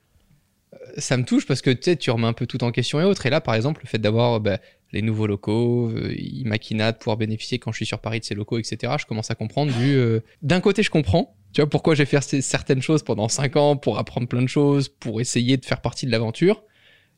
euh, 0.75 0.77
Ça 0.99 1.17
me 1.17 1.25
touche 1.25 1.47
parce 1.47 1.61
que 1.63 1.71
tu 1.71 2.11
remets 2.11 2.27
un 2.27 2.33
peu 2.33 2.47
tout 2.47 2.63
en 2.65 2.73
question 2.73 3.01
et 3.01 3.05
autres. 3.05 3.25
Et 3.27 3.31
là, 3.31 3.41
par 3.41 3.55
exemple, 3.55 3.83
le 3.85 3.89
fait 3.89 3.99
d'avoir 3.99 4.41
bah, 4.41 4.59
les 4.95 5.03
nouveaux 5.03 5.27
locaux, 5.27 5.91
euh, 5.91 6.15
Imakina, 6.17 6.93
de 6.93 6.97
pouvoir 6.97 7.17
bénéficier 7.19 7.59
quand 7.59 7.71
je 7.73 7.77
suis 7.77 7.87
sur 7.87 7.99
Paris 7.99 8.21
de 8.21 8.25
ces 8.25 8.35
locaux, 8.35 8.59
etc., 8.59 8.95
je 8.99 9.05
commence 9.07 9.31
à 9.31 9.35
comprendre 9.35 9.73
du. 9.77 9.93
euh, 9.95 10.21
D'un 10.43 10.61
côté, 10.61 10.83
je 10.83 10.91
comprends. 10.91 11.37
Tu 11.53 11.61
vois, 11.61 11.69
pourquoi 11.69 11.95
j'ai 11.95 12.05
fait 12.07 12.21
certaines 12.41 12.83
choses 12.83 13.03
pendant 13.03 13.29
5 13.29 13.57
ans 13.57 13.77
pour 13.77 13.99
apprendre 13.99 14.27
plein 14.27 14.43
de 14.43 14.49
choses, 14.49 14.89
pour 14.89 15.21
essayer 15.21 15.57
de 15.57 15.65
faire 15.65 15.81
partie 15.83 16.07
de 16.07 16.11
l'aventure. 16.11 16.65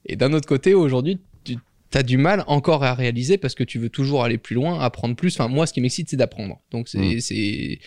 Et 0.05 0.17
d'un 0.17 0.33
autre 0.33 0.47
côté, 0.49 0.75
aujourd'hui, 0.75 1.21
tu 1.45 1.57
as 1.95 2.03
du 2.03 2.19
mal 2.19 2.45
encore 2.49 2.83
à 2.85 2.95
réaliser 2.95 3.39
parce 3.39 3.55
que 3.55 3.65
tu 3.65 3.79
veux 3.79 3.89
toujours 3.89 4.25
aller 4.25 4.39
plus 4.39 4.55
loin, 4.55 4.79
apprendre 4.81 5.15
plus. 5.17 5.35
Enfin, 5.39 5.49
moi, 5.49 5.67
ce 5.67 5.73
qui 5.73 5.81
m'excite, 5.81 6.11
c'est 6.11 6.17
d'apprendre. 6.17 6.61
Donc, 6.71 6.89
c'est, 6.89 6.99
Mm. 6.99 7.21
c'est, 7.21 7.79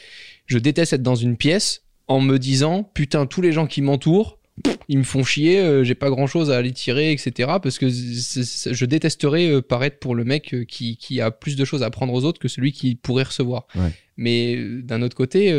je 0.47 0.57
déteste 0.57 0.93
être 0.93 1.03
dans 1.03 1.15
une 1.15 1.37
pièce 1.37 1.83
en 2.07 2.19
me 2.21 2.39
disant, 2.39 2.83
putain, 2.95 3.25
tous 3.27 3.41
les 3.41 3.51
gens 3.51 3.67
qui 3.67 3.81
m'entourent, 3.83 4.38
ils 4.87 4.97
me 4.97 5.03
font 5.03 5.23
chier, 5.23 5.59
euh, 5.59 5.83
j'ai 5.83 5.95
pas 5.95 6.09
grand 6.09 6.27
chose 6.27 6.49
à 6.51 6.57
aller 6.57 6.71
tirer, 6.71 7.11
etc. 7.11 7.57
Parce 7.61 7.77
que 7.77 7.89
je 7.89 8.85
détesterais 8.85 9.47
euh, 9.47 9.61
paraître 9.61 9.99
pour 9.99 10.15
le 10.15 10.23
mec 10.23 10.53
euh, 10.53 10.65
qui, 10.65 10.97
qui 10.97 11.21
a 11.21 11.31
plus 11.31 11.55
de 11.55 11.63
choses 11.63 11.83
à 11.83 11.85
apprendre 11.85 12.13
aux 12.13 12.23
autres 12.25 12.39
que 12.39 12.47
celui 12.47 12.71
qui 12.71 12.95
pourrait 12.95 13.23
recevoir. 13.23 13.67
Ouais. 13.75 13.91
Mais 14.17 14.57
d'un 14.81 15.01
autre 15.01 15.15
côté, 15.15 15.55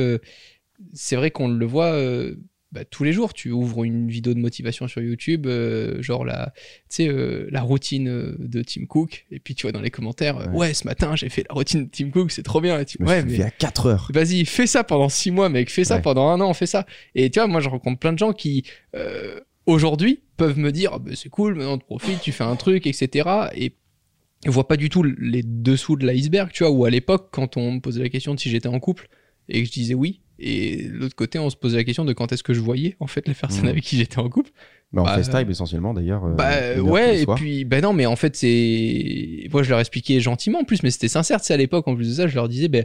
c'est 0.93 1.17
vrai 1.17 1.31
qu'on 1.31 1.49
le 1.49 1.65
voit, 1.65 1.99
bah, 2.73 2.85
tous 2.85 3.03
les 3.03 3.13
jours, 3.13 3.35
tu 3.35 3.51
ouvres 3.51 3.83
une 3.85 4.09
vidéo 4.09 4.33
de 4.33 4.39
motivation 4.39 4.87
sur 4.87 5.03
YouTube, 5.03 5.47
euh, 5.47 6.01
genre 6.03 6.25
la, 6.25 6.53
tu 6.89 6.97
sais, 6.97 7.09
euh, 7.09 7.49
la 7.51 7.63
routine 7.63 8.09
euh, 8.09 8.37
de 8.39 8.63
Tim 8.63 8.87
Cook, 8.87 9.27
et 9.33 9.41
puis 9.41 9.55
tu 9.57 9.63
vois 9.63 9.73
dans 9.73 9.81
les 9.81 9.91
commentaires, 9.91 10.39
euh, 10.39 10.47
Ouais. 10.51 10.57
ouais, 10.69 10.75
ce 10.75 10.87
matin 10.87 11.17
j'ai 11.17 11.29
fait 11.29 11.45
la 11.49 11.55
routine 11.55 11.87
de 11.87 11.91
Tim 11.91 12.11
Cook, 12.11 12.31
c'est 12.31 12.43
trop 12.45 12.61
bien. 12.61 12.79
Et 12.79 12.85
tu- 12.85 13.03
me 13.03 13.09
ouais, 13.09 13.25
mais 13.25 13.37
fait 13.37 13.43
à 13.43 13.51
4 13.51 13.87
heures. 13.87 14.09
vas-y, 14.15 14.45
fais 14.45 14.67
ça 14.69 14.85
pendant 14.85 15.09
six 15.09 15.31
mois, 15.33 15.49
mec, 15.49 15.69
fais 15.71 15.85
ça 15.85 15.97
Ouais. 15.97 16.03
pendant 16.03 16.29
un 16.29 16.41
an, 16.41 16.55
fais 16.55 16.67
ça. 16.67 16.87
Et 17.17 17.29
tu 17.31 17.41
vois, 17.41 17.49
moi 17.49 17.61
je 17.61 17.69
rencontre 17.69 17.99
plein 17.99 18.13
de 18.13 18.19
gens 18.19 18.33
qui 18.33 18.63
euh, 18.95 19.41
aujourd'hui 19.67 20.21
peuvent 20.37 20.59
me 20.59 20.71
dire, 20.73 20.91
Ah, 20.95 20.99
bah, 20.99 21.11
c'est 21.15 21.29
cool, 21.29 21.55
maintenant 21.57 21.79
tu 21.79 21.85
profites, 21.85 22.21
tu 22.21 22.33
fais 22.33 22.45
un 22.45 22.57
truc, 22.57 22.87
etc. 22.87 23.29
Et 23.55 23.73
je 24.45 24.51
vois 24.51 24.67
pas 24.69 24.77
du 24.77 24.89
tout 24.89 25.03
les 25.03 25.43
dessous 25.45 25.97
de 25.97 26.07
l'iceberg, 26.07 26.51
tu 26.53 26.63
vois, 26.63 26.71
ou 26.73 26.85
à 26.85 26.91
l'époque, 26.91 27.29
quand 27.33 27.57
on 27.57 27.73
me 27.73 27.81
posait 27.81 28.01
la 28.03 28.09
question 28.09 28.35
de 28.35 28.41
si 28.41 28.49
j'étais 28.49 28.69
en 28.69 28.79
couple, 28.81 29.09
et 29.49 29.61
que 29.63 29.67
je 29.67 29.73
disais 29.73 29.95
oui, 29.95 30.21
et 30.41 30.89
de 30.89 30.97
l'autre 30.97 31.15
côté, 31.17 31.39
on 31.39 31.51
se 31.51 31.57
posait 31.57 31.77
la 31.77 31.85
question 31.85 32.05
de 32.05 32.13
quand 32.13 32.33
est-ce 32.33 32.43
que 32.43 32.55
je 32.55 32.61
voyais, 32.61 32.97
en 33.01 33.07
fait, 33.07 33.27
les 33.29 33.35
personnes 33.35 33.65
Mhm. 33.65 33.69
avec 33.71 33.85
qui 33.85 33.97
j'étais 33.99 34.19
en 34.19 34.29
couple. 34.29 34.51
Bah, 34.93 35.03
en 35.03 35.05
Bah, 35.05 35.15
FaceTime 35.23 35.49
essentiellement 35.49 35.95
d'ailleurs. 35.95 36.25
euh, 36.25 36.35
Bah 36.35 36.83
ouais, 36.83 37.23
et 37.23 37.27
puis 37.37 37.65
ben 37.65 37.81
non, 37.81 37.93
mais 37.93 38.07
en 38.07 38.17
fait 38.17 38.35
c'est, 38.35 39.47
moi 39.53 39.63
je 39.63 39.71
leur 39.71 39.79
expliquais 39.79 40.19
gentiment 40.19 40.59
en 40.61 40.65
plus, 40.65 40.83
mais 40.83 40.91
c'était 40.91 41.07
sincère. 41.07 41.39
Sais 41.45 41.55
à 41.55 41.57
l'époque 41.57 41.87
en 41.87 41.95
plus 41.95 42.09
de 42.09 42.15
ça, 42.15 42.27
je 42.27 42.35
leur 42.35 42.49
disais 42.49 42.67
ben 42.67 42.85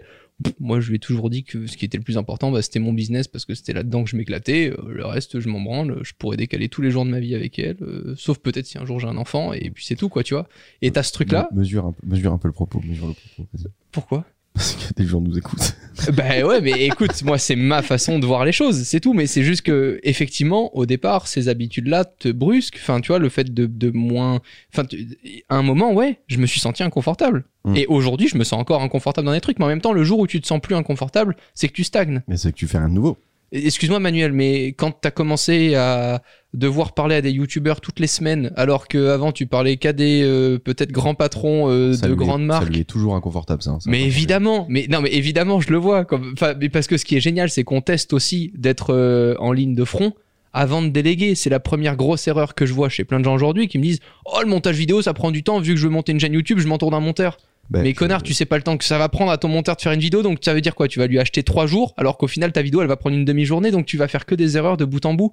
moi 0.59 0.79
je 0.81 0.89
lui 0.89 0.97
ai 0.97 0.99
toujours 0.99 1.31
dit 1.31 1.43
que 1.43 1.65
ce 1.65 1.77
qui 1.77 1.85
était 1.85 1.97
le 1.97 2.03
plus 2.03 2.19
important, 2.19 2.51
bah, 2.51 2.61
c'était 2.61 2.77
mon 2.79 2.93
business 2.93 3.27
parce 3.27 3.43
que 3.45 3.55
c'était 3.55 3.73
là-dedans 3.73 4.03
que 4.03 4.09
je 4.11 4.17
m'éclatais. 4.17 4.69
Euh, 4.71 4.91
Le 4.93 5.03
reste 5.03 5.39
je 5.39 5.49
m'en 5.49 5.59
branle, 5.61 5.97
je 6.03 6.13
pourrais 6.15 6.37
décaler 6.37 6.69
tous 6.69 6.83
les 6.83 6.91
jours 6.91 7.05
de 7.05 7.09
ma 7.09 7.19
vie 7.19 7.33
avec 7.33 7.57
elle, 7.57 7.77
euh, 7.81 8.13
sauf 8.17 8.37
peut-être 8.37 8.67
si 8.67 8.77
un 8.77 8.85
jour 8.85 8.99
j'ai 8.99 9.07
un 9.07 9.17
enfant 9.17 9.51
et 9.53 9.71
puis 9.71 9.83
c'est 9.83 9.95
tout 9.95 10.09
quoi, 10.09 10.21
tu 10.23 10.35
vois. 10.35 10.47
Et 10.83 10.91
t'as 10.91 11.01
ce 11.01 11.11
truc 11.11 11.31
là, 11.31 11.49
Me- 11.53 11.61
Mesure 11.61 11.87
un, 11.87 11.91
peu- 11.93 12.05
mesure 12.07 12.33
un 12.33 12.37
peu 12.37 12.47
le 12.49 12.53
propos. 12.53 12.81
Mesure 12.87 13.07
le 13.07 13.13
propos. 13.13 13.49
pourquoi? 13.91 14.25
Parce 14.55 14.73
que 14.73 14.93
des 14.95 15.05
gens 15.05 15.21
nous 15.21 15.37
écoutent. 15.37 15.75
Bah 16.13 16.43
ouais, 16.45 16.59
mais 16.59 16.87
écoute, 16.87 17.23
moi 17.23 17.37
c'est 17.37 17.55
ma 17.55 17.81
façon 17.81 18.19
de 18.19 18.25
voir 18.25 18.43
les 18.43 18.51
choses, 18.51 18.83
c'est 18.83 18.99
tout. 18.99 19.13
Mais 19.13 19.27
c'est 19.27 19.43
juste 19.43 19.61
que 19.61 19.97
effectivement, 20.03 20.75
au 20.75 20.85
départ, 20.85 21.25
ces 21.27 21.47
habitudes-là 21.47 22.03
te 22.03 22.27
brusquent. 22.29 22.75
Enfin, 22.81 22.99
tu 22.99 23.07
vois, 23.07 23.19
le 23.19 23.29
fait 23.29 23.53
de, 23.53 23.65
de 23.65 23.91
moins. 23.91 24.41
Enfin, 24.73 24.83
tu- 24.83 25.07
à 25.47 25.55
un 25.55 25.61
moment, 25.61 25.93
ouais, 25.93 26.19
je 26.27 26.37
me 26.37 26.47
suis 26.47 26.59
senti 26.59 26.83
inconfortable. 26.83 27.45
Mm. 27.63 27.75
Et 27.77 27.85
aujourd'hui, 27.87 28.27
je 28.27 28.37
me 28.37 28.43
sens 28.43 28.59
encore 28.59 28.81
inconfortable 28.83 29.25
dans 29.25 29.31
des 29.31 29.39
trucs. 29.39 29.57
Mais 29.57 29.65
en 29.65 29.69
même 29.69 29.79
temps, 29.81 29.93
le 29.93 30.03
jour 30.03 30.19
où 30.19 30.27
tu 30.27 30.41
te 30.41 30.47
sens 30.47 30.59
plus 30.59 30.75
inconfortable, 30.75 31.37
c'est 31.53 31.69
que 31.69 31.73
tu 31.73 31.85
stagnes. 31.85 32.23
Mais 32.27 32.35
c'est 32.35 32.51
que 32.51 32.57
tu 32.57 32.67
fais 32.67 32.77
rien 32.77 32.89
de 32.89 32.93
nouveau. 32.93 33.17
Excuse-moi, 33.51 33.99
Manuel, 33.99 34.33
mais 34.33 34.67
quand 34.69 34.91
t'as 34.91 35.11
commencé 35.11 35.75
à 35.75 36.21
devoir 36.53 36.93
parler 36.93 37.15
à 37.15 37.21
des 37.21 37.31
youtubeurs 37.31 37.81
toutes 37.81 37.99
les 37.99 38.07
semaines, 38.07 38.51
alors 38.55 38.87
qu'avant 38.87 39.31
tu 39.31 39.45
parlais 39.45 39.77
qu'à 39.77 39.93
des 39.93 40.23
euh, 40.23 40.57
peut-être 40.57 40.91
grands 40.91 41.15
patrons 41.15 41.69
euh, 41.69 41.95
de 41.95 42.07
lui 42.07 42.15
grandes 42.15 42.45
marques. 42.45 42.63
Ça 42.63 42.69
lui 42.69 42.79
est 42.79 42.85
toujours 42.85 43.15
inconfortable 43.15 43.61
ça. 43.61 43.71
hein, 43.71 43.79
ça 43.79 43.89
Mais 43.89 44.03
évidemment, 44.03 44.65
mais 44.69 44.87
non, 44.89 45.01
mais 45.01 45.13
évidemment, 45.13 45.59
je 45.59 45.71
le 45.71 45.77
vois. 45.77 46.05
Comme, 46.05 46.35
mais 46.59 46.69
parce 46.69 46.87
que 46.87 46.97
ce 46.97 47.05
qui 47.05 47.15
est 47.17 47.21
génial, 47.21 47.49
c'est 47.49 47.63
qu'on 47.63 47.81
teste 47.81 48.13
aussi 48.13 48.51
d'être 48.55 48.93
euh, 48.93 49.35
en 49.39 49.51
ligne 49.51 49.75
de 49.75 49.83
front 49.83 50.13
avant 50.53 50.81
de 50.81 50.87
déléguer. 50.87 51.35
C'est 51.35 51.49
la 51.49 51.59
première 51.59 51.95
grosse 51.95 52.27
erreur 52.27 52.55
que 52.55 52.65
je 52.65 52.73
vois 52.73 52.89
chez 52.89 53.03
plein 53.03 53.19
de 53.19 53.25
gens 53.25 53.35
aujourd'hui 53.35 53.67
qui 53.67 53.77
me 53.77 53.83
disent 53.83 53.99
Oh, 54.25 54.39
le 54.41 54.47
montage 54.47 54.77
vidéo, 54.77 55.01
ça 55.01 55.13
prend 55.13 55.31
du 55.31 55.43
temps. 55.43 55.59
Vu 55.59 55.73
que 55.73 55.79
je 55.79 55.85
veux 55.85 55.93
monter 55.93 56.13
une 56.13 56.19
chaîne 56.19 56.33
YouTube, 56.33 56.59
je 56.59 56.67
m'entoure 56.67 56.91
d'un 56.91 57.01
monteur. 57.01 57.37
Bah, 57.69 57.79
mais 57.81 57.93
connard, 57.93 58.21
tu 58.21 58.33
sais 58.33 58.45
pas 58.45 58.57
le 58.57 58.61
temps 58.63 58.77
que 58.77 58.83
ça 58.85 58.97
va 58.99 59.09
prendre 59.09 59.31
à 59.31 59.37
ton 59.39 59.47
monteur 59.47 59.75
de 59.75 59.81
faire 59.81 59.91
une 59.91 59.99
vidéo, 59.99 60.21
donc 60.21 60.37
ça 60.41 60.53
veut 60.53 60.61
dire 60.61 60.75
quoi? 60.75 60.87
Tu 60.87 60.99
vas 60.99 61.07
lui 61.07 61.17
acheter 61.19 61.41
trois 61.41 61.65
jours, 61.65 61.93
alors 61.97 62.17
qu'au 62.17 62.27
final, 62.27 62.51
ta 62.51 62.61
vidéo, 62.61 62.81
elle 62.81 62.87
va 62.87 62.95
prendre 62.97 63.15
une 63.15 63.25
demi-journée, 63.25 63.71
donc 63.71 63.85
tu 63.87 63.97
vas 63.97 64.07
faire 64.07 64.25
que 64.27 64.35
des 64.35 64.55
erreurs 64.57 64.77
de 64.77 64.85
bout 64.85 65.03
en 65.05 65.13
bout. 65.15 65.31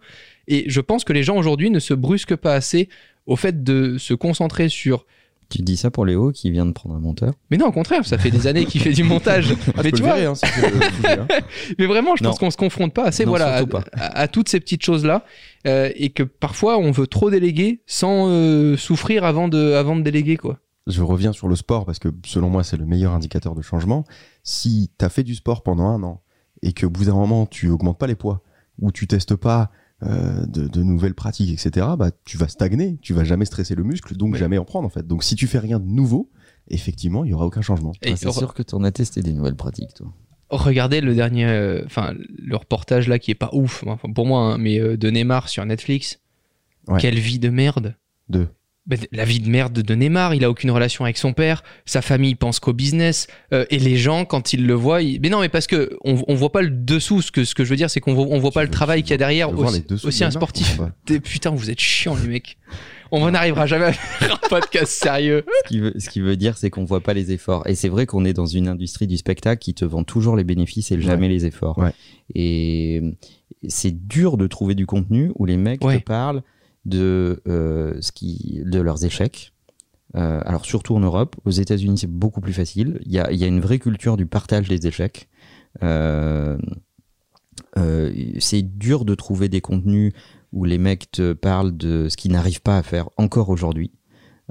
Et 0.49 0.64
je 0.68 0.81
pense 0.81 1.05
que 1.05 1.12
les 1.12 1.23
gens 1.23 1.37
aujourd'hui 1.37 1.71
ne 1.71 1.79
se 1.79 1.92
brusquent 1.95 2.37
pas 2.37 2.55
assez 2.55 2.88
au 3.27 3.37
fait 3.37 3.62
de 3.62 3.99
se 3.99 4.14
concentrer 4.14 4.68
sur. 4.71 5.05
Tu 5.51 5.61
dis 5.61 5.77
ça 5.77 5.90
pour 5.90 6.07
Léo 6.07 6.33
qui 6.33 6.51
vient 6.51 6.64
de 6.64 6.73
prendre 6.73 6.95
un 6.95 6.99
monteur? 6.99 7.35
Mais 7.51 7.59
non, 7.59 7.66
au 7.66 7.73
contraire, 7.73 8.07
ça 8.07 8.16
fait 8.16 8.31
des 8.31 8.47
années 8.47 8.64
qu'il 8.64 8.81
fait 8.81 8.95
du 8.95 9.03
montage. 9.05 9.53
Ah, 9.77 9.83
mais 9.85 9.92
tu 9.92 10.01
vois, 10.03 10.14
virer, 10.14 10.25
hein, 10.25 10.35
sujet, 10.35 10.66
hein. 11.18 11.27
Mais 11.79 11.85
vraiment, 11.85 12.16
je 12.16 12.25
Non. 12.25 12.31
pense 12.31 12.38
qu'on 12.38 12.51
se 12.51 12.57
confronte 12.57 12.95
pas 12.95 13.05
assez 13.05 13.25
Non, 13.27 13.31
voilà, 13.33 13.53
à, 13.55 13.59
surtout 13.59 13.73
pas. 13.73 13.85
à- 13.92 14.21
à 14.21 14.29
toutes 14.29 14.49
ces 14.49 14.59
petites 14.61 14.83
choses-là 14.83 15.27
euh, 15.66 15.90
et 15.95 16.09
que 16.09 16.23
parfois 16.23 16.79
on 16.79 16.90
veut 16.90 17.07
trop 17.07 17.31
déléguer 17.31 17.81
sans 17.87 18.29
euh, 18.31 18.79
souffrir 18.79 19.25
avant 19.25 19.49
de, 19.49 19.75
avant 19.75 19.95
de 19.97 20.01
déléguer. 20.03 20.38
quoi. 20.38 20.59
Je 20.87 21.03
reviens 21.03 21.33
sur 21.33 21.47
le 21.49 21.55
sport 21.57 21.85
parce 21.87 21.99
que 21.99 22.09
selon 22.27 22.51
moi 22.51 22.64
c'est 22.64 22.77
le 22.77 22.85
meilleur 22.87 23.12
indicateur 23.12 23.55
de 23.55 23.62
changement. 23.62 24.05
Si 24.42 24.90
tu 24.99 25.05
as 25.05 25.09
fait 25.09 25.23
du 25.23 25.35
sport 25.35 25.62
pendant 25.62 25.87
un 25.87 26.03
an 26.03 26.23
et 26.62 26.73
qu'au 26.73 26.90
bout 26.90 27.05
d'un 27.05 27.14
moment 27.14 27.47
tu 27.47 27.68
augmentes 27.68 27.99
pas 27.99 28.07
les 28.09 28.16
poids 28.16 28.42
ou 28.81 28.90
tu 28.90 29.07
testes 29.07 29.37
pas 29.37 29.71
euh, 30.03 30.45
de, 30.47 30.66
de 30.66 30.83
nouvelles 30.83 31.14
pratiques, 31.14 31.51
etc., 31.53 31.87
bah, 31.97 32.11
tu 32.25 32.37
vas 32.37 32.49
stagner, 32.49 32.99
tu 33.01 33.14
vas 33.14 33.23
jamais 33.23 33.45
stresser 33.45 33.77
le 33.77 33.85
muscle, 33.85 34.16
donc 34.16 34.33
Ouais. 34.33 34.38
jamais 34.40 34.59
en 34.59 34.64
prendre 34.64 34.87
en 34.87 34.90
fait. 34.90 35.07
Donc 35.07 35.23
si 35.23 35.37
tu 35.37 35.47
fais 35.47 35.61
rien 35.61 35.79
de 35.79 35.87
nouveau, 35.87 36.31
effectivement, 36.66 37.25
il 37.25 37.31
y 37.31 37.35
aura 37.35 37.47
aucun 37.47 37.62
changement. 37.62 37.92
Et 38.03 38.16
C'est 38.16 38.33
sûr 38.33 38.53
que 38.55 38.64
tu 38.64 38.75
en 38.75 38.83
as 38.83 38.90
testé 38.90 39.23
des 39.23 39.33
nouvelles 39.33 39.55
pratiques, 39.55 39.95
toi. 39.95 40.12
regardez 40.51 41.01
le 41.01 41.14
dernier, 41.14 41.47
euh, 41.47 41.83
enfin 41.87 42.14
le 42.37 42.57
reportage 42.57 43.07
là 43.07 43.21
qui 43.21 43.31
est 43.31 43.37
pas 43.37 43.51
ouf, 43.53 43.85
enfin, 43.87 44.12
pour 44.12 44.27
moi, 44.27 44.40
hein, 44.55 44.59
mais 44.59 44.81
euh, 44.81 44.97
de 44.97 45.09
Neymar 45.11 45.49
sur 45.49 45.64
Netflix. 45.64 46.18
Ouais. 46.88 46.99
Quelle 47.01 47.18
vie 47.21 47.38
de 47.38 47.49
merde. 47.51 47.95
De 48.29 48.49
la 49.12 49.25
vie 49.25 49.38
de 49.38 49.49
merde 49.49 49.73
de 49.81 49.95
Neymar, 49.95 50.35
il 50.35 50.45
a 50.45 50.51
aucune 50.51 50.71
relation 50.73 51.05
avec 51.05 51.16
son 51.16 51.33
père, 51.33 51.62
sa 51.87 52.03
famille 52.03 52.35
pense 52.35 52.59
qu'au 52.59 52.73
business, 52.73 53.29
euh, 53.53 53.64
et 53.71 53.79
les 53.79 53.97
gens 53.97 54.25
quand 54.25 54.53
ils 54.53 54.66
le 54.66 54.75
voient, 54.75 55.03
ils... 55.03 55.21
mais 55.21 55.29
non 55.29 55.40
mais 55.40 55.49
parce 55.49 55.68
que 55.68 55.97
on, 56.05 56.21
on 56.27 56.35
voit 56.35 56.51
pas 56.51 56.62
le 56.62 56.71
dessous. 56.71 57.23
Ce 57.23 57.31
que 57.31 57.45
ce 57.45 57.55
que 57.55 57.64
je 57.64 57.71
veux 57.71 57.77
dire, 57.77 57.90
c'est 57.90 58.01
qu'on 58.01 58.14
voit, 58.14 58.27
on 58.29 58.38
voit 58.40 58.51
pas 58.51 58.64
le 58.64 58.71
travail 58.71 59.03
qu'il 59.03 59.12
y 59.12 59.14
a 59.14 59.18
derrière 59.18 59.57
aussi, 59.57 59.85
aussi 60.05 60.25
un 60.25 60.29
Neymar, 60.29 60.33
sportif. 60.42 60.81
T'es- 61.07 61.21
Putain, 61.21 61.51
vous 61.51 61.71
êtes 61.71 61.79
chiants 61.81 62.16
les 62.21 62.29
mecs. 62.29 62.59
On 63.14 63.31
n'arrivera 63.31 63.66
jamais 63.66 63.85
à 63.85 63.92
faire 63.92 64.40
un 64.42 64.49
podcast 64.49 64.90
sérieux. 64.90 65.45
Ce 65.64 65.68
qui 65.68 65.79
veut, 65.81 65.92
ce 65.99 66.09
qui 66.09 66.21
veut 66.21 66.37
dire, 66.37 66.57
c'est 66.57 66.71
qu'on 66.71 66.85
voit 66.85 67.03
pas 67.03 67.12
les 67.12 67.31
efforts. 67.31 67.62
Et 67.68 67.75
c'est 67.75 67.90
vrai 67.90 68.07
qu'on 68.07 68.25
est 68.25 68.33
dans 68.33 68.47
une 68.47 68.68
industrie 68.68 69.07
du 69.07 69.18
spectacle 69.18 69.61
qui 69.62 69.75
te 69.75 69.85
vend 69.85 70.03
toujours 70.03 70.35
les 70.35 70.45
bénéfices 70.45 70.90
et 70.92 71.01
jamais 71.01 71.29
les 71.29 71.45
efforts. 71.45 71.77
Ouais. 71.79 71.92
Et 72.35 73.03
c'est 73.68 74.07
dur 74.09 74.38
de 74.38 74.47
trouver 74.47 74.75
du 74.75 74.87
contenu 74.87 75.31
où 75.37 75.45
les 75.45 75.59
mecs 75.59 75.85
Ouais. 75.85 75.99
te 75.99 76.03
parlent 76.05 76.42
de, 76.85 77.42
euh, 77.49 77.95
ce 78.01 78.12
qui, 78.12 78.62
de 78.64 78.81
leurs 78.81 79.05
échecs. 79.05 79.53
Euh, 80.14 80.40
alors 80.45 80.66
surtout 80.66 80.95
en 80.95 81.01
Europe, 81.01 81.37
aux 81.45 81.51
États-Unis 81.51 81.99
c'est 81.99 82.11
beaucoup 82.11 82.40
plus 82.40 82.53
facile. 82.53 83.01
Il 83.07 83.12
y 83.12 83.18
a, 83.18 83.33
y 83.33 83.45
a 83.45 83.47
une 83.47 83.61
vraie 83.61 83.79
culture 83.79 84.16
du 84.16 84.27
partage 84.27 84.68
des 84.68 84.87
échecs. 84.87 85.29
Euh, 85.83 86.59
c'est 88.38 88.62
dur 88.62 89.05
de 89.05 89.14
trouver 89.14 89.49
des 89.49 89.61
contenus 89.61 90.12
où 90.53 90.64
les 90.64 90.79
mecs 90.79 91.11
te 91.11 91.33
parlent 91.33 91.75
de 91.77 92.09
ce 92.09 92.16
qu'ils 92.16 92.33
n'arrivent 92.33 92.61
pas 92.61 92.77
à 92.77 92.83
faire 92.83 93.09
encore 93.16 93.49
aujourd'hui, 93.49 93.92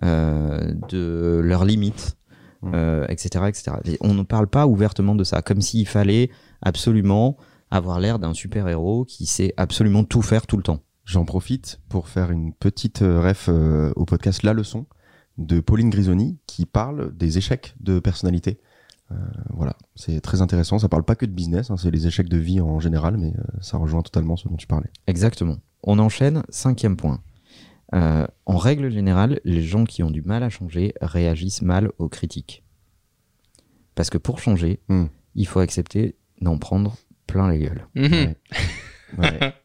de 0.02 1.42
leurs 1.44 1.66
limites, 1.66 2.18
Mm. 2.62 2.72
euh, 2.76 3.06
etc., 3.10 3.46
etc. 3.48 3.78
Et 3.86 3.98
on 4.02 4.14
ne 4.14 4.24
parle 4.24 4.48
pas 4.48 4.68
ouvertement 4.68 5.16
de 5.16 5.24
ça, 5.24 5.42
comme 5.42 5.62
s'il 5.62 5.88
fallait 5.88 6.30
absolument 6.62 7.38
avoir 7.72 8.00
l'air 8.00 8.20
d'un 8.20 8.34
super-héros 8.34 9.06
qui 9.06 9.26
sait 9.26 9.54
absolument 9.58 10.04
tout 10.04 10.22
faire 10.22 10.46
tout 10.46 10.58
le 10.58 10.64
temps. 10.64 10.82
J'en 11.12 11.26
profite 11.26 11.82
pour 11.90 12.08
faire 12.08 12.32
une 12.32 12.54
petite 12.54 13.02
euh, 13.02 13.20
ref 13.20 13.48
euh, 13.50 13.92
au 13.98 14.06
podcast 14.06 14.44
La 14.44 14.54
Leçon 14.54 14.86
de 15.38 15.60
Pauline 15.60 15.90
Grisoni 15.90 16.40
qui 16.48 16.66
parle 16.66 17.14
des 17.18 17.38
échecs 17.38 17.76
de 17.82 18.00
personnalité. 18.00 18.62
Euh, 19.12 19.16
voilà, 19.50 19.76
c'est 19.96 20.22
très 20.22 20.42
intéressant. 20.42 20.80
Ça 20.80 20.88
parle 20.88 21.04
pas 21.04 21.16
que 21.16 21.26
de 21.26 21.34
business, 21.34 21.70
hein, 21.70 21.76
c'est 21.76 21.92
les 21.92 22.08
échecs 22.08 22.30
de 22.30 22.38
vie 22.38 22.62
en 22.62 22.80
général, 22.80 23.18
mais 23.18 23.34
euh, 23.38 23.42
ça 23.60 23.76
rejoint 23.78 24.04
totalement 24.04 24.38
ce 24.38 24.48
dont 24.48 24.56
tu 24.56 24.68
parlais. 24.68 24.90
Exactement. 25.08 25.58
On 25.84 26.00
enchaîne, 26.00 26.44
cinquième 26.48 26.96
point. 26.96 27.22
Euh, 27.94 28.26
en 28.46 28.56
règle 28.56 28.90
générale, 28.90 29.42
les 29.44 29.64
gens 29.64 29.84
qui 29.84 30.04
ont 30.04 30.12
du 30.12 30.22
mal 30.22 30.44
à 30.44 30.50
changer 30.50 30.94
réagissent 31.02 31.62
mal 31.62 31.92
aux 31.98 32.08
critiques. 32.08 32.64
Parce 33.96 34.10
que 34.10 34.18
pour 34.18 34.40
changer, 34.40 34.80
Hmm. 34.88 35.08
il 35.36 35.46
faut 35.46 35.60
accepter 35.60 36.16
d'en 36.40 36.58
prendre 36.58 36.96
plein 37.28 37.52
les 37.52 37.60
gueules. 37.60 37.86
Mhm. 37.96 38.14
Ouais. 38.14 38.36
Ouais. 39.18 39.54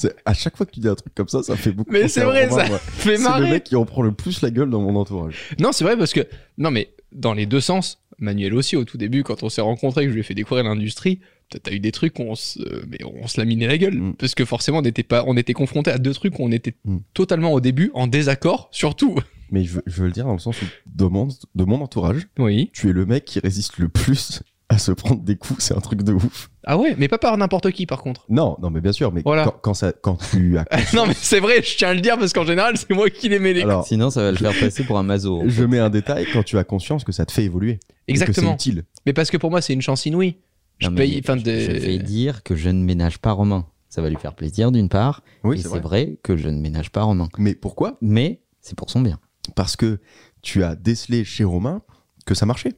C'est- 0.00 0.14
À 0.24 0.32
chaque 0.34 0.56
fois 0.56 0.64
que 0.66 0.70
tu 0.70 0.80
dis 0.80 0.88
un 0.88 0.94
truc 0.94 1.12
comme 1.14 1.28
ça, 1.28 1.42
ça 1.42 1.56
fait 1.56 1.72
beaucoup. 1.72 1.90
Mais 1.90 2.06
c'est 2.08 2.22
vrai, 2.24 2.46
Romain, 2.46 2.62
ça 2.64 2.68
moi. 2.68 2.78
fait 2.78 3.16
C'est 3.16 3.22
le 3.24 3.28
marrer. 3.28 3.50
mec 3.50 3.64
qui 3.64 3.74
en 3.76 3.84
prend 3.84 4.02
le 4.02 4.12
plus 4.12 4.42
la 4.42 4.50
gueule 4.50 4.70
dans 4.70 4.80
mon 4.80 4.94
entourage. 4.96 5.50
Non, 5.58 5.72
c'est 5.72 5.82
vrai 5.84 5.96
parce 5.96 6.12
que 6.12 6.20
non 6.56 6.70
mais 6.70 6.90
dans 7.12 7.34
les 7.34 7.46
deux 7.46 7.60
sens, 7.60 7.98
Manuel 8.20 8.54
aussi 8.54 8.76
au 8.76 8.84
tout 8.84 8.96
début 8.98 9.22
quand 9.24 9.42
on 9.42 9.48
s'est 9.48 9.60
rencontrés 9.60 10.04
que 10.04 10.10
je 10.10 10.14
lui 10.14 10.20
ai 10.20 10.24
fait 10.24 10.34
découvrir 10.34 10.64
l'industrie, 10.64 11.20
t'as 11.62 11.72
eu 11.72 11.80
des 11.80 11.92
trucs 11.92 12.18
où 12.18 12.22
on 12.22 12.34
se 12.34 12.58
mais 12.86 12.98
on 13.04 13.26
se 13.26 13.40
laminait 13.40 13.66
la 13.66 13.78
gueule 13.78 13.94
Mm. 13.94 14.14
parce 14.14 14.34
que 14.34 14.44
forcément 14.44 14.78
on 14.78 14.82
n'était 14.82 15.02
pas 15.02 15.24
on 15.26 15.36
était 15.36 15.52
confronté 15.54 15.90
à 15.90 15.98
deux 15.98 16.12
trucs 16.12 16.38
où 16.38 16.42
on 16.44 16.52
était 16.52 16.74
Mm. 16.84 16.98
totalement 17.14 17.52
au 17.52 17.60
début 17.60 17.90
en 17.94 18.06
désaccord 18.06 18.68
surtout. 18.72 19.16
Mais 19.50 19.64
je 19.64 19.74
veux, 19.76 19.82
je 19.86 20.00
veux 20.02 20.06
le 20.08 20.12
dire 20.12 20.26
dans 20.26 20.34
le 20.34 20.38
sens 20.38 20.60
où, 20.60 20.66
de 20.86 21.04
mon, 21.06 21.26
de 21.54 21.64
mon 21.64 21.80
entourage, 21.80 22.28
Oui. 22.38 22.70
tu 22.74 22.90
es 22.90 22.92
le 22.92 23.06
mec 23.06 23.24
qui 23.24 23.40
résiste 23.40 23.78
le 23.78 23.88
plus 23.88 24.42
à 24.70 24.76
se 24.78 24.92
prendre 24.92 25.22
des 25.22 25.36
coups. 25.36 25.62
C'est 25.64 25.74
un 25.76 25.80
truc 25.80 26.02
de 26.02 26.12
ouf. 26.12 26.50
Ah 26.64 26.76
ouais, 26.76 26.94
mais 26.98 27.08
pas 27.08 27.16
par 27.18 27.36
n'importe 27.38 27.70
qui 27.70 27.86
par 27.86 28.02
contre. 28.02 28.26
Non, 28.28 28.56
non, 28.60 28.68
mais 28.70 28.80
bien 28.82 28.92
sûr, 28.92 29.10
mais 29.12 29.22
Voilà. 29.24 29.44
quand, 29.44 29.56
quand, 29.62 29.74
ça, 29.74 29.92
quand 29.92 30.18
tu 30.30 30.58
as. 30.58 30.64
non 30.94 31.06
mais 31.06 31.14
c'est 31.14 31.40
vrai, 31.40 31.62
je 31.62 31.76
tiens 31.76 31.88
à 31.88 31.94
le 31.94 32.00
dire 32.02 32.18
parce 32.18 32.32
qu'en 32.34 32.44
général 32.44 32.76
c'est 32.76 32.90
moi 32.90 33.08
qui 33.08 33.28
les 33.30 33.38
mets 33.38 33.54
les. 33.54 33.62
Alors, 33.62 33.86
Sinon, 33.86 34.10
ça 34.10 34.22
va 34.22 34.30
le 34.30 34.36
faire 34.36 34.52
passer 34.58 34.84
pour 34.84 34.98
un 34.98 35.02
maso. 35.02 35.40
en 35.42 35.48
je 35.48 35.64
mets 35.64 35.78
un 35.78 35.88
détail 35.90 36.26
quand 36.32 36.42
tu 36.42 36.58
as 36.58 36.64
conscience 36.64 37.04
que 37.04 37.12
ça 37.12 37.24
te 37.24 37.32
fait 37.32 37.44
évoluer. 37.44 37.72
et 38.08 38.12
que 38.12 38.18
Exactement. 38.20 38.50
C'est 38.50 38.54
utile. 38.70 38.84
Mais 39.06 39.12
parce 39.14 39.30
que 39.30 39.36
pour 39.38 39.50
moi 39.50 39.60
c'est 39.62 39.72
une 39.72 39.82
chance 39.82 40.04
inouïe. 40.06 40.36
Je 40.78 40.86
Non, 40.86 40.92
mais 40.92 40.98
paye, 41.06 41.20
enfin 41.24 41.36
je- 41.38 41.42
de. 41.44 41.58
Je 41.58 41.70
vais 41.72 41.98
dire 41.98 42.42
que 42.42 42.54
je 42.54 42.68
ne 42.68 42.82
ménage 42.84 43.18
pas 43.18 43.32
Romain. 43.32 43.66
Ça 43.88 44.02
va 44.02 44.10
lui 44.10 44.16
faire 44.16 44.34
plaisir 44.34 44.70
d'une 44.70 44.90
part. 44.90 45.22
Oui, 45.44 45.54
et 45.56 45.58
c'est 45.58 45.62
c'est 45.64 45.68
vrai. 45.70 45.80
vrai. 45.80 46.18
que 46.22 46.36
je 46.36 46.48
ne 46.50 46.60
ménage 46.60 46.90
pas 46.90 47.02
Romain. 47.04 47.28
Mais 47.38 47.54
pourquoi? 47.54 47.96
Mais 48.02 48.42
c'est 48.60 48.76
pour 48.76 48.90
son 48.90 49.00
bien. 49.00 49.18
Parce 49.56 49.76
que 49.76 49.98
tu 50.42 50.62
as 50.62 50.76
décelé 50.76 51.24
chez 51.24 51.42
Romain 51.44 51.80
que 52.26 52.34
ça 52.34 52.44
marchait. 52.44 52.74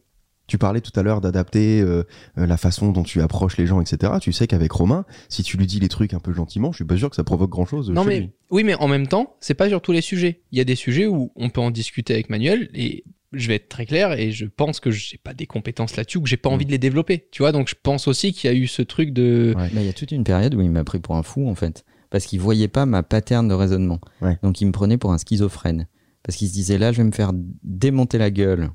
Tu 0.51 0.59
parlais 0.59 0.81
tout 0.81 0.91
à 0.99 1.05
l'heure 1.05 1.21
d'adapter 1.21 1.81
euh, 1.81 2.03
la 2.37 2.57
façon 2.57 2.91
dont 2.91 3.05
tu 3.05 3.21
approches 3.23 3.57
les 3.57 3.67
gens, 3.69 3.81
etc. 3.81 4.15
Tu 4.21 4.33
sais 4.33 4.49
qu'avec 4.49 4.73
Romain, 4.73 5.05
si 5.29 5.45
tu 5.45 5.57
lui 5.57 5.67
dis 5.69 5.79
les 5.79 5.89
trucs 5.89 6.13
un 6.13 6.19
peu 6.19 6.33
gentiment, 6.33 6.73
je 6.73 6.77
suis 6.79 6.85
pas 6.85 6.97
sûr 6.97 7.09
que 7.09 7.15
ça 7.15 7.23
provoque 7.23 7.51
grand 7.51 7.67
chose. 7.67 7.89
Non 7.89 8.03
chez 8.03 8.09
mais 8.09 8.21
lui. 8.21 8.31
oui, 8.51 8.65
mais 8.65 8.75
en 8.75 8.89
même 8.89 9.07
temps, 9.07 9.37
c'est 9.41 9.55
pas 9.55 9.69
sur 9.69 9.81
tous 9.81 9.93
les 9.93 10.01
sujets. 10.01 10.43
Il 10.51 10.59
y 10.59 10.61
a 10.61 10.65
des 10.65 10.75
sujets 10.75 11.07
où 11.07 11.31
on 11.37 11.51
peut 11.51 11.61
en 11.61 11.71
discuter 11.71 12.15
avec 12.15 12.31
Manuel 12.31 12.69
et 12.75 13.05
je 13.33 13.47
vais 13.47 13.55
être 13.55 13.69
très 13.69 13.87
clair 13.87 14.13
et 14.19 14.33
je 14.33 14.45
pense 14.45 14.81
que 14.81 14.91
j'ai 14.91 15.19
pas 15.19 15.35
des 15.35 15.47
compétences 15.47 15.97
là-dessus 15.97 16.19
ou 16.19 16.23
que 16.23 16.29
j'ai 16.29 16.37
pas 16.37 16.51
Mm. 16.51 16.55
envie 16.55 16.67
de 16.67 16.73
les 16.73 16.79
développer. 16.79 17.29
Tu 17.31 17.43
vois, 17.43 17.53
donc 17.53 17.69
je 17.69 17.77
pense 17.81 18.09
aussi 18.09 18.33
qu'il 18.33 18.51
y 18.51 18.53
a 18.53 18.57
eu 18.57 18.67
ce 18.67 18.83
truc 18.83 19.13
de 19.13 19.55
Ouais. 19.57 19.71
Mais 19.73 19.83
il 19.83 19.87
y 19.87 19.91
a 19.91 19.93
toute 19.93 20.11
une 20.11 20.25
période 20.25 20.53
où 20.57 20.61
il 20.61 20.71
m'a 20.73 20.83
pris 20.83 20.99
pour 20.99 21.15
un 21.15 21.23
fou, 21.23 21.49
en 21.49 21.55
fait. 21.55 21.85
Parce 22.11 22.27
qu'il 22.27 22.41
voyait 22.41 22.67
pas 22.67 22.87
ma 22.87 23.05
pattern 23.05 23.47
de 23.47 23.55
raisonnement. 23.55 24.01
Ouais. 24.21 24.37
Donc 24.43 24.61
il 24.61 24.67
me 24.67 24.73
prenait 24.73 24.99
pour 24.99 25.13
un 25.13 25.19
schizophrène. 25.19 25.87
Parce 26.25 26.37
qu'il 26.37 26.49
se 26.49 26.53
disait 26.55 26.77
là, 26.77 26.91
je 26.91 26.97
vais 26.97 27.05
me 27.05 27.13
faire 27.13 27.31
démonter 27.63 28.19
la 28.19 28.33
gueule. 28.33 28.71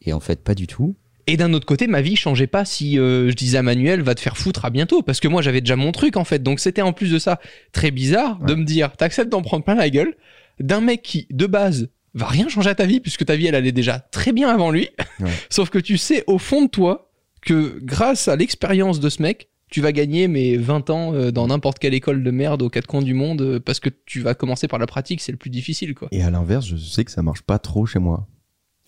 Et 0.00 0.14
en 0.14 0.20
fait, 0.20 0.42
pas 0.42 0.54
du 0.54 0.66
tout. 0.66 0.96
Et 1.30 1.36
d'un 1.36 1.52
autre 1.52 1.64
côté, 1.64 1.86
ma 1.86 2.00
vie 2.00 2.16
changeait 2.16 2.48
pas 2.48 2.64
si 2.64 2.98
euh, 2.98 3.30
je 3.30 3.36
disais 3.36 3.56
à 3.56 3.62
Manuel 3.62 4.02
va 4.02 4.16
te 4.16 4.20
faire 4.20 4.36
foutre 4.36 4.64
à 4.64 4.70
bientôt 4.70 5.00
parce 5.02 5.20
que 5.20 5.28
moi 5.28 5.42
j'avais 5.42 5.60
déjà 5.60 5.76
mon 5.76 5.92
truc 5.92 6.16
en 6.16 6.24
fait. 6.24 6.42
Donc 6.42 6.58
c'était 6.58 6.82
en 6.82 6.92
plus 6.92 7.12
de 7.12 7.20
ça 7.20 7.38
très 7.70 7.92
bizarre 7.92 8.40
de 8.40 8.54
me 8.56 8.64
dire 8.64 8.96
t'acceptes 8.96 9.30
d'en 9.30 9.40
prendre 9.40 9.62
plein 9.62 9.76
la 9.76 9.90
gueule 9.90 10.16
d'un 10.58 10.80
mec 10.80 11.02
qui 11.02 11.28
de 11.30 11.46
base 11.46 11.88
va 12.14 12.26
rien 12.26 12.48
changer 12.48 12.70
à 12.70 12.74
ta 12.74 12.84
vie 12.84 12.98
puisque 12.98 13.24
ta 13.24 13.36
vie 13.36 13.46
elle 13.46 13.54
allait 13.54 13.70
déjà 13.70 14.00
très 14.00 14.32
bien 14.32 14.48
avant 14.48 14.72
lui. 14.72 14.88
Ouais. 15.20 15.30
Sauf 15.50 15.70
que 15.70 15.78
tu 15.78 15.98
sais 15.98 16.24
au 16.26 16.38
fond 16.38 16.62
de 16.62 16.68
toi 16.68 17.12
que 17.42 17.78
grâce 17.80 18.26
à 18.26 18.34
l'expérience 18.34 18.98
de 18.98 19.08
ce 19.08 19.22
mec, 19.22 19.50
tu 19.70 19.80
vas 19.80 19.92
gagner 19.92 20.26
mes 20.26 20.56
20 20.56 20.90
ans 20.90 21.14
euh, 21.14 21.30
dans 21.30 21.46
n'importe 21.46 21.78
quelle 21.78 21.94
école 21.94 22.24
de 22.24 22.30
merde 22.32 22.60
aux 22.62 22.70
quatre 22.70 22.88
coins 22.88 23.02
du 23.02 23.14
monde 23.14 23.40
euh, 23.40 23.60
parce 23.60 23.78
que 23.78 23.88
tu 24.04 24.20
vas 24.20 24.34
commencer 24.34 24.66
par 24.66 24.80
la 24.80 24.86
pratique, 24.86 25.20
c'est 25.20 25.30
le 25.30 25.38
plus 25.38 25.50
difficile 25.50 25.94
quoi. 25.94 26.08
Et 26.10 26.24
à 26.24 26.30
l'inverse, 26.30 26.66
je 26.66 26.74
sais 26.74 27.04
que 27.04 27.12
ça 27.12 27.22
marche 27.22 27.42
pas 27.42 27.60
trop 27.60 27.86
chez 27.86 28.00
moi. 28.00 28.26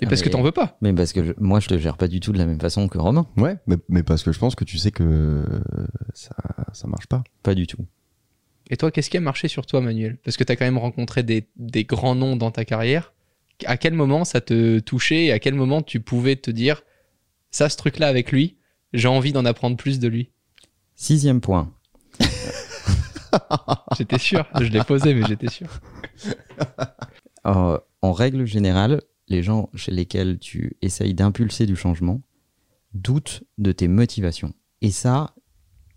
Et 0.03 0.05
Ah, 0.05 0.09
parce 0.09 0.20
que 0.20 0.26
mais- 0.28 0.32
t'en 0.32 0.42
veux 0.42 0.50
pas. 0.53 0.76
Mais 0.82 0.92
parce 0.92 1.12
que 1.12 1.24
je- 1.24 1.32
moi, 1.38 1.61
je 1.61 1.68
le 1.70 1.78
gère 1.78 1.96
pas 1.96 2.09
du 2.09 2.18
tout 2.20 2.32
de 2.32 2.38
la 2.38 2.44
même 2.44 2.61
façon 2.61 2.88
que 2.88 2.98
Romain. 2.98 3.26
Ouais, 3.36 3.57
mais, 3.66 3.76
mais 3.88 4.03
parce 4.03 4.22
que 4.24 4.32
je 4.32 4.38
pense 4.38 4.55
que 4.57 4.64
tu 4.64 4.76
sais 4.76 4.90
que 4.90 5.03
euh, 5.05 5.46
ça, 6.12 6.34
ça 6.72 6.88
marche 6.88 7.07
pas. 7.07 7.22
Pas 7.44 7.55
du 7.55 7.66
tout. 7.66 7.86
Et 8.68 8.76
toi, 8.76 8.90
qu'est-ce 8.90 9.11
qui 9.11 9.16
a 9.16 9.20
marché 9.20 9.48
sur 9.48 9.64
toi, 9.64 9.80
Manuel? 9.80 10.18
Parce 10.24 10.36
que 10.36 10.44
tu 10.44 10.50
as 10.53 10.57
quand 10.57 10.64
même 10.64 10.78
rencontré 10.78 11.22
des, 11.22 11.46
des 11.57 11.84
grands 11.84 12.14
noms 12.16 12.36
dans 12.36 12.50
ta 12.50 12.64
carrière. 12.64 13.12
À 13.64 13.76
quel 13.76 13.94
moment 13.94 14.24
ça 14.24 14.40
te 14.40 14.80
touchait? 14.80 15.26
Et 15.26 15.32
à 15.32 15.38
quel 15.38 15.55
moment 15.55 15.82
tu 15.82 16.00
pouvais 16.00 16.34
te 16.36 16.50
dire 16.50 16.82
ça, 17.53 17.68
ce 17.68 17.76
truc-là 17.76 18.09
avec 18.09 18.32
lui, 18.32 18.57
j'ai 18.92 19.09
envie 19.09 19.32
d'en 19.32 19.44
apprendre 19.44 19.76
plus 19.76 20.00
de 20.00 20.09
lui? 20.09 20.30
Sixième 20.96 21.40
point. 21.40 21.72
J'étais 23.96 24.18
sûr, 24.18 24.46
je 24.61 24.64
l'ai 24.68 24.82
posé, 24.84 25.14
mais 25.14 25.24
j'étais 25.26 25.48
sûr. 25.48 25.68
Euh, 27.46 27.78
en 28.03 28.12
règle 28.12 28.44
générale, 28.46 29.00
les 29.33 29.43
gens 29.43 29.68
chez 29.74 29.91
lesquels 29.93 30.39
tu 30.39 30.76
essayes 30.83 31.14
d'impulser 31.14 31.66
du 31.66 31.74
changement 31.76 32.20
doutent 32.95 33.43
de 33.59 33.72
tes 33.72 33.89
motivations. 33.89 34.53
Et 34.80 34.91
ça, 34.91 35.35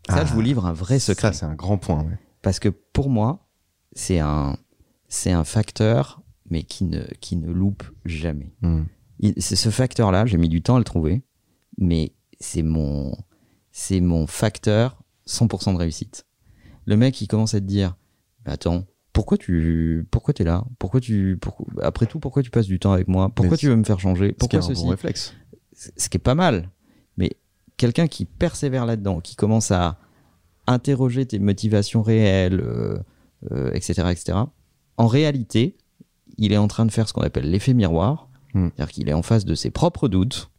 ça, 0.07 0.17
Ah, 0.19 0.25
je 0.25 0.33
vous 0.33 0.41
livre 0.41 0.65
un 0.65 0.73
vrai 0.73 0.97
secret. 0.99 1.27
Ça, 1.27 1.33
c'est 1.33 1.45
un 1.45 1.55
grand 1.55 1.77
point. 1.77 2.03
ouais. 2.03 2.17
Parce 2.41 2.59
que 2.59 2.69
pour 2.69 3.09
moi, 3.09 3.47
c'est 3.93 4.19
un, 4.19 4.57
c'est 5.07 5.31
un 5.31 5.43
facteur, 5.43 6.21
mais 6.49 6.63
qui 6.63 6.83
ne, 6.85 7.03
qui 7.19 7.35
ne 7.35 7.51
loupe 7.51 7.83
jamais. 8.05 8.53
Hmm. 8.61 8.83
C'est 9.37 9.55
ce 9.55 9.69
facteur-là, 9.69 10.25
j'ai 10.25 10.37
mis 10.37 10.49
du 10.49 10.61
temps 10.61 10.75
à 10.75 10.79
le 10.79 10.83
trouver, 10.85 11.23
mais 11.77 12.13
c'est 12.39 12.61
mon, 12.63 13.15
c'est 13.71 14.01
mon 14.01 14.27
facteur 14.27 15.01
100% 15.27 15.73
de 15.73 15.77
réussite. 15.79 16.25
Le 16.85 16.97
mec, 16.97 17.19
il 17.21 17.27
commence 17.27 17.55
à 17.55 17.59
te 17.59 17.65
dire, 17.65 17.95
Mais 18.45 18.51
attends, 18.53 18.85
pourquoi 19.15 19.37
tu, 19.37 20.05
pourquoi 20.11 20.33
t'es 20.33 20.43
là? 20.43 20.65
Pourquoi 20.77 20.99
tu, 20.99 21.37
pourquoi- 21.39 21.65
après 21.83 22.05
tout, 22.05 22.19
pourquoi 22.19 22.43
tu 22.43 22.49
passes 22.51 22.67
du 22.67 22.79
temps 22.79 22.91
avec 22.91 23.07
moi? 23.07 23.29
Pourquoi 23.33 23.55
tu 23.55 23.67
veux 23.69 23.75
me 23.77 23.85
faire 23.85 23.99
changer? 23.99 24.25
Ce 24.27 24.27
qui 24.27 24.33
est 24.33 24.37
Pourquoi 24.37 24.59
un 24.59 24.61
ceci? 24.61 24.83
bon 24.83 24.89
réflexe. 24.89 25.33
ce 25.73 26.09
qui 26.09 26.17
est 26.17 26.19
pas 26.19 26.35
mal. 26.35 26.69
Mais 27.15 27.31
quelqu'un 27.77 28.07
qui 28.07 28.25
persévère 28.25 28.85
là-dedans, 28.85 29.21
qui 29.21 29.37
commence 29.37 29.71
à 29.71 29.97
interroger 30.67 31.25
tes 31.25 31.39
motivations 31.39 32.01
réelles, 32.01 32.59
euh, 32.59 32.97
euh, 33.51 33.71
etc., 33.73 34.09
etc., 34.11 34.37
en 34.97 35.07
réalité, 35.07 35.77
il 36.37 36.51
est 36.51 36.57
en 36.57 36.67
train 36.67 36.85
de 36.85 36.91
faire 36.91 37.07
ce 37.07 37.13
qu'on 37.13 37.21
appelle 37.21 37.49
l'effet 37.49 37.73
miroir. 37.73 38.29
Hmm. 38.53 38.67
C'est-à-dire 38.75 38.91
qu'il 38.93 39.07
est 39.09 39.13
en 39.13 39.21
face 39.21 39.45
de 39.45 39.55
ses 39.55 39.71
propres 39.71 40.09
doutes 40.09 40.49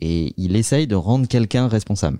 et 0.00 0.34
il 0.36 0.54
essaye 0.54 0.86
de 0.86 0.94
rendre 0.94 1.26
quelqu'un 1.26 1.66
responsable. 1.66 2.18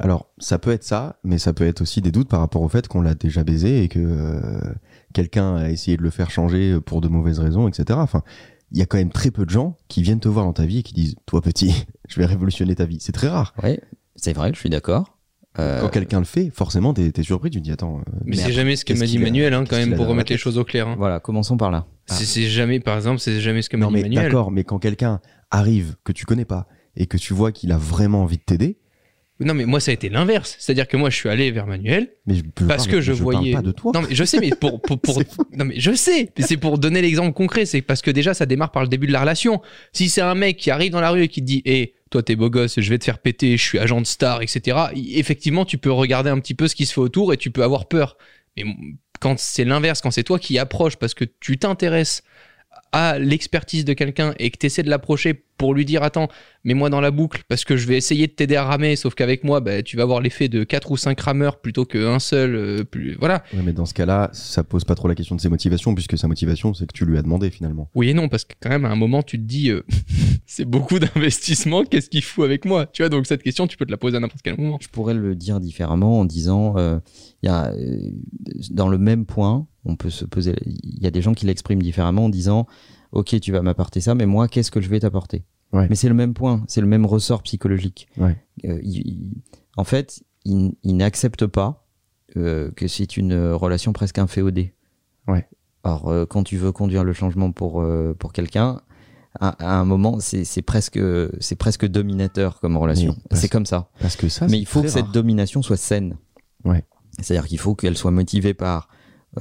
Alors, 0.00 0.30
ça 0.38 0.58
peut 0.58 0.70
être 0.70 0.84
ça, 0.84 1.18
mais 1.24 1.38
ça 1.38 1.52
peut 1.52 1.66
être 1.66 1.80
aussi 1.80 2.00
des 2.00 2.12
doutes 2.12 2.28
par 2.28 2.40
rapport 2.40 2.62
au 2.62 2.68
fait 2.68 2.86
qu'on 2.88 3.00
l'a 3.00 3.14
déjà 3.14 3.42
baisé 3.44 3.82
et 3.82 3.88
que 3.88 3.98
euh, 3.98 4.60
quelqu'un 5.12 5.56
a 5.56 5.70
essayé 5.70 5.96
de 5.96 6.02
le 6.02 6.10
faire 6.10 6.30
changer 6.30 6.78
pour 6.80 7.00
de 7.00 7.08
mauvaises 7.08 7.40
raisons, 7.40 7.66
etc. 7.68 7.98
Enfin, 8.00 8.22
il 8.70 8.78
y 8.78 8.82
a 8.82 8.86
quand 8.86 8.98
même 8.98 9.10
très 9.10 9.30
peu 9.30 9.44
de 9.44 9.50
gens 9.50 9.78
qui 9.88 10.02
viennent 10.02 10.20
te 10.20 10.28
voir 10.28 10.44
dans 10.44 10.52
ta 10.52 10.66
vie 10.66 10.78
et 10.78 10.82
qui 10.82 10.94
disent 10.94 11.16
Toi, 11.26 11.40
petit, 11.42 11.86
je 12.08 12.20
vais 12.20 12.26
révolutionner 12.26 12.74
ta 12.76 12.84
vie. 12.84 12.98
C'est 13.00 13.12
très 13.12 13.28
rare. 13.28 13.54
Ouais, 13.62 13.80
c'est 14.14 14.32
vrai, 14.32 14.52
je 14.54 14.58
suis 14.60 14.70
d'accord. 14.70 15.14
Euh, 15.58 15.80
Quand 15.80 15.88
quelqu'un 15.88 16.20
le 16.20 16.24
fait, 16.26 16.50
forcément, 16.54 16.94
t'es 16.94 17.10
es 17.16 17.22
surpris. 17.24 17.50
Tu 17.50 17.58
te 17.58 17.64
dis 17.64 17.72
Attends, 17.72 17.98
euh, 17.98 18.02
Mais 18.24 18.36
c'est 18.36 18.52
jamais 18.52 18.76
ce 18.76 18.84
que 18.84 18.92
m'a 18.92 19.06
dit 19.06 19.18
Manuel, 19.18 19.52
hein, 19.54 19.64
quand 19.68 19.76
même, 19.76 19.96
pour 19.96 20.06
remettre 20.06 20.30
les 20.30 20.38
choses 20.38 20.58
au 20.58 20.64
clair. 20.64 20.86
hein. 20.86 20.94
Voilà, 20.96 21.18
commençons 21.18 21.56
par 21.56 21.72
là. 21.72 21.86
C'est 22.06 22.24
c'est 22.24 22.46
jamais, 22.48 22.78
par 22.78 22.94
exemple, 22.96 23.18
c'est 23.18 23.40
jamais 23.40 23.62
ce 23.62 23.68
que 23.68 23.76
m'a 23.76 23.86
Non, 23.86 23.90
dit 23.90 23.96
mais 23.96 24.02
Manuel. 24.02 24.24
d'accord, 24.26 24.52
mais 24.52 24.62
quand 24.62 24.78
quelqu'un 24.78 25.20
arrive 25.50 25.96
que 26.04 26.12
tu 26.12 26.24
connais 26.26 26.44
pas 26.44 26.68
et 26.94 27.06
que 27.06 27.16
tu 27.16 27.34
vois 27.34 27.50
qu'il 27.50 27.72
a 27.72 27.78
vraiment 27.78 28.22
envie 28.22 28.36
de 28.36 28.42
t'aider, 28.42 28.78
Non, 29.40 29.54
mais 29.54 29.66
moi, 29.66 29.78
ça 29.78 29.92
a 29.92 29.94
été 29.94 30.08
l'inverse. 30.08 30.56
C'est-à-dire 30.58 30.88
que 30.88 30.96
moi, 30.96 31.10
je 31.10 31.16
suis 31.16 31.28
allé 31.28 31.50
vers 31.52 31.66
Manuel 31.66 32.08
mais 32.26 32.34
je 32.34 32.42
peux 32.42 32.66
parce 32.66 32.86
parle- 32.86 32.96
que 32.96 33.00
je, 33.00 33.12
parle 33.12 33.22
voyais. 33.22 33.52
pas 33.52 33.62
de 33.62 33.70
toi. 33.70 33.92
Non, 33.94 34.02
mais 34.02 34.12
je 34.14 34.24
sais, 34.24 34.40
mais 34.40 34.50
pour, 34.50 34.80
pour, 34.82 35.00
pour- 35.00 35.22
non, 35.56 35.64
mais 35.64 35.78
je 35.78 35.92
sais, 35.94 36.30
mais 36.36 36.44
c'est 36.44 36.56
pour 36.56 36.78
donner 36.78 37.00
l'exemple 37.02 37.32
concret. 37.32 37.64
C'est 37.64 37.80
parce 37.82 38.02
que 38.02 38.10
déjà, 38.10 38.34
ça 38.34 38.46
démarre 38.46 38.72
par 38.72 38.82
le 38.82 38.88
début 38.88 39.06
de 39.06 39.12
la 39.12 39.20
relation. 39.20 39.62
Si 39.92 40.08
c'est 40.08 40.20
un 40.22 40.34
mec 40.34 40.56
qui 40.56 40.70
arrive 40.72 40.90
dans 40.90 41.00
la 41.00 41.10
rue 41.10 41.22
et 41.22 41.28
qui 41.28 41.40
te 41.40 41.46
dit, 41.46 41.62
hé, 41.66 41.94
toi, 42.10 42.22
t'es 42.22 42.34
beau 42.36 42.50
gosse, 42.50 42.80
je 42.80 42.90
vais 42.90 42.98
te 42.98 43.04
faire 43.04 43.18
péter, 43.20 43.56
je 43.56 43.62
suis 43.62 43.78
agent 43.78 44.00
de 44.00 44.06
star, 44.06 44.42
etc. 44.42 44.76
Effectivement, 45.14 45.64
tu 45.64 45.78
peux 45.78 45.92
regarder 45.92 46.30
un 46.30 46.38
petit 46.40 46.54
peu 46.54 46.66
ce 46.66 46.74
qui 46.74 46.86
se 46.86 46.92
fait 46.92 47.00
autour 47.00 47.32
et 47.32 47.36
tu 47.36 47.50
peux 47.50 47.62
avoir 47.62 47.86
peur. 47.86 48.16
Mais 48.56 48.64
quand 49.20 49.38
c'est 49.38 49.64
l'inverse, 49.64 50.00
quand 50.00 50.10
c'est 50.10 50.24
toi 50.24 50.38
qui 50.38 50.58
approches 50.58 50.96
parce 50.96 51.14
que 51.14 51.24
tu 51.38 51.58
t'intéresses 51.58 52.22
à 52.92 53.18
l'expertise 53.18 53.84
de 53.84 53.92
quelqu'un 53.92 54.34
et 54.38 54.50
que 54.50 54.56
tu 54.58 54.66
essaies 54.66 54.82
de 54.82 54.90
l'approcher 54.90 55.44
pour 55.58 55.74
lui 55.74 55.84
dire 55.84 56.02
attends 56.02 56.28
mets-moi 56.64 56.88
dans 56.88 57.00
la 57.00 57.10
boucle 57.10 57.42
parce 57.48 57.64
que 57.64 57.76
je 57.76 57.86
vais 57.86 57.96
essayer 57.96 58.26
de 58.26 58.32
t'aider 58.32 58.56
à 58.56 58.64
ramer 58.64 58.96
sauf 58.96 59.14
qu'avec 59.14 59.44
moi 59.44 59.60
bah, 59.60 59.82
tu 59.82 59.96
vas 59.96 60.04
avoir 60.04 60.20
l'effet 60.20 60.48
de 60.48 60.64
4 60.64 60.90
ou 60.90 60.96
5 60.96 61.20
rameurs 61.20 61.60
plutôt 61.60 61.84
qu'un 61.84 62.18
seul 62.18 62.54
euh, 62.54 62.84
plus 62.84 63.16
voilà. 63.18 63.42
Ouais, 63.52 63.60
mais 63.64 63.72
dans 63.72 63.86
ce 63.86 63.94
cas-là, 63.94 64.30
ça 64.32 64.64
pose 64.64 64.84
pas 64.84 64.94
trop 64.94 65.08
la 65.08 65.14
question 65.14 65.34
de 65.34 65.40
ses 65.40 65.48
motivations, 65.48 65.94
puisque 65.94 66.16
sa 66.16 66.28
motivation, 66.28 66.72
c'est 66.74 66.86
que 66.86 66.92
tu 66.92 67.04
lui 67.04 67.18
as 67.18 67.22
demandé 67.22 67.50
finalement. 67.50 67.90
oui 67.94 68.10
et 68.10 68.14
non 68.14 68.28
parce 68.28 68.44
que 68.44 68.54
quand 68.60 68.70
même 68.70 68.84
à 68.84 68.90
un 68.90 68.96
moment 68.96 69.22
tu 69.22 69.38
te 69.38 69.44
dis 69.44 69.70
euh, 69.70 69.84
c'est 70.46 70.64
beaucoup 70.64 70.98
d'investissement 70.98 71.84
qu'est-ce 71.84 72.08
qu'il 72.08 72.22
fout 72.22 72.44
avec 72.44 72.64
moi 72.64 72.86
tu 72.86 73.02
vois? 73.02 73.08
Donc 73.08 73.26
cette 73.26 73.42
question 73.42 73.66
tu 73.66 73.76
peux 73.76 73.86
te 73.86 73.90
la 73.90 73.96
poser 73.96 74.16
à 74.16 74.20
n'importe 74.20 74.42
quel 74.42 74.56
moment. 74.56 74.78
Je 74.80 74.88
pourrais 74.88 75.14
le 75.14 75.34
dire 75.34 75.60
différemment 75.60 76.20
en 76.20 76.24
disant, 76.24 76.74
euh, 76.76 76.98
il 77.42 77.46
y 77.46 77.48
a, 77.48 77.72
euh, 77.72 78.10
dans 78.70 78.88
le 78.88 78.98
même 78.98 79.26
point, 79.26 79.66
on 79.84 79.96
peut 79.96 80.10
se 80.10 80.24
poser, 80.24 80.54
il 80.66 81.02
y 81.02 81.06
a 81.06 81.10
des 81.10 81.22
gens 81.22 81.34
qui 81.34 81.46
l'expriment 81.46 81.82
différemment 81.82 82.26
en 82.26 82.28
disant, 82.28 82.66
ok, 83.12 83.40
tu 83.40 83.52
vas 83.52 83.62
m'apporter 83.62 84.00
ça, 84.00 84.14
mais 84.14 84.26
moi, 84.26 84.48
qu'est-ce 84.48 84.70
que 84.70 84.80
je 84.80 84.88
vais 84.88 85.00
t'apporter? 85.00 85.44
Ouais. 85.72 85.86
Mais 85.88 85.96
c'est 85.96 86.08
le 86.08 86.14
même 86.14 86.34
point, 86.34 86.64
c'est 86.66 86.80
le 86.80 86.86
même 86.86 87.04
ressort 87.06 87.42
psychologique. 87.42 88.08
Ouais. 88.16 88.36
Euh, 88.64 88.78
il- 88.82 89.06
il- 89.06 89.42
en 89.76 89.84
fait, 89.84 90.22
il, 90.44 90.74
il 90.82 90.96
n'accepte 90.96 91.46
pas 91.46 91.86
euh, 92.36 92.70
que 92.72 92.88
c'est 92.88 93.16
une 93.16 93.34
relation 93.52 93.92
presque 93.92 94.18
inféodée. 94.18 94.74
Ouais. 95.26 95.46
Or, 95.84 96.08
euh, 96.08 96.26
quand 96.26 96.42
tu 96.42 96.56
veux 96.56 96.72
conduire 96.72 97.04
le 97.04 97.12
changement 97.12 97.52
pour, 97.52 97.80
euh, 97.80 98.14
pour 98.18 98.32
quelqu'un, 98.32 98.80
à, 99.40 99.48
à 99.74 99.78
un 99.78 99.84
moment, 99.84 100.18
c'est 100.20 100.62
presque, 100.62 100.98
c'est 101.40 101.56
presque 101.56 101.86
dominateur 101.86 102.60
comme 102.60 102.76
relation. 102.76 103.14
Oui, 103.30 103.36
c'est 103.38 103.48
comme 103.48 103.66
ça. 103.66 103.90
Parce 104.00 104.16
que 104.16 104.28
ça, 104.28 104.46
Mais 104.48 104.58
il 104.58 104.66
faut 104.66 104.82
que 104.82 104.88
cette 104.88 105.10
domination 105.12 105.62
soit 105.62 105.76
saine. 105.76 106.16
Ouais. 106.64 106.84
C'est-à-dire 107.20 107.46
qu'il 107.46 107.58
faut 107.58 107.74
qu'elle 107.74 107.96
soit 107.96 108.10
motivée 108.10 108.54
par 108.54 108.88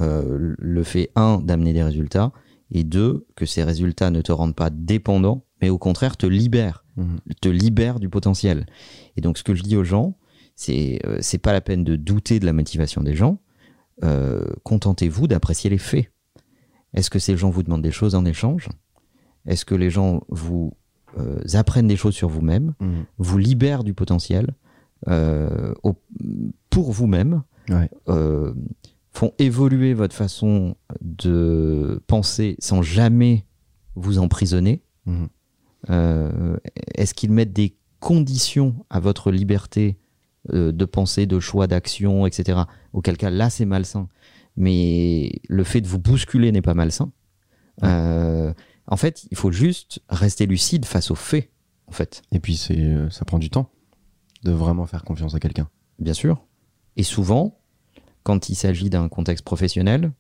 euh, 0.02 0.56
le 0.58 0.84
fait, 0.84 1.10
un, 1.16 1.40
d'amener 1.40 1.74
des 1.74 1.84
résultats, 1.84 2.32
et 2.72 2.84
deux, 2.84 3.26
que 3.36 3.46
ces 3.46 3.64
résultats 3.64 4.12
ne 4.12 4.22
te 4.22 4.32
rendent 4.32 4.56
pas 4.56 4.70
dépendant, 4.70 5.46
mais 5.62 5.70
au 5.70 5.78
contraire 5.78 6.18
te 6.18 6.26
libèrent, 6.26 6.84
Mhm. 6.98 7.20
te 7.42 7.50
libèrent 7.50 8.00
du 8.00 8.10
potentiel. 8.10 8.66
Et 9.16 9.22
donc 9.22 9.38
ce 9.38 9.44
que 9.44 9.56
je 9.56 9.64
dis 9.64 9.76
aux 9.78 9.84
gens, 9.84 10.18
c'est 10.56 11.00
euh, 11.06 11.18
c'est 11.22 11.38
pas 11.38 11.54
la 11.54 11.62
peine 11.62 11.84
de 11.84 11.96
douter 11.96 12.40
de 12.40 12.46
la 12.46 12.54
motivation 12.54 13.04
des 13.04 13.14
gens, 13.16 13.40
euh, 14.04 14.44
contentez-vous 14.64 15.28
d'apprécier 15.28 15.70
les 15.70 15.78
faits. 15.78 16.12
Est-ce 16.94 17.10
que 17.10 17.20
ces 17.20 17.38
gens 17.38 17.50
vous 17.50 17.64
demandent 17.64 17.82
des 17.84 17.92
choses 17.92 18.16
en 18.16 18.26
échange? 18.26 18.70
Est-ce 19.46 19.66
que 19.66 19.76
les 19.76 19.90
gens 19.90 20.22
vous 20.30 20.74
euh, 21.18 21.40
apprennent 21.54 21.88
des 21.88 21.96
choses 21.96 22.14
sur 22.16 22.30
vous-même? 22.30 22.74
Mhm. 22.80 23.06
vous 23.18 23.38
libère 23.38 23.84
du 23.84 23.94
potentiel 23.94 24.56
euh, 25.08 25.74
au- 25.84 25.96
pour 26.72 26.92
vous-même, 26.92 27.44
Ouais. 27.70 27.90
Font 29.18 29.34
évoluer 29.40 29.96
votre 29.96 30.16
façon 30.16 30.76
de 31.02 32.00
penser 32.06 32.56
sans 32.60 32.84
jamais 32.84 33.46
vous 33.96 34.20
emprisonner. 34.20 34.84
Mhm. 35.08 35.28
Euh, 35.90 36.58
Est-ce 36.94 37.16
qu'ils 37.16 37.32
mettent 37.32 37.52
des 37.52 37.76
conditions 38.00 38.86
à 38.92 39.00
votre 39.00 39.32
liberté 39.32 39.98
euh, 40.54 40.72
de 40.72 40.86
penser, 40.86 41.26
de 41.26 41.40
choix, 41.40 41.66
d'action, 41.66 42.28
etc. 42.28 42.60
Auquel 42.94 43.18
cas, 43.18 43.32
là, 43.32 43.50
c'est 43.50 43.66
malsain. 43.66 44.08
Mais 44.56 45.32
le 45.50 45.64
fait 45.64 45.82
de 45.82 45.88
vous 45.88 45.98
bousculer 45.98 46.52
n'est 46.52 46.62
pas 46.62 46.76
malsain. 46.76 47.12
Euh, 47.84 48.54
en 48.86 48.98
fait, 48.98 49.26
il 49.32 49.38
faut 49.38 49.52
juste 49.52 50.00
rester 50.10 50.46
lucide 50.46 50.86
face 50.86 51.10
aux 51.10 51.16
faits. 51.16 51.50
en 51.88 51.92
fait. 51.92 52.22
Et 52.32 52.40
puis 52.40 52.56
c'est, 52.56 52.96
ça 53.10 53.26
prend 53.26 53.40
du 53.40 53.50
temps 53.50 53.72
de 54.44 54.52
vraiment 54.52 54.86
faire 54.86 55.04
confiance 55.04 55.34
à 55.34 55.40
quelqu'un. 55.40 55.70
Bien 55.98 56.14
sûr. 56.14 56.46
Et 56.98 57.04
souvent, 57.04 57.57
quand 58.28 58.50
il 58.50 58.56
s'agit 58.56 58.90
d'un 58.90 59.08
contexte 59.08 59.46
professionnel, 59.46 60.12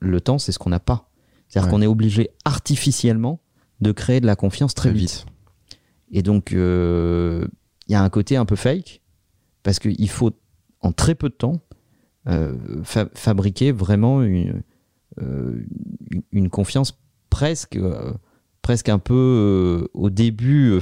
le 0.00 0.20
temps, 0.20 0.38
c'est 0.38 0.52
ce 0.52 0.58
qu'on 0.58 0.68
n'a 0.68 0.80
pas. 0.80 1.10
C'est-à-dire 1.48 1.68
Ouais. 1.72 1.78
qu'on 1.78 1.80
est 1.82 1.86
obligé 1.86 2.28
artificiellement 2.44 3.40
de 3.80 3.90
créer 3.92 4.20
de 4.20 4.26
la 4.26 4.36
confiance 4.36 4.74
très, 4.74 4.92
vite. 4.92 5.24
Et 6.12 6.22
donc, 6.22 6.52
euh, 6.52 7.46
il 7.86 7.92
y 7.92 7.94
a 7.94 8.02
un 8.02 8.10
côté 8.10 8.36
un 8.36 8.44
peu 8.44 8.54
fake, 8.56 9.00
parce 9.62 9.78
qu'il 9.78 10.10
faut, 10.10 10.32
en 10.82 10.92
très 10.92 11.14
peu 11.14 11.30
de 11.30 11.34
temps, 11.34 11.60
euh, 12.28 12.54
fa- 12.84 13.08
fabriquer 13.14 13.72
vraiment 13.72 14.22
une, 14.22 14.62
euh, 15.22 15.64
une- 16.32 16.50
confiance 16.50 16.98
presque, 17.30 17.78
presque 18.60 18.90
un 18.90 18.98
peu, 18.98 19.88
au 19.94 20.10
début, 20.10 20.78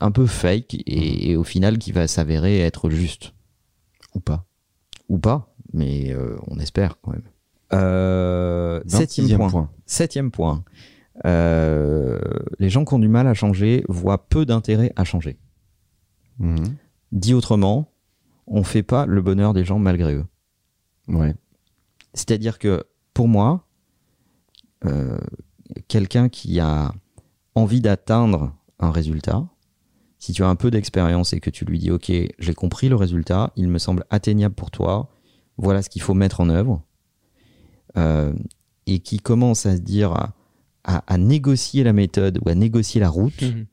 un 0.00 0.10
peu 0.12 0.24
fake, 0.26 0.74
et, 0.86 1.30
et 1.30 1.36
au 1.36 1.44
final, 1.44 1.76
qui 1.76 1.92
va 1.92 2.08
s'avérer 2.08 2.60
être 2.60 2.88
juste. 2.88 3.34
Ou 4.14 4.20
pas. 4.20 4.46
Ou 5.10 5.18
pas, 5.18 5.54
mais 5.76 6.10
euh, 6.12 6.36
on 6.48 6.58
espère 6.58 6.98
quand 7.00 7.12
même. 7.12 7.28
Euh, 7.72 8.80
septième 8.86 9.26
26e 9.26 9.36
point. 9.36 9.50
point. 9.50 9.70
Septième 9.84 10.30
point. 10.30 10.64
Euh, 11.24 12.18
les 12.58 12.70
gens 12.70 12.84
qui 12.84 12.94
ont 12.94 12.98
du 12.98 13.08
mal 13.08 13.26
à 13.26 13.34
changer 13.34 13.84
voient 13.88 14.26
peu 14.26 14.46
d'intérêt 14.46 14.92
à 14.96 15.04
changer. 15.04 15.38
Mhm. 16.38 16.76
Dit 17.12 17.34
autrement, 17.34 17.92
on 18.46 18.64
fait 18.64 18.82
pas 18.82 19.06
le 19.06 19.20
bonheur 19.20 19.52
des 19.52 19.64
gens 19.64 19.78
malgré 19.78 20.14
eux. 20.14 20.26
Ouais. 21.08 21.34
C'est-à-dire 22.14 22.58
que 22.58 22.84
pour 23.12 23.28
moi, 23.28 23.66
quelqu'un 25.88 26.28
qui 26.28 26.60
a 26.60 26.92
envie 27.54 27.80
d'atteindre 27.80 28.54
un 28.78 28.90
résultat, 28.90 29.46
si 30.18 30.32
tu 30.32 30.42
as 30.42 30.48
un 30.48 30.54
peu 30.54 30.70
d'expérience 30.70 31.32
et 31.32 31.40
que 31.40 31.50
tu 31.50 31.64
lui 31.64 31.78
dis 31.78 31.90
ok, 31.90 32.10
j'ai 32.38 32.54
compris 32.54 32.88
le 32.88 32.96
résultat, 32.96 33.52
il 33.56 33.68
me 33.68 33.78
semble 33.78 34.04
atteignable 34.10 34.54
pour 34.54 34.70
toi, 34.70 35.10
voilà 35.58 35.82
ce 35.82 35.88
qu'il 35.88 36.02
faut 36.02 36.14
mettre 36.14 36.40
en 36.40 36.48
œuvre, 36.48 36.82
euh, 37.96 38.32
et 38.86 38.98
qui 39.00 39.18
commence 39.18 39.66
à 39.66 39.76
se 39.76 39.80
dire 39.80 40.12
à, 40.12 40.34
à- 40.84 41.02
à 41.12 41.18
négocier 41.18 41.82
la 41.84 41.92
méthode 41.92 42.38
ou 42.44 42.48
à 42.48 42.54
négocier 42.54 43.00
la 43.00 43.08
route, 43.08 43.42
Mhm. 43.42 43.66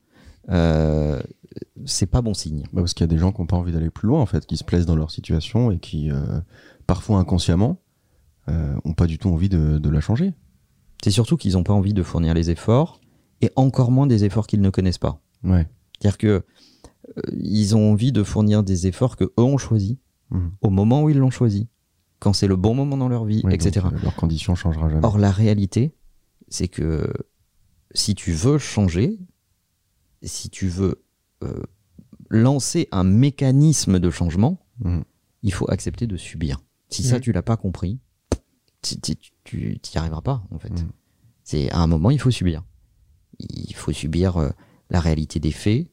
euh, 0.50 1.22
c'est 1.84 2.06
pas 2.06 2.22
bon 2.22 2.34
signe. 2.34 2.64
Bah, 2.72 2.80
parce 2.82 2.94
qu'il 2.94 3.02
y 3.04 3.08
a 3.08 3.12
des 3.12 3.18
gens 3.18 3.32
qui 3.32 3.40
n'ont 3.40 3.46
pas 3.46 3.56
envie 3.56 3.72
d'aller 3.72 3.90
plus 3.90 4.08
loin, 4.08 4.20
en 4.20 4.26
fait, 4.26 4.46
qui 4.46 4.56
se 4.56 4.64
plaisent 4.64 4.86
dans 4.86 4.96
leur 4.96 5.10
situation 5.10 5.70
et 5.70 5.78
qui, 5.78 6.10
euh, 6.10 6.40
parfois 6.86 7.18
inconsciemment, 7.18 7.78
euh, 8.48 8.74
ont 8.84 8.92
pas 8.94 9.06
du 9.06 9.18
tout 9.18 9.28
envie 9.30 9.48
de, 9.48 9.78
de 9.78 9.88
la 9.90 10.00
changer. 10.00 10.34
C'est 11.02 11.10
surtout 11.10 11.36
qu'ils 11.36 11.52
n'ont 11.52 11.62
pas 11.64 11.72
envie 11.74 11.94
de 11.94 12.02
fournir 12.02 12.34
les 12.34 12.50
efforts, 12.50 13.00
et 13.40 13.50
encore 13.56 13.90
moins 13.90 14.06
des 14.06 14.24
efforts 14.24 14.46
qu'ils 14.46 14.60
ne 14.62 14.70
connaissent 14.70 14.98
pas. 14.98 15.20
Ouais. 15.44 15.68
C'est-à-dire 16.00 16.18
que 16.18 16.26
euh, 17.18 17.22
ils 17.38 17.76
ont 17.76 17.92
envie 17.92 18.10
de 18.12 18.22
fournir 18.22 18.62
des 18.62 18.86
efforts 18.86 19.16
que 19.16 19.24
eux 19.24 19.32
ont 19.42 19.58
choisis 19.58 19.96
Mhm. 20.30 20.52
au 20.62 20.70
moment 20.70 21.02
où 21.02 21.10
ils 21.10 21.18
l'ont 21.18 21.30
choisi, 21.30 21.68
quand 22.20 22.32
c'est 22.32 22.46
le 22.46 22.56
bon 22.56 22.74
moment 22.74 22.96
dans 22.96 23.08
leur 23.08 23.24
vie, 23.24 23.42
Oui, 23.44 23.54
etc. 23.54 23.80
donc, 23.84 23.94
euh, 23.94 24.02
leur 24.02 24.14
condition 24.16 24.54
changera 24.54 24.88
jamais. 24.88 25.04
Or 25.04 25.18
la 25.18 25.30
réalité, 25.30 25.94
c'est 26.48 26.68
que 26.68 27.12
si 27.94 28.14
tu 28.14 28.32
veux 28.32 28.58
changer, 28.58 29.18
si 30.22 30.48
tu 30.50 30.68
veux 30.68 31.04
euh, 31.42 31.62
lancer 32.30 32.88
un 32.92 33.04
mécanisme 33.04 33.98
de 33.98 34.10
changement, 34.10 34.64
Mhm. 34.80 35.04
il 35.42 35.52
faut 35.52 35.70
accepter 35.70 36.06
de 36.06 36.16
subir. 36.16 36.60
Si 36.88 37.02
ça 37.02 37.16
Mhm. 37.16 37.20
tu 37.20 37.32
l'as 37.32 37.42
pas 37.42 37.56
compris, 37.56 38.00
tu 38.82 38.96
t'y 39.00 39.98
arriveras 39.98 40.22
pas 40.22 40.44
en 40.50 40.58
fait. 40.58 40.70
Mhm. 40.70 40.90
C'est 41.42 41.70
à 41.70 41.78
un 41.80 41.86
moment 41.86 42.10
il 42.10 42.18
faut 42.20 42.30
subir. 42.30 42.64
Il 43.38 43.74
faut 43.74 43.92
subir 43.92 44.36
euh, 44.38 44.50
la 44.90 45.00
réalité 45.00 45.40
des 45.40 45.50
faits, 45.50 45.88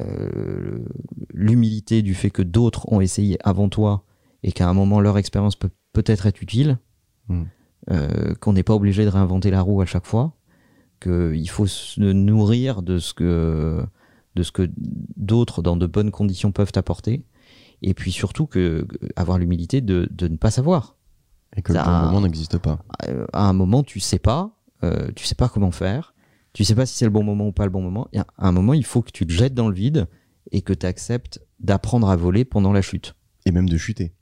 euh, 0.00 0.84
l'humilité 1.32 2.02
du 2.02 2.14
fait 2.14 2.30
que 2.30 2.42
d'autres 2.42 2.90
ont 2.92 3.00
essayé 3.00 3.36
avant 3.44 3.68
toi 3.68 4.04
et 4.46 4.52
qu'à 4.52 4.66
un 4.68 4.72
moment 4.72 5.00
leur 5.00 5.18
expérience 5.18 5.56
peut 5.56 5.68
peut-être 5.92 6.24
être 6.26 6.40
utile, 6.40 6.78
Mhm. 7.28 7.46
euh, 7.90 8.34
qu'on 8.36 8.52
n'est 8.54 8.62
pas 8.62 8.74
obligé 8.74 9.04
de 9.04 9.10
réinventer 9.10 9.50
la 9.50 9.60
roue 9.60 9.82
à 9.82 9.86
chaque 9.86 10.06
fois, 10.06 10.36
qu'il 11.02 11.50
faut 11.50 11.66
se 11.66 12.00
nourrir 12.00 12.80
de 12.82 12.98
ce 12.98 13.12
que 13.12 13.84
de 14.36 14.42
ce 14.42 14.52
que 14.52 14.70
d'autres 15.16 15.62
dans 15.62 15.76
de 15.76 15.86
bonnes 15.86 16.10
conditions 16.10 16.52
peuvent 16.52 16.72
apporter, 16.76 17.24
et 17.82 17.94
puis 17.94 18.12
surtout 18.12 18.46
que 18.46 18.86
avoir 19.16 19.38
l'humilité 19.38 19.80
de, 19.80 20.08
de 20.10 20.28
ne 20.28 20.36
pas 20.36 20.50
savoir. 20.50 20.96
Et 21.56 21.62
que 21.62 21.72
ça- 21.72 21.84
le 21.84 21.90
bon 22.00 22.06
moment 22.06 22.20
n'existe 22.20 22.58
pas. 22.58 22.78
Euh, 23.08 23.26
à 23.32 23.48
un 23.48 23.52
moment, 23.54 23.82
tu 23.82 23.98
sais 23.98 24.18
pas, 24.18 24.58
euh, 24.84 25.10
tu 25.16 25.24
sais 25.24 25.34
pas 25.34 25.48
comment 25.48 25.70
faire, 25.70 26.14
tu 26.52 26.64
sais 26.64 26.74
pas 26.74 26.84
si 26.86 26.94
c'est 26.96 27.06
le 27.06 27.10
bon 27.10 27.22
moment 27.24 27.46
ou 27.48 27.52
pas 27.52 27.64
le 27.64 27.70
bon 27.70 27.80
moment. 27.82 28.08
Et 28.12 28.18
à 28.18 28.26
un 28.38 28.52
moment, 28.52 28.74
il 28.74 28.84
faut 28.84 29.00
que 29.02 29.10
tu 29.10 29.26
te 29.26 29.32
jettes 29.32 29.54
dans 29.54 29.68
le 29.68 29.74
vide 29.74 30.06
et 30.52 30.60
que 30.60 30.72
tu 30.74 30.84
acceptes 30.86 31.40
d'apprendre 31.60 32.08
à 32.10 32.16
voler 32.16 32.44
pendant 32.44 32.72
la 32.74 32.82
chute. 32.82 33.14
Et 33.46 33.52
même 33.52 33.68
de 33.68 33.76
chuter. 33.78 34.12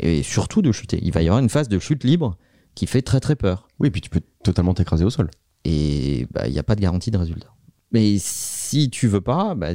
Et 0.00 0.22
surtout 0.22 0.62
de 0.62 0.72
chuter. 0.72 0.98
Il 1.02 1.12
va 1.12 1.22
y 1.22 1.26
avoir 1.26 1.40
une 1.40 1.48
phase 1.48 1.68
de 1.68 1.78
chute 1.78 2.04
libre 2.04 2.36
qui 2.74 2.86
fait 2.86 3.02
très 3.02 3.20
très 3.20 3.36
peur. 3.36 3.68
Oui, 3.78 3.88
et 3.88 3.90
puis 3.90 4.00
tu 4.00 4.10
peux 4.10 4.22
totalement 4.42 4.74
t'écraser 4.74 5.04
au 5.04 5.10
sol. 5.10 5.30
Et 5.64 6.26
bah, 6.30 6.46
il 6.46 6.52
n'y 6.52 6.58
a 6.58 6.62
pas 6.62 6.74
de 6.74 6.80
garantie 6.80 7.10
de 7.10 7.18
résultat. 7.18 7.52
Mais 7.92 8.16
si 8.18 8.88
tu 8.90 9.08
veux 9.08 9.20
pas, 9.20 9.54
bah, 9.54 9.72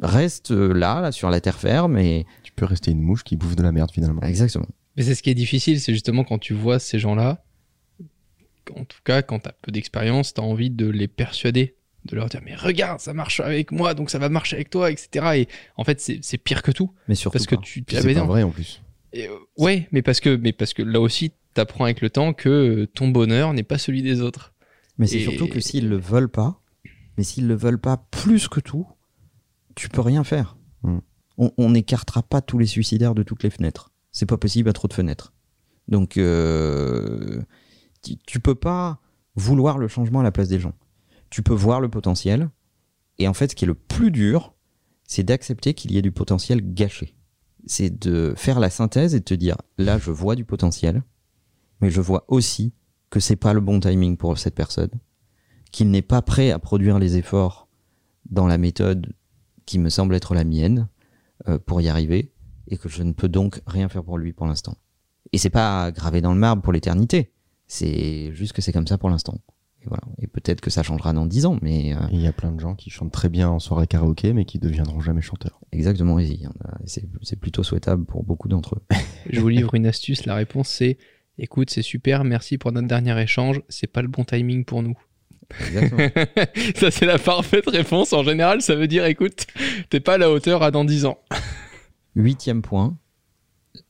reste 0.00 0.50
là, 0.50 1.00
là, 1.00 1.12
sur 1.12 1.30
la 1.30 1.40
terre 1.40 1.58
ferme. 1.58 1.98
Et... 1.98 2.26
Tu 2.42 2.52
peux 2.52 2.64
rester 2.64 2.90
une 2.90 3.02
mouche 3.02 3.24
qui 3.24 3.36
bouffe 3.36 3.56
de 3.56 3.62
la 3.62 3.72
merde 3.72 3.90
finalement. 3.90 4.22
Exactement. 4.22 4.66
Mais 4.96 5.04
c'est 5.04 5.14
ce 5.14 5.22
qui 5.22 5.30
est 5.30 5.34
difficile, 5.34 5.80
c'est 5.80 5.92
justement 5.92 6.24
quand 6.24 6.38
tu 6.38 6.54
vois 6.54 6.80
ces 6.80 6.98
gens-là, 6.98 7.44
en 8.74 8.84
tout 8.84 8.98
cas 9.04 9.22
quand 9.22 9.38
tu 9.38 9.48
as 9.48 9.52
peu 9.52 9.70
d'expérience, 9.70 10.34
tu 10.34 10.40
as 10.40 10.44
envie 10.44 10.70
de 10.70 10.86
les 10.86 11.06
persuader, 11.06 11.76
de 12.04 12.16
leur 12.16 12.28
dire 12.28 12.40
mais 12.44 12.56
regarde, 12.56 12.98
ça 12.98 13.14
marche 13.14 13.38
avec 13.38 13.70
moi, 13.70 13.94
donc 13.94 14.10
ça 14.10 14.18
va 14.18 14.28
marcher 14.28 14.56
avec 14.56 14.70
toi, 14.70 14.90
etc. 14.90 15.26
Et 15.36 15.48
en 15.76 15.84
fait 15.84 16.00
c'est 16.00 16.18
c'est 16.22 16.36
pire 16.36 16.62
que 16.62 16.72
tout, 16.72 16.92
Mais 17.06 17.14
surtout 17.14 17.38
parce 17.38 17.46
que 17.46 17.54
pas. 17.54 17.62
tu 17.62 17.84
ah, 17.92 18.00
c'est 18.02 18.14
pas 18.14 18.24
vrai 18.24 18.42
en 18.42 18.50
plus. 18.50 18.82
Et, 19.12 19.26
euh, 19.28 19.36
ouais, 19.56 19.88
mais 19.92 20.02
parce 20.02 20.20
que 20.20 20.36
mais 20.36 20.52
parce 20.52 20.74
que 20.74 20.82
là 20.82 21.00
aussi 21.00 21.32
t'apprends 21.54 21.84
avec 21.84 22.00
le 22.00 22.10
temps 22.10 22.32
que 22.34 22.48
euh, 22.48 22.86
ton 22.86 23.08
bonheur 23.08 23.52
n'est 23.54 23.62
pas 23.62 23.78
celui 23.78 24.02
des 24.02 24.20
autres. 24.20 24.54
Mais 24.98 25.06
c'est 25.06 25.18
Et- 25.20 25.24
surtout 25.24 25.48
que 25.48 25.60
s'ils 25.60 25.88
le 25.88 25.96
veulent 25.96 26.28
pas, 26.30 26.62
mais 27.16 27.24
s'ils 27.24 27.46
le 27.46 27.54
veulent 27.54 27.80
pas 27.80 27.96
plus 28.10 28.48
que 28.48 28.60
tout, 28.60 28.86
tu 29.74 29.88
peux 29.88 30.00
rien 30.02 30.24
faire. 30.24 30.56
Mm. 30.82 30.98
On- 31.38 31.52
On 31.56 31.70
n'écartera 31.70 32.22
pas 32.22 32.40
tous 32.42 32.58
les 32.58 32.66
suicidaires 32.66 33.14
de 33.14 33.22
toutes 33.22 33.42
les 33.44 33.50
fenêtres. 33.50 33.92
C'est 34.12 34.26
pas 34.26 34.36
possible 34.36 34.68
à 34.68 34.72
trop 34.72 34.88
de 34.88 34.92
fenêtres. 34.94 35.32
Donc, 35.86 36.16
euh, 36.16 37.40
tu, 38.02 38.16
tu 38.26 38.40
peux 38.40 38.54
pas 38.56 39.00
vouloir 39.36 39.78
le 39.78 39.88
changement 39.88 40.20
à 40.20 40.22
la 40.24 40.32
place 40.32 40.48
des 40.48 40.58
gens. 40.60 40.74
Tu 41.30 41.42
peux 41.42 41.54
voir 41.54 41.80
le 41.80 41.88
potentiel. 41.88 42.50
Et 43.18 43.28
en 43.28 43.34
fait, 43.34 43.52
ce 43.52 43.56
qui 43.56 43.64
est 43.64 43.68
le 43.68 43.74
plus 43.74 44.10
dur, 44.10 44.54
c'est 45.04 45.22
d'accepter 45.22 45.74
qu'il 45.74 45.92
y 45.92 45.98
ait 45.98 46.02
du 46.02 46.12
potentiel 46.12 46.60
gâché. 46.74 47.14
C'est 47.66 47.90
de 47.90 48.34
faire 48.36 48.60
la 48.60 48.70
synthèse 48.70 49.14
et 49.14 49.20
de 49.20 49.24
te 49.24 49.34
dire, 49.34 49.56
là, 49.76 49.98
je 49.98 50.10
vois 50.10 50.36
du 50.36 50.44
potentiel, 50.44 51.02
mais 51.80 51.90
je 51.90 52.00
vois 52.00 52.24
aussi 52.28 52.72
que 53.10 53.20
c'est 53.20 53.36
pas 53.36 53.52
le 53.52 53.60
bon 53.60 53.80
timing 53.80 54.16
pour 54.16 54.38
cette 54.38 54.54
personne, 54.54 54.90
qu'il 55.70 55.90
n'est 55.90 56.02
pas 56.02 56.22
prêt 56.22 56.50
à 56.50 56.58
produire 56.58 56.98
les 56.98 57.16
efforts 57.16 57.68
dans 58.30 58.46
la 58.46 58.58
méthode 58.58 59.12
qui 59.66 59.78
me 59.78 59.90
semble 59.90 60.14
être 60.14 60.34
la 60.34 60.44
mienne 60.44 60.88
euh, 61.48 61.58
pour 61.58 61.80
y 61.80 61.88
arriver, 61.88 62.32
et 62.68 62.76
que 62.76 62.88
je 62.88 63.02
ne 63.02 63.12
peux 63.12 63.28
donc 63.28 63.62
rien 63.66 63.88
faire 63.88 64.04
pour 64.04 64.18
lui 64.18 64.32
pour 64.32 64.46
l'instant. 64.46 64.76
Et 65.32 65.38
c'est 65.38 65.50
pas 65.50 65.90
gravé 65.90 66.20
dans 66.20 66.32
le 66.32 66.38
marbre 66.38 66.62
pour 66.62 66.72
l'éternité, 66.72 67.32
c'est 67.66 68.32
juste 68.32 68.52
que 68.52 68.62
c'est 68.62 68.72
comme 68.72 68.86
ça 68.86 68.98
pour 68.98 69.10
l'instant. 69.10 69.38
Et 69.88 69.96
voilà. 69.96 70.02
Et 70.20 70.26
peut-être 70.26 70.60
que 70.60 70.70
ça 70.70 70.82
changera 70.82 71.12
dans 71.12 71.26
dix 71.26 71.46
ans, 71.46 71.58
mais 71.62 71.94
euh, 71.94 71.98
il 72.12 72.20
y 72.20 72.26
a 72.26 72.32
plein 72.32 72.52
de 72.52 72.60
gens 72.60 72.74
qui 72.74 72.90
chantent 72.90 73.12
très 73.12 73.28
bien 73.28 73.48
en 73.48 73.58
soirée 73.58 73.86
karaoké, 73.86 74.32
mais 74.32 74.44
qui 74.44 74.58
deviendront 74.58 75.00
jamais 75.00 75.22
chanteurs. 75.22 75.60
exactement, 75.72 76.18
c'est 76.84 77.04
c'est 77.22 77.36
plutôt 77.36 77.62
souhaitable 77.62 78.04
pour 78.04 78.24
beaucoup 78.24 78.48
d'entre 78.48 78.76
eux. 78.76 78.82
Je 79.30 79.40
vous 79.40 79.48
livre 79.48 79.74
une 79.74 79.86
astuce, 79.86 80.26
la 80.26 80.34
réponse 80.34 80.68
c'est 80.68 80.98
écoute, 81.38 81.70
c'est 81.70 81.82
super, 81.82 82.24
merci 82.24 82.58
pour 82.58 82.72
notre 82.72 82.88
dernier 82.88 83.20
échange, 83.20 83.62
c'est 83.68 83.86
pas 83.86 84.02
le 84.02 84.08
bon 84.08 84.24
timing 84.24 84.64
pour 84.64 84.82
nous. 84.82 84.98
Exactement. 85.66 86.08
ça 86.76 86.90
c'est 86.90 87.06
la 87.06 87.18
parfaite 87.18 87.68
réponse 87.68 88.12
en 88.12 88.22
général, 88.22 88.60
ça 88.60 88.74
veut 88.74 88.88
dire 88.88 89.06
écoute, 89.06 89.46
t'es 89.88 90.00
pas 90.00 90.14
à 90.14 90.18
la 90.18 90.30
hauteur 90.30 90.62
à 90.62 90.70
dans 90.70 90.84
10 90.84 91.06
ans. 91.06 91.18
Huitième 92.14 92.62
point, 92.62 92.98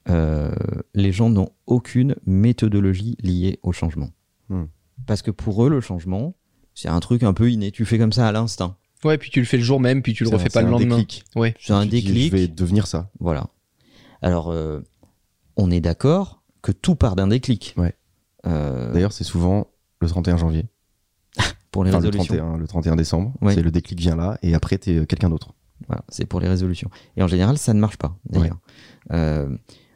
euh, 0.09 0.55
les 0.95 1.13
gens 1.13 1.31
n'ont 1.31 1.51
aucune 1.67 2.17
méthodologie 2.27 3.17
liée 3.21 3.59
au 3.63 3.73
changement. 3.73 4.11
Hmm. 4.49 4.65
Parce 5.07 5.23
que 5.23 5.31
pour 5.31 5.65
eux, 5.65 5.71
le 5.71 5.81
changement, 5.81 6.35
c'est 6.75 6.89
un 6.89 7.01
truc 7.01 7.23
un 7.23 7.33
peu 7.33 7.51
inné. 7.51 7.71
Tu 7.73 7.85
fais 7.85 7.99
comme 7.99 8.13
ça 8.13 8.27
à 8.29 8.33
l'instinct. 8.33 8.77
Ouais, 9.05 9.17
puis 9.19 9.31
tu 9.31 9.39
le 9.41 9.47
fais 9.47 9.57
le 9.57 9.63
jour 9.63 9.81
même, 9.81 10.03
puis 10.03 10.13
tu 10.15 10.25
le 10.25 10.31
un- 10.31 10.33
refais 10.35 10.49
pas 10.49 10.61
c'est 10.61 10.63
le 10.63 10.69
un 10.69 10.71
lendemain. 10.73 10.99
déclic. 10.99 11.25
Ouais. 11.37 11.55
C'est 11.61 11.73
un 11.73 11.83
Tu 11.85 11.89
dis, 11.91 12.03
déclic. 12.03 12.33
Je 12.33 12.37
vais 12.37 12.49
devenir 12.49 12.87
ça. 12.87 13.11
Voilà. 13.21 13.47
Alors, 14.23 14.51
euh, 14.51 14.81
on 15.57 15.71
est 15.71 15.81
d'accord 15.81 16.43
que 16.63 16.73
tout 16.73 16.97
part 16.97 17.15
d'un 17.17 17.29
déclic. 17.29 17.75
Ouais. 17.77 17.95
Euh, 18.47 18.93
D'ailleurs, 18.93 19.13
c'est 19.13 19.25
souvent 19.25 19.69
le 20.01 20.09
31 20.09 20.37
janvier. 20.37 20.67
pour 21.71 21.85
les 21.85 21.91
Enfin, 21.91 22.01
le 22.01 22.07
résolutions. 22.09 22.35
31, 22.37 22.57
le 22.59 22.67
31 22.67 22.97
décembre. 22.97 23.33
Ouais. 23.41 23.55
C'est 23.55 23.63
le 23.63 23.71
déclic 23.71 23.99
vient 24.01 24.17
là, 24.17 24.39
et 24.43 24.55
après, 24.55 24.79
t'es 24.79 24.97
euh, 24.97 25.05
quelqu'un 25.07 25.29
d'autre. 25.31 25.55
Voilà, 25.87 26.03
c'est 26.09 26.27
pour 26.27 26.41
les 26.41 26.49
résolutions. 26.49 26.91
Et 27.17 27.23
en 27.23 27.29
général, 27.29 27.57
ça 27.57 27.73
ne 27.73 27.79
marche 27.81 27.99
pas, 27.99 28.17
d'ailleurs. 28.29 28.59
Euh, 29.13 29.49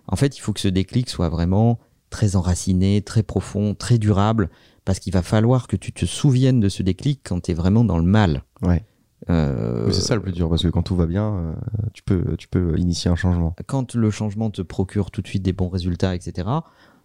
en 0.06 0.14
fait, 0.16 0.36
il 0.36 0.40
faut 0.40 0.52
que 0.52 0.60
ce 0.60 0.68
déclic 0.68 1.10
soit 1.10 1.28
vraiment 1.28 1.80
très 2.08 2.36
enraciné, 2.36 3.02
très 3.02 3.22
profond, 3.24 3.74
très 3.74 3.98
durable, 3.98 4.48
parce 4.84 4.98
qu'il 4.98 5.12
va 5.12 5.22
falloir 5.22 5.68
que 5.68 5.76
tu 5.76 5.92
te 5.92 6.06
souviennes 6.06 6.60
de 6.60 6.68
ce 6.68 6.82
déclic 6.82 7.20
quand 7.24 7.40
tu 7.40 7.50
es 7.52 7.54
vraiment 7.54 7.84
dans 7.84 7.98
le 7.98 8.04
mal. 8.04 8.44
Ouais. 8.62 8.84
Euh, 9.30 9.90
c'est 9.92 10.00
ça 10.00 10.16
le 10.16 10.22
plus 10.22 10.32
dur, 10.32 10.48
parce 10.48 10.62
que 10.62 10.68
quand 10.68 10.82
tout 10.82 10.96
va 10.96 11.06
bien, 11.06 11.34
euh, 11.34 11.54
tu, 11.92 12.02
peux, 12.02 12.36
tu 12.36 12.48
peux 12.48 12.76
initier 12.78 13.10
un 13.10 13.14
changement. 13.14 13.54
quand 13.66 13.94
le 13.94 14.10
changement 14.10 14.50
te 14.50 14.62
procure 14.62 15.10
tout 15.10 15.22
de 15.22 15.28
suite 15.28 15.42
des 15.42 15.52
bons 15.52 15.68
résultats, 15.68 16.14
etc., 16.14 16.48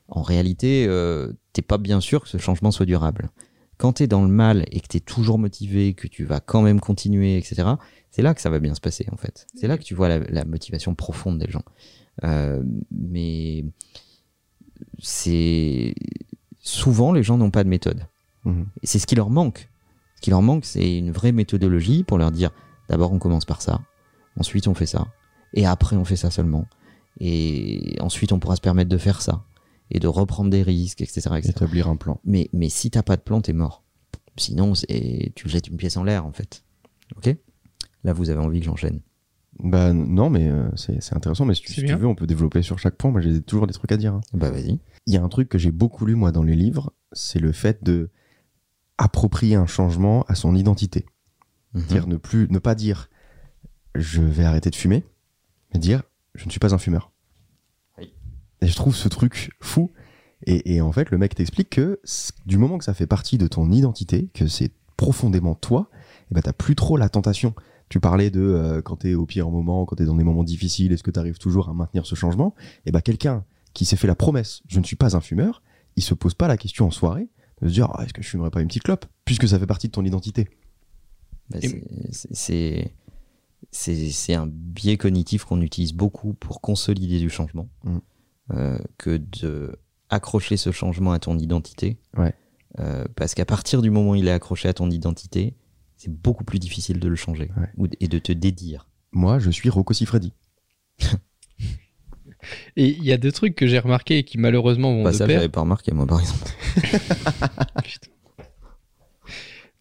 en 0.10 0.22
réalité, 0.22 0.86
euh, 0.88 1.34
t'es 1.54 1.62
pas 1.62 1.78
bien 1.78 2.00
sûr 2.00 2.24
que 2.24 2.30
ce 2.30 2.38
changement 2.38 2.72
soit 2.72 2.86
durable. 2.86 3.30
Quand 3.78 3.94
tu 3.94 4.04
es 4.04 4.08
dans 4.08 4.24
le 4.24 4.30
mal 4.30 4.66
et 4.72 4.80
que 4.80 4.88
tu 4.88 4.98
es 4.98 5.02
toujours 5.02 5.38
motivé, 5.38 5.94
que 5.94 6.08
tu 6.08 6.24
vas 6.24 6.40
quand 6.40 6.62
même 6.62 6.80
continuer, 6.80 7.38
etc., 7.38 7.68
c'est 8.10 8.22
là 8.22 8.34
que 8.34 8.42
ça 8.42 8.50
va 8.50 8.60
bien 8.60 8.74
se 8.74 8.82
passer, 8.82 9.06
en 9.12 9.18
fait. 9.18 9.46
C'est 9.54 9.68
là 9.68 9.78
que 9.78 9.84
tu 9.84 9.94
vois 9.94 10.08
la, 10.08 10.20
la 10.20 10.46
motivation 10.46 10.96
profonde 10.96 11.38
des 11.38 11.52
gens. 11.52 11.64
Euh, 12.24 12.64
mais 12.92 13.66
c'est 15.00 15.94
souvent 16.68 17.12
les 17.14 17.24
gens 17.24 17.38
n'ont 17.38 17.52
pas 17.52 17.64
de 17.64 17.70
méthode. 17.70 18.06
Mhm. 18.46 18.66
Et 18.84 18.88
c'est 18.88 19.00
ce 19.00 19.08
qui 19.08 19.16
leur 19.16 19.30
manque. 19.30 19.70
Ce 20.16 20.22
qui 20.22 20.30
leur 20.32 20.42
manque, 20.42 20.66
c'est 20.66 20.98
une 20.98 21.12
vraie 21.12 21.32
méthodologie 21.32 22.04
pour 22.04 22.18
leur 22.18 22.32
dire 22.32 22.52
d'abord 22.90 23.12
on 23.14 23.20
commence 23.20 23.46
par 23.46 23.62
ça, 23.62 23.82
ensuite 24.40 24.68
on 24.68 24.74
fait 24.74 24.86
ça, 24.86 25.08
et 25.54 25.66
après 25.66 25.96
on 25.96 26.06
fait 26.06 26.16
ça 26.16 26.32
seulement. 26.32 26.66
Et 27.20 27.96
ensuite 28.00 28.32
on 28.32 28.40
pourra 28.40 28.56
se 28.56 28.62
permettre 28.62 28.90
de 28.90 28.98
faire 28.98 29.22
ça, 29.22 29.44
et 29.92 30.00
de 30.00 30.08
reprendre 30.08 30.50
des 30.50 30.64
risques, 30.64 31.02
etc. 31.02 31.30
etc. 31.38 31.50
Établir 31.50 31.88
un 31.88 31.96
plan. 31.96 32.20
Mais, 32.26 32.50
mais 32.54 32.70
si 32.70 32.90
t'as 32.92 33.04
pas 33.04 33.16
de 33.16 33.22
plan, 33.22 33.42
t'es 33.42 33.54
mort. 33.54 33.84
Sinon, 34.36 34.76
c'est, 34.76 35.32
tu 35.36 35.50
jettes 35.50 35.68
une 35.68 35.78
pièce 35.78 35.98
en 35.98 36.04
l'air, 36.04 36.26
en 36.26 36.32
fait. 36.32 36.64
Ok? 37.16 37.36
Là, 38.04 38.14
vous 38.14 38.30
avez 38.30 38.40
envie 38.40 38.60
que 38.60 38.66
j'enchaîne. 38.66 39.00
Bah 39.60 39.94
non, 39.94 40.30
mais 40.30 40.48
euh, 40.50 40.70
c'est 40.76 41.02
c'est 41.02 41.16
intéressant, 41.16 41.46
mais 41.46 41.56
si, 41.56 41.62
tu, 41.64 41.74
si 41.74 41.86
veux, 41.86 42.06
on 42.06 42.14
peut 42.14 42.28
développer 42.28 42.62
sur 42.62 42.78
chaque 42.78 42.96
point. 42.96 43.10
Moi, 43.10 43.22
j'ai 43.22 43.42
toujours 43.42 43.66
des 43.66 43.74
trucs 43.74 43.92
à 43.92 43.98
dire. 43.98 44.14
hein. 44.14 44.22
Bah, 44.34 44.52
vas-y. 44.52 44.78
Il 45.08 45.14
y 45.14 45.18
a 45.18 45.24
un 45.24 45.30
truc 45.30 45.50
que 45.50 45.58
j'ai 45.58 45.72
beaucoup 45.72 46.06
lu, 46.06 46.16
moi, 46.16 46.32
dans 46.32 46.44
les 46.44 46.56
livres, 46.56 46.94
c'est 47.14 47.40
le 47.40 47.52
fait 47.52 47.84
de 47.84 48.12
approprier 48.98 49.56
un 49.56 49.66
changement 49.66 50.24
à 50.28 50.36
son 50.36 50.56
identité. 50.56 51.06
Mhm. 51.74 51.84
Dire 51.84 52.08
ne 52.08 52.18
plus, 52.18 52.48
ne 52.50 52.60
pas 52.60 52.76
dire 52.76 53.10
je 53.96 54.22
vais 54.22 54.44
arrêter 54.44 54.70
de 54.70 54.76
fumer, 54.76 55.04
mais 55.74 55.80
dire 55.80 56.04
je 56.36 56.46
ne 56.46 56.52
suis 56.52 56.60
pas 56.60 56.76
un 56.76 56.78
fumeur. 56.78 57.12
Oui. 57.98 58.14
Et 58.62 58.68
je 58.68 58.76
trouve 58.76 58.96
ce 58.96 59.08
truc 59.08 59.52
fou. 59.60 59.92
Et, 60.46 60.76
et 60.76 60.82
en 60.82 60.92
fait, 60.92 61.10
le 61.10 61.18
mec 61.18 61.34
t'explique 61.34 61.72
que 61.72 62.00
du 62.46 62.58
moment 62.58 62.78
que 62.78 62.86
ça 62.86 62.94
fait 62.94 63.08
partie 63.08 63.40
de 63.40 63.48
ton 63.48 63.72
identité, 63.72 64.30
que 64.34 64.48
c'est 64.48 64.72
profondément 64.98 65.56
toi, 65.56 65.90
et 66.30 66.36
ben 66.36 66.42
t'as 66.42 66.54
plus 66.54 66.76
trop 66.76 66.98
la 66.98 67.10
tentation. 67.10 67.56
Tu 67.90 68.00
parlais 68.00 68.30
de 68.30 68.42
euh, 68.42 68.82
quand 68.82 68.98
t'es 68.98 69.16
au 69.16 69.26
pire 69.26 69.50
moment, 69.50 69.86
quand 69.86 69.96
t'es 69.96 70.06
dans 70.06 70.16
des 70.16 70.24
moments 70.24 70.44
difficiles, 70.44 70.92
est-ce 70.92 71.04
que 71.04 71.12
t'arrives 71.12 71.38
toujours 71.38 71.70
à 71.70 71.74
maintenir 71.74 72.06
ce 72.06 72.16
changement? 72.16 72.54
Et 72.86 72.92
ben 72.92 73.02
quelqu'un 73.02 73.46
qui 73.78 73.86
s'est 73.86 73.96
fait 73.96 74.08
la 74.08 74.16
promesse, 74.16 74.62
je 74.68 74.80
ne 74.80 74.84
suis 74.84 74.96
pas 74.96 75.16
un 75.16 75.22
fumeur, 75.22 75.62
il 75.96 76.02
se 76.04 76.14
pose 76.16 76.34
pas 76.34 76.48
la 76.48 76.58
question 76.58 76.88
en 76.88 76.92
soirée 76.92 77.30
de 77.62 77.68
se 77.68 77.74
dire 77.74 77.90
Ah, 77.94 78.04
est-ce 78.04 78.14
que 78.14 78.24
je 78.24 78.28
fumerais 78.30 78.50
pas 78.50 78.62
une 78.62 78.68
petite 78.68 78.84
clope 78.84 79.06
puisque 79.24 79.48
ça 79.48 79.60
fait 79.60 79.68
partie 79.68 79.88
de 79.88 79.92
ton 79.92 80.04
identité. 80.04 80.50
Bah, 81.50 81.60
c'est- 82.12 82.94
c'est- 83.72 84.34
un 84.34 84.48
biais 84.48 84.98
cognitif 84.98 85.46
qu'on 85.46 85.62
utilise 85.62 85.94
beaucoup 85.94 86.34
pour 86.34 86.60
consolider 86.62 87.20
du 87.20 87.30
changement, 87.30 87.70
Mhm. 87.84 88.02
euh, 88.54 88.80
que 88.98 89.18
de 89.18 89.76
accrocher 90.10 90.58
ce 90.58 90.72
changement 90.72 91.12
à 91.12 91.20
ton 91.20 91.38
identité. 91.38 92.00
Ouais. 92.18 92.34
Euh, 92.80 93.06
parce 93.16 93.34
qu'à 93.36 93.46
partir 93.46 93.82
du 93.82 93.90
moment 93.92 94.12
où 94.12 94.16
il 94.16 94.28
est 94.28 94.32
accroché 94.32 94.68
à 94.70 94.74
ton 94.74 94.90
identité, 94.90 95.56
c'est 95.98 96.12
beaucoup 96.12 96.44
plus 96.44 96.60
difficile 96.60 97.00
de 97.00 97.08
le 97.08 97.16
changer 97.16 97.52
Ouais. 97.58 97.70
ou 97.78 97.88
et 98.00 98.08
de 98.08 98.20
te 98.20 98.32
dédire. 98.32 98.90
Moi, 99.12 99.40
je 99.40 99.50
suis 99.52 99.70
Rocco 99.70 99.94
Siffredi. 99.94 100.34
Et 102.76 102.88
il 102.88 103.04
y 103.04 103.12
a 103.12 103.18
deux 103.18 103.32
trucs 103.32 103.56
que 103.56 103.68
j'ai 103.68 103.80
remarqués 103.80 104.18
et 104.20 104.24
qui 104.24 104.38
malheureusement 104.38 104.94
vont 104.94 105.04
Bah, 105.04 105.12
de 105.12 105.16
ça, 105.16 105.26
pair. 105.28 105.38
j'avais 105.38 105.50
pas 105.50 105.62
remarqué, 105.62 105.92
moi, 105.94 106.06
par 106.08 106.20
exemple. 106.20 106.46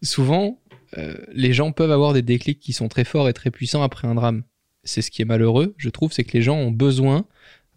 Souvent, 0.03 0.59
euh, 0.97 1.15
les 1.33 1.53
gens 1.53 1.71
peuvent 1.71 1.91
avoir 1.91 2.13
des 2.13 2.21
déclics 2.21 2.59
qui 2.59 2.73
sont 2.73 2.87
très 2.87 3.03
forts 3.03 3.27
et 3.29 3.33
très 3.33 3.51
puissants 3.51 3.81
après 3.83 4.07
un 4.07 4.15
drame. 4.15 4.43
C'est 4.83 5.01
ce 5.01 5.11
qui 5.11 5.21
est 5.21 5.25
malheureux, 5.25 5.73
je 5.77 5.89
trouve, 5.89 6.13
c'est 6.13 6.23
que 6.23 6.33
les 6.33 6.41
gens 6.41 6.55
ont 6.55 6.71
besoin 6.71 7.25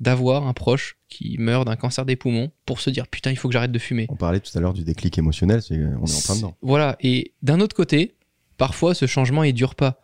d'avoir 0.01 0.47
un 0.47 0.53
proche 0.55 0.97
qui 1.09 1.37
meurt 1.39 1.67
d'un 1.67 1.77
cancer 1.77 2.07
des 2.07 2.17
poumons 2.17 2.51
pour 2.65 2.81
se 2.81 2.89
dire 2.89 3.07
putain, 3.09 3.31
il 3.31 3.37
faut 3.37 3.49
que 3.49 3.53
j'arrête 3.53 3.73
de 3.73 3.79
fumer. 3.79 4.07
On 4.09 4.17
parlait 4.17 4.41
tout 4.41 4.57
à 4.57 4.61
l'heure 4.61 4.73
du 4.73 4.85
déclic 4.85 5.19
émotionnel, 5.19 5.61
c'est 5.61 5.75
on 5.75 6.07
est 6.07 6.17
en 6.17 6.21
plein 6.25 6.37
dedans. 6.37 6.57
Voilà. 6.63 6.97
Et 7.01 7.35
d'un 7.43 7.61
autre 7.61 7.77
côté, 7.77 8.15
parfois 8.57 8.95
ce 8.95 9.07
changement 9.07 9.45
il 9.45 9.53
dure 9.53 9.75
pas. 9.75 10.01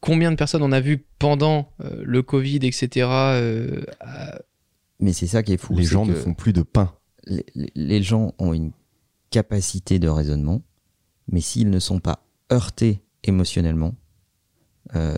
Combien 0.00 0.30
de 0.30 0.36
personnes 0.36 0.62
on 0.62 0.72
a 0.72 0.80
vu 0.80 1.04
pendant 1.18 1.70
euh, 1.84 2.02
le 2.04 2.22
Covid, 2.22 2.56
etc. 2.62 3.06
euh, 3.10 3.82
à- 4.00 4.38
Mais 4.98 5.12
c'est 5.12 5.26
ça 5.26 5.42
qui 5.42 5.52
est 5.52 5.56
fou. 5.58 5.74
Les 5.76 5.84
gens 5.84 6.06
ne 6.06 6.14
font 6.14 6.34
plus 6.34 6.52
de 6.52 6.62
pain. 6.62 6.94
les, 7.26 7.44
les- 7.54 7.72
les 7.74 8.02
gens 8.02 8.32
ont 8.38 8.54
une 8.54 8.72
capacité 9.30 9.98
de 9.98 10.08
raisonnement, 10.08 10.62
mais 11.30 11.40
s'ils 11.42 11.68
ne 11.70 11.78
sont 11.78 12.00
pas 12.00 12.24
heurtés 12.50 13.02
émotionnellement, 13.24 13.94
euh, 14.96 15.16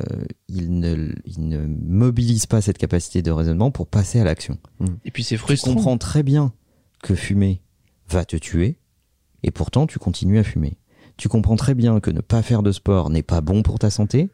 ils, 0.48 0.78
ne, 0.78 1.12
ils 1.24 1.48
ne 1.48 1.64
mobilisent 1.66 2.46
pas 2.46 2.60
cette 2.60 2.76
capacité 2.76 3.22
de 3.22 3.30
raisonnement 3.30 3.70
pour 3.70 3.86
passer 3.86 4.20
à 4.20 4.24
l'action. 4.24 4.58
Et 5.04 5.10
puis 5.10 5.22
c'est 5.24 5.36
Tu 5.36 5.42
frustrant. 5.42 5.74
comprends 5.74 5.96
très 5.98 6.22
bien 6.22 6.52
que 7.02 7.14
fumer 7.14 7.62
va 8.08 8.24
te 8.24 8.36
tuer, 8.36 8.76
et 9.44 9.50
pourtant 9.50 9.86
tu 9.86 9.98
continues 9.98 10.38
à 10.38 10.44
fumer. 10.44 10.76
Tu 11.16 11.28
comprends 11.28 11.56
très 11.56 11.74
bien 11.74 12.00
que 12.00 12.10
ne 12.10 12.20
pas 12.20 12.42
faire 12.42 12.62
de 12.62 12.72
sport 12.72 13.08
n'est 13.10 13.22
pas 13.22 13.40
bon 13.40 13.62
pour 13.62 13.78
ta 13.78 13.88
santé, 13.90 14.28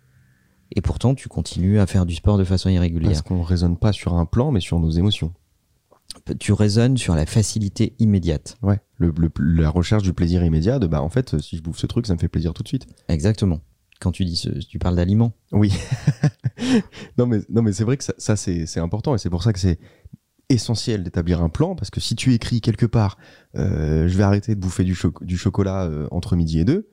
et 0.76 0.80
pourtant 0.80 1.14
tu 1.14 1.28
continues 1.28 1.78
à 1.80 1.86
faire 1.86 2.06
du 2.06 2.14
sport 2.14 2.38
de 2.38 2.44
façon 2.44 2.68
irrégulière. 2.68 3.10
Parce 3.12 3.22
qu'on 3.22 3.42
raisonne 3.42 3.76
pas 3.76 3.92
sur 3.92 4.14
un 4.14 4.26
plan, 4.26 4.50
mais 4.50 4.60
sur 4.60 4.78
nos 4.80 4.90
émotions. 4.90 5.32
Tu 6.40 6.52
raisonnes 6.52 6.96
sur 6.96 7.14
la 7.14 7.26
facilité 7.26 7.94
immédiate. 7.98 8.56
Ouais. 8.62 8.80
Le, 8.96 9.12
le- 9.16 9.30
la 9.60 9.70
recherche 9.70 10.02
du 10.02 10.12
plaisir 10.12 10.42
immédiat, 10.44 10.78
de 10.78 10.86
bah 10.86 11.02
en 11.02 11.08
fait, 11.10 11.38
si 11.40 11.56
je 11.56 11.62
bouffe 11.62 11.78
ce 11.78 11.86
truc, 11.86 12.06
ça 12.06 12.14
me 12.14 12.18
fait 12.18 12.28
plaisir 12.28 12.52
tout 12.54 12.62
de 12.62 12.68
suite. 12.68 12.86
Exactement. 13.08 13.60
Quand 14.00 14.12
tu 14.12 14.24
dis 14.24 14.36
ce, 14.36 14.48
tu 14.50 14.78
parles 14.78 14.96
d'aliments. 14.96 15.32
Oui. 15.52 15.72
non, 17.18 17.26
mais, 17.26 17.38
non, 17.48 17.62
mais 17.62 17.72
c'est 17.72 17.84
vrai 17.84 17.96
que 17.96 18.04
ça, 18.04 18.14
ça, 18.18 18.36
c'est 18.36 18.78
important 18.80 19.14
et 19.14 19.18
c'est 19.18 19.30
pour 19.30 19.42
ça 19.42 19.52
que 19.52 19.58
c'est 19.58 19.78
essentiel 20.48 21.02
d'établir 21.02 21.42
un 21.42 21.48
plan 21.50 21.74
parce 21.74 21.90
que 21.90 22.00
si 22.00 22.14
tu 22.16 22.32
écris 22.32 22.60
quelque 22.60 22.86
part, 22.86 23.18
euh, 23.56 24.08
je 24.08 24.16
vais 24.16 24.22
arrêter 24.24 24.54
de 24.54 24.60
bouffer 24.60 24.84
du 24.84 25.36
chocolat 25.36 25.84
euh, 25.84 26.08
entre 26.10 26.36
midi 26.36 26.58
et 26.60 26.64
deux, 26.64 26.88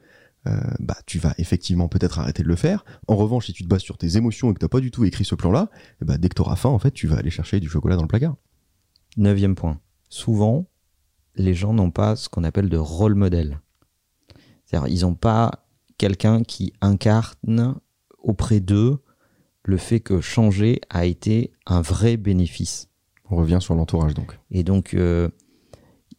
euh, 0.47 0.59
bah 0.79 0.97
tu 1.05 1.17
vas 1.17 1.33
effectivement 1.37 1.87
peut-être 1.87 2.19
arrêter 2.19 2.43
de 2.43 2.47
le 2.47 2.55
faire. 2.55 2.85
En 3.07 3.15
revanche, 3.15 3.47
si 3.47 3.53
tu 3.53 3.63
te 3.63 3.67
bases 3.67 3.81
sur 3.81 3.97
tes 3.97 4.17
émotions 4.17 4.51
et 4.51 4.53
que 4.53 4.59
t'as 4.59 4.67
pas 4.67 4.79
du 4.79 4.91
tout 4.91 5.05
écrit 5.05 5.25
ce 5.25 5.35
plan-là, 5.35 5.69
eh 6.01 6.05
bah, 6.05 6.17
dès 6.17 6.29
que 6.29 6.35
t'auras 6.35 6.55
faim, 6.55 6.69
en 6.69 6.79
fait, 6.79 6.91
tu 6.91 7.07
vas 7.07 7.17
aller 7.17 7.29
chercher 7.29 7.59
du 7.59 7.69
chocolat 7.69 7.95
dans 7.95 8.03
le 8.03 8.07
placard. 8.07 8.35
Neuvième 9.17 9.55
point. 9.55 9.79
Souvent, 10.09 10.67
les 11.35 11.53
gens 11.53 11.73
n'ont 11.73 11.91
pas 11.91 12.15
ce 12.15 12.29
qu'on 12.29 12.43
appelle 12.43 12.69
de 12.69 12.77
rôle 12.77 13.15
modèle. 13.15 13.59
C'est-à-dire, 14.65 14.87
ils 14.87 15.01
n'ont 15.01 15.15
pas 15.15 15.65
quelqu'un 15.97 16.43
qui 16.43 16.73
incarne 16.81 17.75
auprès 18.19 18.59
d'eux 18.59 19.01
le 19.63 19.77
fait 19.77 19.99
que 19.99 20.21
changer 20.21 20.81
a 20.89 21.05
été 21.05 21.51
un 21.65 21.81
vrai 21.81 22.17
bénéfice. 22.17 22.89
On 23.29 23.35
revient 23.35 23.59
sur 23.61 23.73
l'entourage 23.73 24.13
donc. 24.13 24.39
Et 24.51 24.63
donc, 24.63 24.93
euh, 24.93 25.29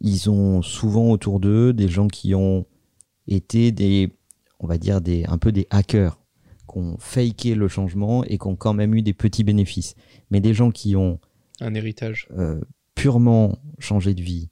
ils 0.00 0.28
ont 0.28 0.62
souvent 0.62 1.10
autour 1.10 1.38
d'eux 1.38 1.72
des 1.72 1.88
gens 1.88 2.08
qui 2.08 2.34
ont 2.34 2.66
été 3.28 3.72
des, 3.72 4.15
on 4.60 4.66
va 4.66 4.78
dire, 4.78 5.00
des, 5.00 5.24
un 5.26 5.38
peu 5.38 5.52
des 5.52 5.66
hackers, 5.70 6.18
qui 6.70 6.78
ont 6.78 6.96
faké 6.98 7.54
le 7.54 7.68
changement 7.68 8.24
et 8.24 8.38
qui 8.38 8.46
ont 8.46 8.56
quand 8.56 8.74
même 8.74 8.94
eu 8.94 9.02
des 9.02 9.14
petits 9.14 9.44
bénéfices. 9.44 9.94
Mais 10.30 10.40
des 10.40 10.54
gens 10.54 10.70
qui 10.70 10.96
ont 10.96 11.20
Un 11.60 11.74
héritage. 11.74 12.28
euh, 12.36 12.60
purement 12.94 13.58
changé 13.78 14.14
de 14.14 14.22
vie, 14.22 14.48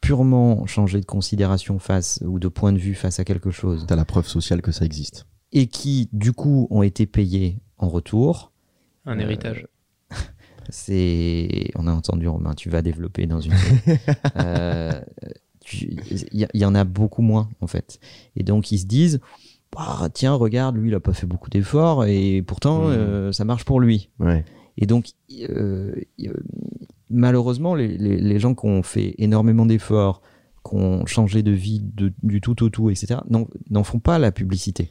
purement 0.00 0.66
changé 0.66 1.00
de 1.00 1.06
considération 1.06 1.78
face 1.78 2.20
ou 2.26 2.38
de 2.38 2.48
point 2.48 2.72
de 2.72 2.78
vue 2.78 2.94
face 2.94 3.18
à 3.18 3.24
quelque 3.24 3.50
chose, 3.50 3.84
T'as 3.88 3.96
la 3.96 4.04
preuve 4.04 4.26
sociale 4.28 4.60
que 4.62 4.70
ça 4.72 4.84
existe. 4.84 5.26
et 5.52 5.66
qui 5.66 6.08
du 6.12 6.32
coup 6.32 6.66
ont 6.70 6.82
été 6.82 7.06
payés 7.06 7.58
en 7.78 7.88
retour, 7.88 8.52
Un 9.06 9.18
Euh, 9.18 9.22
héritage. 9.22 9.66
c'est, 10.68 11.70
on 11.74 11.86
a 11.86 11.92
entendu 11.92 12.28
Romain, 12.28 12.54
tu 12.54 12.70
vas 12.70 12.82
développer 12.82 13.26
dans 13.26 13.40
une. 13.40 13.52
Euh, 14.36 15.00
Il 15.72 16.48
y, 16.54 16.64
en 16.64 16.74
a 16.74 16.84
beaucoup 16.84 17.22
moins 17.22 17.48
en 17.60 17.66
fait, 17.66 17.98
et 18.36 18.42
donc 18.42 18.70
ils 18.72 18.78
se 18.78 18.86
disent. 18.86 19.20
Bah, 19.76 20.08
tiens, 20.12 20.34
regarde, 20.34 20.76
lui, 20.76 20.90
il 20.90 20.94
a 20.94 21.00
pas 21.00 21.12
fait 21.14 21.26
beaucoup 21.26 21.50
d'efforts 21.50 22.04
et 22.04 22.42
pourtant, 22.42 22.84
Mhm. 22.84 22.90
euh, 22.92 23.32
ça 23.32 23.44
marche 23.44 23.64
pour 23.64 23.80
lui. 23.80 24.08
Ouais. 24.20 24.44
Et 24.78 24.86
donc, 24.86 25.06
euh, 25.50 25.92
euh, 26.24 26.32
malheureusement, 27.10 27.74
les, 27.74 27.96
les- 27.98 28.18
les 28.20 28.38
gens 28.38 28.54
qui 28.54 28.66
ont 28.66 28.82
fait 28.82 29.14
énormément 29.18 29.66
d'efforts, 29.66 30.22
qui 30.68 30.76
ont 30.76 31.06
changé 31.06 31.42
de 31.42 31.50
vie 31.50 31.80
de- 31.82 32.12
du 32.22 32.40
tout 32.40 32.62
au 32.62 32.68
tout, 32.70 32.88
etc., 32.90 33.20
n'en 33.28 33.84
font 33.84 33.98
pas 33.98 34.18
la 34.20 34.32
publicité. 34.32 34.90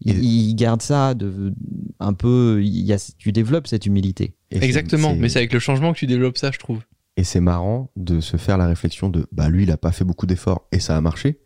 Ils, 0.00 0.16
Et- 0.18 0.22
ils 0.22 0.54
gardent 0.54 0.82
ça 0.82 1.14
de, 1.14 1.52
un 2.00 2.12
peu. 2.14 2.60
Y 2.64 2.92
a, 2.92 3.12
tu 3.18 3.30
développes 3.32 3.66
cette 3.66 3.86
humilité. 3.86 4.34
Et 4.50 4.62
Exactement. 4.64 5.14
Mais 5.14 5.28
c'est 5.28 5.38
avec 5.38 5.52
le 5.52 5.58
changement 5.60 5.92
que 5.92 5.98
tu 5.98 6.06
développes 6.06 6.38
ça, 6.38 6.50
je 6.50 6.58
trouve. 6.58 6.80
Et 7.16 7.24
c'est 7.24 7.40
marrant 7.40 7.90
de 7.96 8.20
se 8.20 8.36
faire 8.36 8.58
la 8.58 8.66
réflexion 8.66 9.08
de 9.08 9.26
bah 9.32 9.48
lui 9.48 9.62
il 9.62 9.70
a 9.70 9.76
pas 9.76 9.92
fait 9.92 10.04
beaucoup 10.04 10.26
d'efforts 10.26 10.66
et 10.72 10.80
ça 10.80 10.96
a 10.96 11.00
marché 11.00 11.40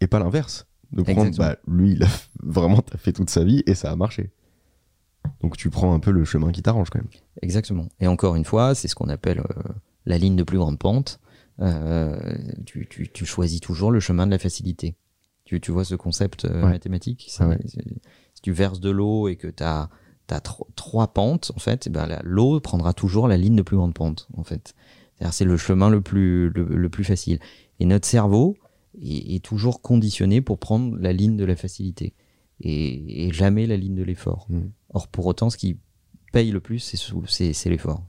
et 0.00 0.06
pas 0.08 0.18
l'inverse 0.18 0.66
de 0.92 1.02
prendre 1.02 1.26
Exactement. 1.28 1.48
bah 1.48 1.56
lui 1.68 1.92
il 1.92 2.02
a 2.02 2.08
vraiment 2.42 2.80
fait 2.96 3.12
toute 3.12 3.30
sa 3.30 3.44
vie 3.44 3.62
et 3.66 3.74
ça 3.74 3.92
a 3.92 3.96
marché 3.96 4.32
donc 5.40 5.56
tu 5.56 5.70
prends 5.70 5.94
un 5.94 6.00
peu 6.00 6.10
le 6.10 6.24
chemin 6.24 6.50
qui 6.52 6.62
t'arrange 6.62 6.90
quand 6.90 6.98
même 6.98 7.08
Exactement. 7.42 7.88
Et 8.00 8.06
encore 8.06 8.34
une 8.36 8.44
fois, 8.44 8.74
c'est 8.74 8.88
ce 8.88 8.94
qu'on 8.94 9.08
appelle 9.08 9.40
euh, 9.40 9.62
la 10.06 10.18
ligne 10.18 10.36
de 10.36 10.42
plus 10.42 10.58
grande 10.58 10.78
pente. 10.78 11.18
Euh, 11.60 12.18
tu, 12.66 12.86
tu- 12.88 13.10
tu 13.10 13.24
choisis 13.26 13.60
toujours 13.60 13.90
le 13.90 14.00
chemin 14.00 14.26
de 14.26 14.30
la 14.30 14.38
facilité. 14.38 14.96
Tu, 15.44 15.60
tu 15.60 15.70
vois 15.72 15.84
ce 15.84 15.94
concept 15.94 16.44
euh, 16.44 16.62
Ouais. 16.64 16.70
mathématique? 16.70 17.30
Ah 17.40 17.48
ouais. 17.48 17.58
Si 17.66 18.42
tu 18.42 18.52
verses 18.52 18.80
de 18.80 18.90
l'eau 18.90 19.28
et 19.28 19.36
que 19.36 19.48
tu 19.48 19.62
as, 19.62 19.88
trois 20.76 21.12
pentes, 21.12 21.52
en 21.54 21.58
fait, 21.58 21.86
eh 21.86 21.90
ben, 21.90 22.18
l'eau 22.22 22.60
prendra 22.60 22.92
toujours 22.94 23.28
la 23.28 23.36
ligne 23.36 23.56
de 23.56 23.62
plus 23.62 23.76
grande 23.76 23.94
pente, 23.94 24.28
en 24.36 24.44
fait. 24.44 24.74
C'est 25.30 25.44
le 25.44 25.56
chemin 25.56 25.90
le 25.90 26.00
plus, 26.00 26.50
le, 26.50 26.88
plus 26.88 27.04
facile. 27.04 27.38
Et 27.80 27.86
notre 27.86 28.06
cerveau 28.06 28.56
est, 29.02 29.42
toujours 29.44 29.80
conditionné 29.80 30.40
pour 30.40 30.58
prendre 30.58 30.96
la 30.98 31.12
ligne 31.12 31.36
de 31.36 31.44
la 31.44 31.56
facilité 31.56 32.14
et, 32.60 33.30
jamais 33.32 33.66
la 33.66 33.76
ligne 33.76 33.94
de 33.94 34.02
l'effort. 34.02 34.46
Mmh. 34.48 34.60
Or, 34.90 35.08
pour 35.08 35.26
autant, 35.26 35.50
ce 35.50 35.56
qui 35.56 35.78
paye 36.32 36.50
le 36.50 36.60
plus, 36.60 36.78
c'est 37.26 37.70
l'effort. 37.70 38.04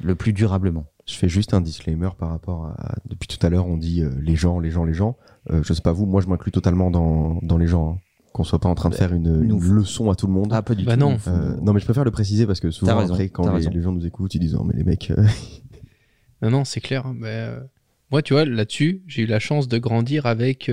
Le 0.00 0.14
plus 0.14 0.32
durablement. 0.32 0.86
Je 1.06 1.14
fais 1.14 1.28
juste 1.28 1.54
un 1.54 1.60
disclaimer 1.60 2.10
par 2.18 2.30
rapport 2.30 2.66
à. 2.66 2.96
Depuis 3.08 3.28
tout 3.28 3.44
à 3.46 3.48
l'heure, 3.48 3.66
on 3.66 3.76
dit 3.76 4.02
euh, 4.02 4.10
les 4.20 4.34
gens, 4.34 4.58
les 4.58 4.70
gens, 4.70 4.84
les 4.84 4.92
gens. 4.92 5.16
Euh, 5.50 5.62
je 5.62 5.72
sais 5.72 5.80
pas 5.80 5.92
vous, 5.92 6.04
moi 6.04 6.20
je 6.20 6.26
m'inclus 6.26 6.50
totalement 6.50 6.90
dans, 6.90 7.38
dans 7.42 7.58
les 7.58 7.68
gens. 7.68 7.92
Hein. 7.92 7.98
Qu'on 8.32 8.44
soit 8.44 8.58
pas 8.58 8.68
en 8.68 8.74
train 8.74 8.90
de 8.90 8.94
bah, 8.94 8.98
faire 8.98 9.14
une, 9.14 9.48
leçon 9.72 10.10
à 10.10 10.14
tout 10.14 10.26
le 10.26 10.32
monde. 10.32 10.48
Ah, 10.50 10.60
pas 10.60 10.74
du 10.74 10.84
bah 10.84 10.94
tout. 10.94 11.00
Non. 11.00 11.16
Euh, 11.28 11.56
non, 11.62 11.72
mais 11.72 11.80
je 11.80 11.86
préfère 11.86 12.04
le 12.04 12.10
préciser 12.10 12.44
parce 12.44 12.60
que 12.60 12.70
souvent, 12.70 12.98
après, 12.98 13.30
quand 13.30 13.50
les, 13.56 13.80
gens 13.80 13.92
nous 13.92 14.04
écoutent, 14.04 14.34
ils 14.34 14.40
disent 14.40 14.56
Oh, 14.58 14.64
mais 14.64 14.74
les 14.74 14.84
mecs. 14.84 15.10
Non, 16.42 16.50
non, 16.50 16.64
c'est 16.64 16.80
clair. 16.80 17.12
Mais, 17.14 17.48
moi, 18.10 18.22
tu 18.22 18.34
vois, 18.34 18.44
là-dessus, 18.44 19.02
j'ai 19.06 19.22
eu 19.22 19.26
la 19.26 19.38
chance 19.38 19.68
de 19.68 19.78
grandir 19.78 20.26
avec 20.26 20.70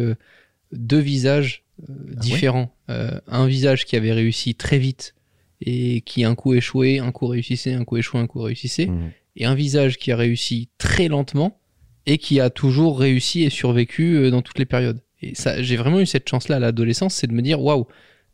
deux 0.72 1.00
visages 1.00 1.64
ah 1.82 1.92
différents. 2.16 2.76
un 2.88 3.48
visage 3.48 3.86
qui 3.86 3.96
avait 3.96 4.14
réussi 4.14 4.56
très 4.56 4.78
vite 4.78 5.16
et 5.62 6.02
qui 6.02 6.24
un 6.24 6.36
coup 6.36 6.54
échoué, 6.54 7.00
un 7.00 7.12
coup 7.12 7.28
réussissait, 7.28 7.74
un 7.74 7.86
coup 7.86 7.98
échoué, 7.98 8.20
un 8.20 8.28
coup 8.28 8.42
réussissait. 8.42 8.88
Mmh 8.88 9.12
et 9.36 9.46
un 9.46 9.56
visage 9.56 9.98
qui 9.98 10.12
a 10.12 10.18
réussi 10.18 10.70
très 10.78 11.08
lentement 11.08 11.60
et 12.06 12.18
qui 12.18 12.40
a 12.40 12.50
toujours 12.50 13.00
réussi 13.00 13.44
et 13.44 13.50
survécu 13.50 14.16
euh, 14.16 14.32
dans 14.32 14.42
toutes 14.42 14.60
les 14.60 14.66
périodes. 14.66 15.02
Et 15.22 15.36
ça, 15.36 15.62
j'ai 15.62 15.78
vraiment 15.78 16.00
eu 16.00 16.06
cette 16.06 16.28
chance-là 16.28 16.58
à 16.58 16.60
l'adolescence, 16.60 17.16
c'est 17.16 17.28
de 17.28 17.34
me 17.34 17.42
dire 17.42 17.62
waouh, 17.62 17.88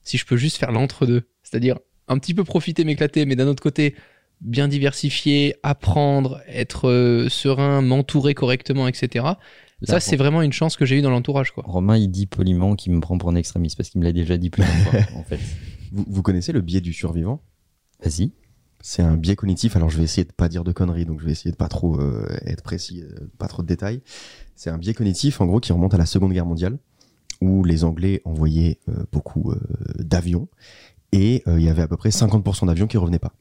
si 0.03 0.17
je 0.17 0.25
peux 0.25 0.37
juste 0.37 0.57
faire 0.57 0.71
l'entre-deux, 0.71 1.23
c'est-à-dire 1.43 1.77
un 2.07 2.17
petit 2.17 2.33
peu 2.33 2.43
profiter, 2.43 2.83
m'éclater, 2.83 3.25
mais 3.25 3.35
d'un 3.35 3.47
autre 3.47 3.61
côté, 3.61 3.95
bien 4.41 4.67
diversifier, 4.67 5.55
apprendre, 5.63 6.41
être 6.47 6.89
euh, 6.89 7.29
serein, 7.29 7.81
m'entourer 7.81 8.33
correctement, 8.33 8.87
etc. 8.87 9.25
ça, 9.83 9.99
c'est 9.99 10.15
vraiment 10.15 10.41
une 10.41 10.53
chance 10.53 10.77
que 10.77 10.85
j'ai 10.85 10.97
eue 10.97 11.01
dans 11.01 11.11
l'entourage. 11.11 11.51
Quoi. 11.51 11.63
Romain, 11.67 11.97
il 11.97 12.09
dit 12.09 12.25
poliment 12.25 12.75
qu'il 12.75 12.93
me 12.93 13.01
prend 13.01 13.17
pour 13.17 13.29
un 13.29 13.35
extrémiste 13.35 13.77
parce 13.77 13.89
qu'il 13.89 13.99
me 13.99 14.05
l'a 14.05 14.13
déjà 14.13 14.37
dit 14.37 14.49
plusieurs 14.49 14.75
fois, 14.83 14.99
en 15.15 15.23
fait. 15.23 15.39
Vous, 15.91 16.05
vous 16.07 16.21
connaissez 16.21 16.51
le 16.51 16.61
biais 16.61 16.81
du 16.81 16.93
survivant? 16.93 17.41
Vas-y. 18.03 18.31
C'est 18.81 19.01
un 19.01 19.17
biais 19.17 19.35
cognitif. 19.35 19.75
Alors 19.75 19.89
je 19.89 19.97
vais 19.97 20.03
essayer 20.03 20.23
de 20.23 20.31
pas 20.31 20.47
dire 20.47 20.63
de 20.63 20.71
conneries, 20.71 21.05
donc 21.05 21.19
je 21.19 21.25
vais 21.25 21.31
essayer 21.31 21.51
de 21.51 21.57
pas 21.57 21.67
trop 21.67 21.99
euh, 21.99 22.25
être 22.45 22.63
précis, 22.63 23.03
euh, 23.03 23.29
pas 23.37 23.47
trop 23.47 23.61
de 23.61 23.67
détails. 23.67 24.01
C'est 24.55 24.69
un 24.69 24.77
biais 24.77 24.93
cognitif, 24.93 25.41
en 25.41 25.45
gros, 25.45 25.59
qui 25.59 25.73
remonte 25.73 25.93
à 25.93 25.97
la 25.97 26.05
Seconde 26.05 26.31
Guerre 26.31 26.45
mondiale, 26.45 26.77
où 27.41 27.63
les 27.63 27.83
Anglais 27.83 28.21
envoyaient 28.25 28.79
euh, 28.87 29.03
beaucoup 29.11 29.53
d'avions 29.97 30.47
et 31.11 31.43
il 31.47 31.63
y 31.63 31.69
avait 31.69 31.81
à 31.81 31.87
peu 31.87 31.97
près 31.97 32.09
50% 32.09 32.67
d'avions 32.67 32.85
qui 32.85 32.97
revenaient 32.97 33.17
pas, 33.17 33.33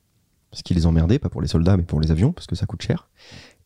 parce 0.51 0.63
qu'ils 0.63 0.77
les 0.77 0.87
emmerdaient, 0.87 1.19
pas 1.19 1.29
pour 1.29 1.43
les 1.43 1.49
soldats, 1.49 1.77
mais 1.77 1.83
pour 1.83 2.01
les 2.01 2.11
avions, 2.11 2.33
parce 2.33 2.47
que 2.47 2.55
ça 2.55 2.67
coûte 2.67 2.83
cher. 2.83 3.09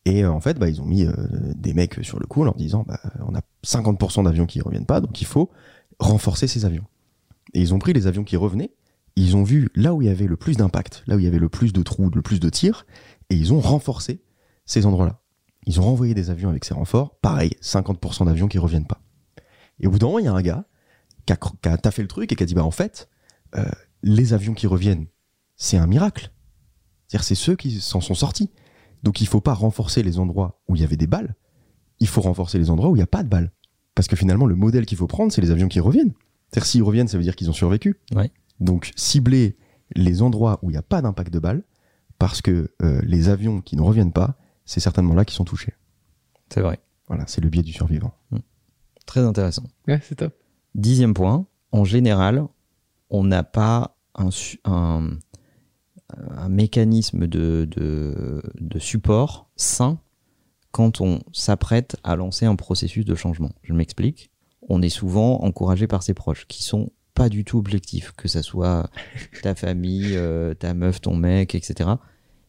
Et 0.04 0.24
en 0.24 0.40
fait, 0.40 0.58
bah, 0.58 0.68
ils 0.68 0.80
ont 0.80 0.84
mis 0.84 1.06
des 1.54 1.74
mecs 1.74 2.02
sur 2.02 2.18
le 2.18 2.26
coup 2.26 2.42
en 2.42 2.44
leur 2.44 2.56
disant, 2.56 2.84
bah, 2.86 2.98
on 3.20 3.34
a 3.36 3.40
50% 3.64 4.24
d'avions 4.24 4.46
qui 4.46 4.60
reviennent 4.60 4.86
pas, 4.86 5.00
donc 5.00 5.20
il 5.20 5.26
faut 5.26 5.50
renforcer 6.00 6.48
ces 6.48 6.64
avions. 6.64 6.84
Et 7.54 7.60
ils 7.60 7.72
ont 7.72 7.78
pris 7.78 7.92
les 7.92 8.08
avions 8.08 8.24
qui 8.24 8.36
revenaient 8.36 8.72
ils 9.16 9.36
ont 9.36 9.42
vu 9.42 9.68
là 9.74 9.94
où 9.94 10.02
il 10.02 10.08
y 10.08 10.10
avait 10.10 10.26
le 10.26 10.36
plus 10.36 10.56
d'impact, 10.56 11.02
là 11.06 11.16
où 11.16 11.18
il 11.18 11.24
y 11.24 11.28
avait 11.28 11.38
le 11.38 11.48
plus 11.48 11.72
de 11.72 11.82
trous, 11.82 12.10
le 12.10 12.22
plus 12.22 12.40
de 12.40 12.48
tirs, 12.48 12.86
et 13.30 13.34
ils 13.34 13.52
ont 13.52 13.60
renforcé 13.60 14.22
ces 14.64 14.86
endroits-là. 14.86 15.20
Ils 15.66 15.80
ont 15.80 15.84
renvoyé 15.84 16.14
des 16.14 16.30
avions 16.30 16.48
avec 16.48 16.64
ces 16.64 16.74
renforts, 16.74 17.16
pareil, 17.20 17.52
50% 17.60 18.26
d'avions 18.26 18.48
qui 18.48 18.58
reviennent 18.58 18.86
pas. 18.86 19.00
Et 19.80 19.86
au 19.86 19.90
bout 19.90 19.98
d'un 19.98 20.06
moment, 20.06 20.18
il 20.18 20.24
y 20.24 20.28
a 20.28 20.32
un 20.32 20.42
gars 20.42 20.64
qui 21.26 21.32
a, 21.32 21.36
qui 21.36 21.82
taffé 21.82 22.02
le 22.02 22.08
truc 22.08 22.32
et 22.32 22.36
qui 22.36 22.42
a 22.42 22.46
dit, 22.46 22.54
bah 22.54 22.64
en 22.64 22.70
fait, 22.70 23.08
euh, 23.56 23.64
les 24.02 24.32
avions 24.32 24.54
qui 24.54 24.66
reviennent, 24.66 25.06
c'est 25.56 25.76
un 25.76 25.86
miracle. 25.86 26.32
C'est-à-dire, 27.12 27.24
c'est 27.24 27.34
ceux 27.34 27.56
qui 27.56 27.78
s'en 27.78 28.00
sont 28.00 28.14
sortis. 28.14 28.48
Donc 29.02 29.20
il 29.20 29.26
faut 29.26 29.42
pas 29.42 29.52
renforcer 29.52 30.02
les 30.02 30.18
endroits 30.18 30.62
où 30.66 30.76
il 30.76 30.80
y 30.80 30.84
avait 30.84 30.96
des 30.96 31.06
balles, 31.06 31.34
il 32.00 32.08
faut 32.08 32.22
renforcer 32.22 32.56
les 32.56 32.70
endroits 32.70 32.88
où 32.88 32.96
il 32.96 33.00
n'y 33.00 33.04
a 33.04 33.06
pas 33.06 33.22
de 33.22 33.28
balles. 33.28 33.52
Parce 33.94 34.08
que 34.08 34.16
finalement, 34.16 34.46
le 34.46 34.54
modèle 34.54 34.86
qu'il 34.86 34.96
faut 34.96 35.06
prendre, 35.06 35.30
c'est 35.30 35.42
les 35.42 35.50
avions 35.50 35.68
qui 35.68 35.78
reviennent. 35.78 36.14
C'est-à-dire, 36.48 36.66
s'ils 36.66 36.82
reviennent, 36.82 37.08
ça 37.08 37.18
veut 37.18 37.22
dire 37.22 37.36
qu'ils 37.36 37.50
ont 37.50 37.52
survécu. 37.52 38.00
Ouais. 38.14 38.30
Donc 38.60 38.92
cibler 38.96 39.58
les 39.94 40.22
endroits 40.22 40.58
où 40.62 40.70
il 40.70 40.72
n'y 40.72 40.78
a 40.78 40.82
pas 40.82 41.02
d'impact 41.02 41.30
de 41.30 41.38
balle, 41.38 41.64
parce 42.18 42.40
que 42.40 42.70
euh, 42.80 43.02
les 43.04 43.28
avions 43.28 43.60
qui 43.60 43.76
ne 43.76 43.82
reviennent 43.82 44.12
pas, 44.12 44.38
c'est 44.64 44.80
certainement 44.80 45.12
là 45.12 45.26
qui 45.26 45.34
sont 45.34 45.44
touchés. 45.44 45.74
C'est 46.48 46.62
vrai. 46.62 46.80
Voilà, 47.08 47.26
c'est 47.26 47.42
le 47.42 47.50
biais 47.50 47.62
du 47.62 47.74
survivant. 47.74 48.14
Hmm. 48.30 48.38
Très 49.04 49.20
intéressant. 49.20 49.64
Ouais, 49.86 50.00
c'est 50.02 50.14
top. 50.14 50.34
Dixième 50.74 51.12
point, 51.12 51.44
en 51.72 51.84
général, 51.84 52.46
on 53.10 53.22
n'a 53.22 53.42
pas 53.42 53.98
un, 54.14 54.30
un, 54.64 55.10
mécanisme 56.48 57.26
de, 57.26 57.68
de, 57.70 58.78
support 58.78 59.50
sain 59.56 59.98
quand 60.70 61.00
on 61.00 61.20
s'apprête 61.32 61.96
à 62.04 62.16
lancer 62.16 62.46
un 62.46 62.56
processus 62.56 63.04
de 63.04 63.14
changement. 63.14 63.50
Je 63.62 63.72
m'explique. 63.72 64.30
On 64.68 64.80
est 64.82 64.88
souvent 64.88 65.42
encouragé 65.42 65.86
par 65.86 66.02
ses 66.02 66.14
proches 66.14 66.46
qui 66.46 66.62
sont 66.62 66.90
pas 67.14 67.28
du 67.28 67.44
tout 67.44 67.58
objectif, 67.58 68.12
que 68.16 68.28
ça 68.28 68.42
soit 68.42 68.90
ta 69.42 69.54
famille, 69.54 70.16
euh, 70.16 70.54
ta 70.54 70.74
meuf, 70.74 71.00
ton 71.00 71.16
mec, 71.16 71.54
etc. 71.54 71.90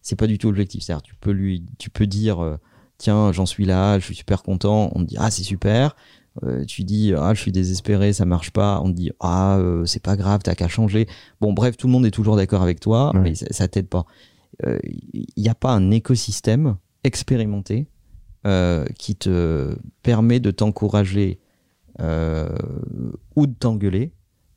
C'est 0.01 0.15
pas 0.15 0.27
du 0.27 0.37
tout 0.37 0.47
objectif. 0.47 0.83
C'est-à-dire, 0.83 1.01
tu 1.01 1.15
peux 1.15 1.31
lui, 1.31 1.65
tu 1.77 1.89
peux 1.89 2.07
dire, 2.07 2.43
euh, 2.43 2.57
tiens, 2.97 3.31
j'en 3.31 3.45
suis 3.45 3.65
là, 3.65 3.99
je 3.99 4.05
suis 4.05 4.15
super 4.15 4.43
content. 4.43 4.91
On 4.95 5.01
te 5.01 5.09
dit, 5.09 5.17
ah, 5.19 5.31
c'est 5.31 5.43
super. 5.43 5.95
Euh, 6.41 6.65
tu 6.65 6.83
dis, 6.83 7.13
ah, 7.15 7.33
je 7.35 7.41
suis 7.41 7.51
désespéré, 7.51 8.11
ça 8.11 8.25
marche 8.25 8.51
pas. 8.51 8.81
On 8.81 8.89
te 8.89 8.95
dit, 8.95 9.11
ah, 9.19 9.59
c'est 9.85 10.01
pas 10.01 10.15
grave, 10.15 10.41
t'as 10.43 10.55
qu'à 10.55 10.67
changer. 10.67 11.07
Bon, 11.41 11.53
bref, 11.53 11.77
tout 11.77 11.87
le 11.87 11.93
monde 11.93 12.05
est 12.05 12.11
toujours 12.11 12.35
d'accord 12.35 12.63
avec 12.63 12.79
toi, 12.79 13.11
mais 13.13 13.35
ça, 13.35 13.45
ça 13.51 13.67
t'aide 13.67 13.87
pas. 13.87 14.05
Il 14.63 15.25
n'y 15.37 15.49
a 15.49 15.55
pas 15.55 15.71
un 15.71 15.91
écosystème 15.91 16.77
expérimenté 17.03 17.87
qui 18.97 19.15
te 19.15 19.77
permet 20.01 20.39
de 20.39 20.51
t'encourager 20.51 21.39
ou 21.99 23.47
de 23.47 23.53
t'engueuler 23.53 24.13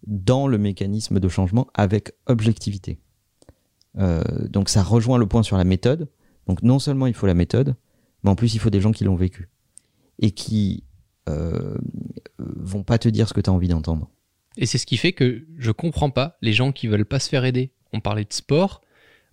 dans 0.07 0.47
le 0.47 0.59
mécanisme 0.59 1.21
de 1.21 1.29
changement 1.29 1.67
avec 1.75 2.13
objectivité. 2.27 2.99
Euh, 3.99 4.23
donc 4.49 4.69
ça 4.69 4.83
rejoint 4.83 5.19
le 5.19 5.27
point 5.27 5.43
sur 5.43 5.57
la 5.57 5.65
méthode. 5.65 6.09
Donc 6.47 6.63
non 6.63 6.79
seulement 6.79 7.07
il 7.07 7.15
faut 7.15 7.27
la 7.27 7.35
méthode, 7.35 7.75
mais 8.23 8.31
en 8.31 8.37
plus 8.37 8.55
il 8.55 8.59
faut 8.59 8.71
des 8.71 8.81
gens 8.81 8.93
qui 8.93 9.05
l'ont 9.05 9.17
vécu 9.17 9.49
et 10.21 10.31
qui 10.31 10.85
euh, 11.29 11.77
vont 12.39 12.83
pas 12.83 12.99
te 12.99 13.09
dire 13.09 13.29
ce 13.29 13.35
que 13.35 13.41
tu 13.41 13.51
as 13.51 13.53
envie 13.53 13.69
d'entendre. 13.69 14.09
Et 14.57 14.67
c'est 14.67 14.79
ce 14.79 14.87
qui 14.87 14.97
fait 14.97 15.13
que 15.13 15.45
je 15.59 15.71
comprends 15.71 16.11
pas 16.11 16.39
les 16.41 16.53
gens 16.53 16.73
qui 16.73 16.87
veulent 16.87 17.05
pas 17.05 17.19
se 17.19 17.29
faire 17.29 17.45
aider. 17.45 17.71
On 17.93 18.01
parlait 18.01 18.25
de 18.25 18.33
sport. 18.33 18.81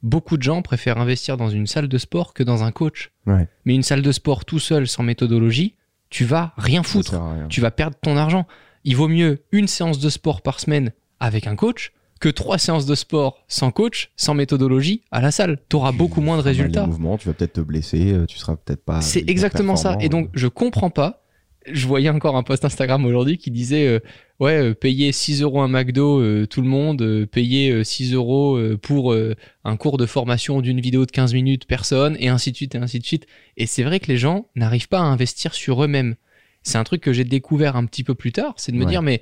Beaucoup 0.02 0.36
de 0.36 0.44
gens 0.44 0.62
préfèrent 0.62 0.98
investir 0.98 1.38
dans 1.38 1.50
une 1.50 1.66
salle 1.66 1.88
de 1.88 1.98
sport 1.98 2.34
que 2.34 2.44
dans 2.44 2.64
un 2.64 2.72
coach. 2.72 3.12
Mais 3.26 3.74
une 3.74 3.84
salle 3.84 4.02
de 4.02 4.12
sport 4.12 4.44
tout 4.44 4.60
seul, 4.60 4.88
sans 4.88 5.04
méthodologie, 5.04 5.76
tu 6.10 6.26
vas 6.26 6.54
rien 6.58 6.84
foutre. 6.84 7.16
Tu 7.50 7.62
vas 7.62 7.72
perdre 7.72 7.98
ton 8.02 8.18
argent 8.18 8.46
il 8.84 8.96
vaut 8.96 9.08
mieux 9.08 9.44
une 9.52 9.68
séance 9.68 10.00
de 10.00 10.10
sport 10.10 10.42
par 10.42 10.60
semaine 10.60 10.92
avec 11.20 11.48
un 11.48 11.56
coach 11.56 11.94
que 12.20 12.30
trois 12.30 12.58
séances 12.58 12.86
de 12.86 12.96
sport 12.96 13.44
sans 13.48 13.72
coach, 13.72 14.12
sans 14.16 14.34
méthodologie 14.34 15.04
à 15.12 15.22
la 15.22 15.32
salle. 15.32 15.60
Tu 15.70 15.76
auras 15.76 15.92
beaucoup 15.92 16.22
moins 16.22 16.38
de 16.38 16.42
résultats. 16.42 16.86
Mouvements, 16.86 17.18
tu 17.18 17.28
vas 17.28 17.34
peut-être 17.34 17.54
te 17.54 17.62
blesser, 17.62 18.14
euh, 18.14 18.26
tu 18.26 18.38
seras 18.38 18.56
peut-être 18.56 18.84
pas. 18.84 19.02
C'est 19.02 19.30
exactement 19.30 19.76
ça. 19.76 19.98
Et 20.00 20.10
donc, 20.10 20.30
je 20.34 20.48
comprends 20.48 20.90
pas. 20.90 21.23
Je 21.72 21.88
voyais 21.88 22.10
encore 22.10 22.36
un 22.36 22.44
post 22.44 22.66
Instagram 22.66 23.06
aujourd'hui 23.06 23.38
qui 23.38 23.52
disait 23.52 23.88
euh, 23.88 24.00
Ouais, 24.40 24.62
euh, 24.62 24.74
payer 24.74 25.12
6 25.12 25.42
euros 25.42 25.62
un 25.62 25.68
McDo, 25.68 26.46
tout 26.48 26.62
le 26.62 26.68
monde, 26.68 27.26
payer 27.32 27.84
6 27.84 28.14
euros 28.14 28.60
pour 28.82 29.16
un 29.64 29.78
cours 29.78 29.98
de 29.98 30.06
formation 30.06 30.62
d'une 30.62 30.82
vidéo 30.82 31.06
de 31.06 31.12
15 31.12 31.34
minutes, 31.34 31.66
personne, 31.66 32.18
et 32.20 32.28
ainsi 32.28 32.52
de 32.52 32.58
suite, 32.58 32.76
et 32.76 32.78
ainsi 32.80 33.00
de 33.00 33.06
suite. 33.06 33.26
Et 33.58 33.66
c'est 33.66 33.84
vrai 33.84 34.00
que 34.00 34.08
les 34.08 34.18
gens 34.18 34.50
n'arrivent 34.56 34.90
pas 34.90 35.00
à 35.00 35.04
investir 35.04 35.54
sur 35.54 35.84
eux-mêmes 35.84 36.16
c'est 36.64 36.78
un 36.78 36.84
truc 36.84 37.02
que 37.02 37.14
j'ai 37.14 37.26
découvert 37.26 37.76
un 37.76 37.86
petit 37.86 38.04
peu 38.04 38.16
plus 38.16 38.32
tard, 38.32 38.54
c'est 38.58 38.72
de 38.72 38.78
me 38.78 38.86
dire, 38.86 39.02
mais 39.02 39.22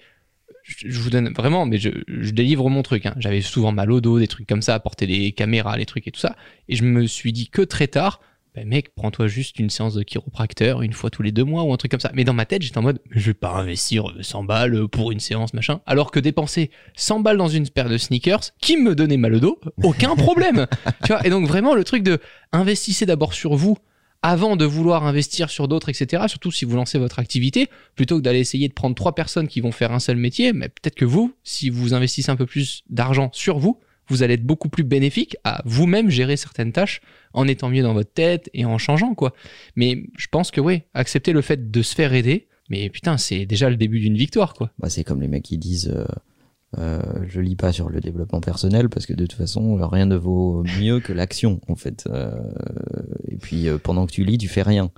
je, 0.63 0.99
vous 0.99 1.09
donne 1.09 1.33
vraiment, 1.33 1.65
mais 1.65 1.79
je, 1.79 1.89
délivre 2.31 2.69
mon 2.69 2.83
truc. 2.83 3.07
Hein. 3.07 3.15
J'avais 3.17 3.41
souvent 3.41 3.71
mal 3.71 3.91
au 3.91 3.99
dos, 3.99 4.19
des 4.19 4.27
trucs 4.27 4.47
comme 4.47 4.61
ça, 4.61 4.79
porter 4.79 5.07
des 5.07 5.31
caméras, 5.31 5.75
les 5.75 5.87
trucs 5.87 6.07
et 6.07 6.11
tout 6.11 6.19
ça. 6.19 6.35
Et 6.69 6.75
je 6.75 6.83
me 6.83 7.07
suis 7.07 7.33
dit 7.33 7.49
que 7.49 7.63
très 7.63 7.87
tard, 7.87 8.21
ben 8.53 8.67
mec, 8.67 8.93
prends-toi 8.95 9.27
juste 9.27 9.59
une 9.59 9.69
séance 9.69 9.93
de 9.93 10.03
chiropracteur 10.03 10.81
une 10.81 10.91
fois 10.91 11.09
tous 11.09 11.21
les 11.21 11.31
deux 11.31 11.45
mois 11.45 11.63
ou 11.63 11.71
un 11.71 11.77
truc 11.77 11.91
comme 11.91 12.01
ça. 12.01 12.11
Mais 12.13 12.25
dans 12.25 12.33
ma 12.33 12.45
tête, 12.45 12.61
j'étais 12.61 12.77
en 12.77 12.81
mode, 12.81 12.99
je 13.09 13.27
vais 13.27 13.33
pas 13.33 13.53
investir 13.53 14.13
100 14.19 14.43
balles 14.43 14.87
pour 14.89 15.11
une 15.11 15.21
séance, 15.21 15.53
machin. 15.53 15.79
Alors 15.85 16.11
que 16.11 16.19
dépenser 16.19 16.69
100 16.97 17.21
balles 17.21 17.37
dans 17.37 17.47
une 17.47 17.69
paire 17.69 17.87
de 17.87 17.97
sneakers, 17.97 18.51
qui 18.59 18.75
me 18.75 18.93
donnait 18.93 19.17
mal 19.17 19.35
au 19.35 19.39
dos, 19.39 19.59
aucun 19.83 20.15
problème. 20.15 20.67
tu 21.05 21.13
vois, 21.13 21.25
et 21.25 21.29
donc 21.29 21.47
vraiment 21.47 21.75
le 21.75 21.85
truc 21.85 22.03
de 22.03 22.19
investissez 22.51 23.05
d'abord 23.05 23.33
sur 23.33 23.55
vous 23.55 23.77
avant 24.21 24.55
de 24.55 24.65
vouloir 24.65 25.05
investir 25.05 25.49
sur 25.49 25.67
d'autres, 25.67 25.89
etc. 25.89 26.25
Surtout 26.27 26.51
si 26.51 26.65
vous 26.65 26.75
lancez 26.75 26.99
votre 26.99 27.19
activité, 27.19 27.69
plutôt 27.95 28.17
que 28.17 28.21
d'aller 28.21 28.39
essayer 28.39 28.67
de 28.67 28.73
prendre 28.73 28.95
trois 28.95 29.15
personnes 29.15 29.47
qui 29.47 29.61
vont 29.61 29.71
faire 29.71 29.93
un 29.93 29.99
seul 29.99 30.17
métier, 30.17 30.53
mais 30.53 30.67
peut-être 30.67 30.95
que 30.95 31.05
vous, 31.05 31.33
si 31.43 31.69
vous 31.69 31.93
investissez 31.93 32.29
un 32.29 32.35
peu 32.35 32.45
plus 32.45 32.83
d'argent 32.89 33.29
sur 33.33 33.57
vous, 33.57 33.79
vous 34.11 34.23
allez 34.23 34.35
être 34.35 34.45
beaucoup 34.45 34.69
plus 34.69 34.83
bénéfique 34.83 35.37
à 35.43 35.61
vous-même 35.65 36.09
gérer 36.09 36.37
certaines 36.37 36.71
tâches 36.71 37.01
en 37.33 37.47
étant 37.47 37.69
mieux 37.69 37.83
dans 37.83 37.93
votre 37.93 38.13
tête 38.13 38.49
et 38.53 38.65
en 38.65 38.77
changeant, 38.77 39.15
quoi. 39.15 39.33
Mais 39.75 40.03
je 40.17 40.27
pense 40.27 40.51
que 40.51 40.61
oui, 40.61 40.83
accepter 40.93 41.31
le 41.33 41.41
fait 41.41 41.71
de 41.71 41.81
se 41.81 41.95
faire 41.95 42.13
aider, 42.13 42.47
mais 42.69 42.89
putain, 42.89 43.17
c'est 43.17 43.45
déjà 43.45 43.69
le 43.69 43.77
début 43.77 43.99
d'une 43.99 44.17
victoire, 44.17 44.53
quoi. 44.53 44.71
Bah, 44.79 44.89
c'est 44.89 45.03
comme 45.03 45.21
les 45.21 45.27
mecs 45.27 45.43
qui 45.43 45.57
disent, 45.57 45.91
euh, 45.95 46.05
Euh, 46.77 47.01
je 47.27 47.41
lis 47.41 47.57
pas 47.57 47.73
sur 47.73 47.89
le 47.89 47.99
développement 47.99 48.39
personnel 48.39 48.87
parce 48.87 49.05
que 49.05 49.11
de 49.13 49.25
toute 49.25 49.37
façon 49.37 49.75
rien 49.89 50.05
ne 50.05 50.15
vaut 50.15 50.63
mieux 50.79 51.01
que 51.01 51.11
l'action 51.11 51.59
en 51.67 51.75
fait. 51.75 52.07
Euh, 52.07 52.31
et 53.27 53.35
puis 53.35 53.67
euh, 53.67 53.77
pendant 53.77 54.05
que 54.05 54.13
tu 54.13 54.23
lis, 54.23 54.37
tu 54.37 54.47
fais 54.47 54.61
rien. 54.61 54.89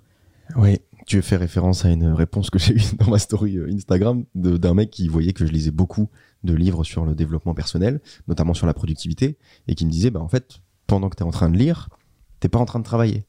Oui, 0.55 0.77
tu 1.05 1.21
fais 1.21 1.35
référence 1.37 1.85
à 1.85 1.89
une 1.89 2.07
réponse 2.07 2.49
que 2.49 2.59
j'ai 2.59 2.75
eue 2.75 2.81
dans 2.99 3.09
ma 3.09 3.19
story 3.19 3.57
euh, 3.57 3.69
Instagram 3.73 4.23
d'un 4.35 4.73
mec 4.73 4.89
qui 4.89 5.07
voyait 5.07 5.33
que 5.33 5.45
je 5.45 5.51
lisais 5.51 5.71
beaucoup 5.71 6.09
de 6.43 6.53
livres 6.53 6.83
sur 6.83 7.05
le 7.05 7.15
développement 7.15 7.53
personnel, 7.53 8.01
notamment 8.27 8.53
sur 8.53 8.67
la 8.67 8.73
productivité, 8.73 9.37
et 9.67 9.75
qui 9.75 9.85
me 9.85 9.91
disait, 9.91 10.09
bah 10.09 10.19
en 10.21 10.27
fait, 10.27 10.59
pendant 10.87 11.09
que 11.09 11.15
tu 11.15 11.23
es 11.23 11.25
en 11.25 11.31
train 11.31 11.49
de 11.49 11.57
lire, 11.57 11.89
t'es 12.39 12.49
pas 12.49 12.59
en 12.59 12.65
train 12.65 12.79
de 12.79 12.83
travailler. 12.85 13.23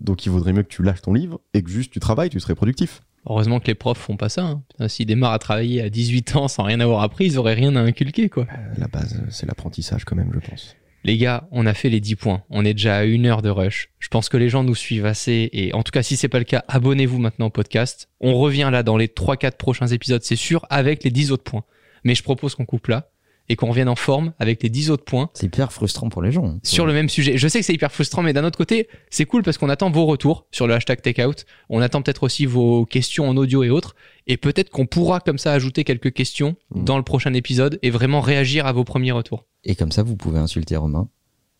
Donc 0.00 0.24
il 0.26 0.30
vaudrait 0.30 0.52
mieux 0.52 0.62
que 0.62 0.68
tu 0.68 0.82
lâches 0.82 1.02
ton 1.02 1.12
livre 1.12 1.40
et 1.54 1.62
que 1.62 1.70
juste 1.70 1.92
tu 1.92 2.00
travailles, 2.00 2.30
tu 2.30 2.40
serais 2.40 2.54
productif. 2.54 3.02
Heureusement 3.26 3.60
que 3.60 3.66
les 3.66 3.74
profs 3.74 3.98
font 3.98 4.16
pas 4.16 4.28
ça. 4.30 4.44
hein. 4.46 4.62
Putain, 4.70 4.88
S'ils 4.88 5.04
démarrent 5.06 5.32
à 5.32 5.38
travailler 5.38 5.82
à 5.82 5.90
18 5.90 6.36
ans 6.36 6.48
sans 6.48 6.62
rien 6.62 6.80
avoir 6.80 7.02
appris, 7.02 7.26
ils 7.26 7.38
auraient 7.38 7.54
rien 7.54 7.76
à 7.76 7.80
inculquer, 7.80 8.30
quoi. 8.30 8.44
Euh, 8.50 8.74
La 8.78 8.88
base, 8.88 9.16
euh, 9.20 9.26
c'est 9.30 9.46
l'apprentissage 9.46 10.04
quand 10.06 10.16
même, 10.16 10.30
je 10.32 10.38
pense. 10.48 10.74
Les 11.02 11.16
gars, 11.16 11.48
on 11.50 11.64
a 11.66 11.72
fait 11.72 11.88
les 11.88 12.00
10 12.00 12.16
points. 12.16 12.42
On 12.50 12.64
est 12.64 12.74
déjà 12.74 12.98
à 12.98 13.04
une 13.04 13.26
heure 13.26 13.40
de 13.40 13.48
rush. 13.48 13.88
Je 13.98 14.08
pense 14.08 14.28
que 14.28 14.36
les 14.36 14.50
gens 14.50 14.64
nous 14.64 14.74
suivent 14.74 15.06
assez. 15.06 15.48
Et 15.52 15.72
en 15.72 15.82
tout 15.82 15.92
cas, 15.92 16.02
si 16.02 16.16
c'est 16.16 16.28
pas 16.28 16.38
le 16.38 16.44
cas, 16.44 16.64
abonnez-vous 16.68 17.18
maintenant 17.18 17.46
au 17.46 17.50
podcast. 17.50 18.08
On 18.20 18.38
revient 18.38 18.68
là 18.70 18.82
dans 18.82 18.96
les 18.96 19.06
3-4 19.06 19.56
prochains 19.56 19.86
épisodes, 19.86 20.22
c'est 20.22 20.36
sûr, 20.36 20.66
avec 20.68 21.02
les 21.02 21.10
10 21.10 21.32
autres 21.32 21.44
points. 21.44 21.64
Mais 22.04 22.14
je 22.14 22.22
propose 22.22 22.54
qu'on 22.54 22.66
coupe 22.66 22.88
là 22.88 23.10
et 23.50 23.56
qu'on 23.56 23.68
revienne 23.68 23.88
en 23.88 23.96
forme 23.96 24.32
avec 24.38 24.62
les 24.62 24.70
10 24.70 24.90
autres 24.90 25.04
points 25.04 25.28
C'est 25.34 25.46
hyper 25.46 25.72
frustrant 25.72 26.08
pour 26.08 26.22
les 26.22 26.30
gens. 26.32 26.58
sur 26.62 26.86
le 26.86 26.92
même 26.94 27.08
sujet. 27.10 27.36
Je 27.36 27.48
sais 27.48 27.58
que 27.58 27.64
c'est 27.66 27.74
hyper 27.74 27.90
frustrant, 27.92 28.22
mais 28.22 28.32
d'un 28.32 28.44
autre 28.44 28.56
côté, 28.56 28.88
c'est 29.10 29.26
cool 29.26 29.42
parce 29.42 29.58
qu'on 29.58 29.68
attend 29.68 29.90
vos 29.90 30.06
retours 30.06 30.46
sur 30.52 30.66
le 30.66 30.74
hashtag 30.74 31.02
takeout. 31.02 31.44
On 31.68 31.82
attend 31.82 32.00
peut-être 32.00 32.22
aussi 32.22 32.46
vos 32.46 32.86
questions 32.86 33.28
en 33.28 33.36
audio 33.36 33.62
et 33.64 33.68
autres. 33.70 33.96
Et 34.26 34.36
peut-être 34.36 34.70
qu'on 34.70 34.86
pourra 34.86 35.20
comme 35.20 35.36
ça 35.38 35.52
ajouter 35.52 35.84
quelques 35.84 36.12
questions 36.12 36.54
Mm. 36.72 36.84
dans 36.84 36.96
le 36.96 37.02
prochain 37.02 37.34
épisode 37.34 37.78
et 37.82 37.90
vraiment 37.90 38.20
réagir 38.20 38.64
à 38.66 38.72
vos 38.72 38.84
premiers 38.84 39.10
retours. 39.12 39.44
Et 39.64 39.74
comme 39.74 39.90
ça, 39.92 40.02
vous 40.04 40.14
pouvez 40.16 40.38
insulter 40.38 40.76
Romain 40.76 41.08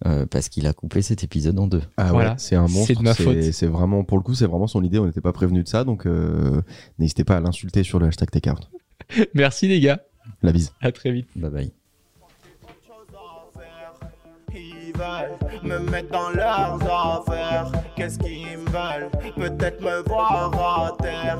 euh, 0.07 0.24
parce 0.26 0.49
qu'il 0.49 0.66
a 0.68 0.72
coupé 0.72 1.03
cet 1.03 1.24
épisode 1.24 1.59
en 1.59 1.66
deux. 1.66 1.82
Ah 1.97 2.12
Voilà. 2.12 2.30
ouais, 2.30 2.34
c'est 2.38 2.55
un 2.57 2.68
monstre. 2.68 2.86
C'est 2.86 2.95
de 2.95 3.03
ma 3.03 3.14
faute. 3.14 3.43
C'est 3.53 3.66
vraiment, 3.66 4.05
pour 4.05 4.16
le 4.16 4.22
coup, 4.22 4.34
c'est 4.34 4.47
vraiment 4.47 4.68
son 4.68 4.82
idée. 4.84 4.99
On 5.01 5.07
n'était 5.07 5.20
pas 5.20 5.32
prévenu 5.32 5.62
de 5.64 5.68
ça, 5.68 5.82
donc 5.84 6.07
euh, 6.07 6.62
n'hésitez 7.01 7.24
pas 7.24 7.36
à 7.38 7.41
l'insulter 7.41 7.82
sur 7.82 7.99
le 7.99 8.07
hashtag 8.07 8.30
takeout. 8.30 8.61
Merci 9.34 9.66
les 9.66 9.80
gars. 9.80 10.01
La 10.43 10.53
bise. 10.53 10.72
À 10.80 10.93
très 10.93 11.11
vite. 11.11 11.26
Bye 11.34 11.51
bye. 11.51 11.80
Me 15.62 15.78
mettre 15.78 16.11
dans 16.11 16.30
leurs 16.30 16.78
affaires. 16.82 17.70
Qu'est-ce 17.96 18.18
qu'ils 18.18 18.59
me 18.59 18.70
veulent? 18.70 19.11
Peut-être 19.36 19.80
me 19.80 20.03
voir 20.09 20.86
à 20.86 21.03
terre. 21.03 21.38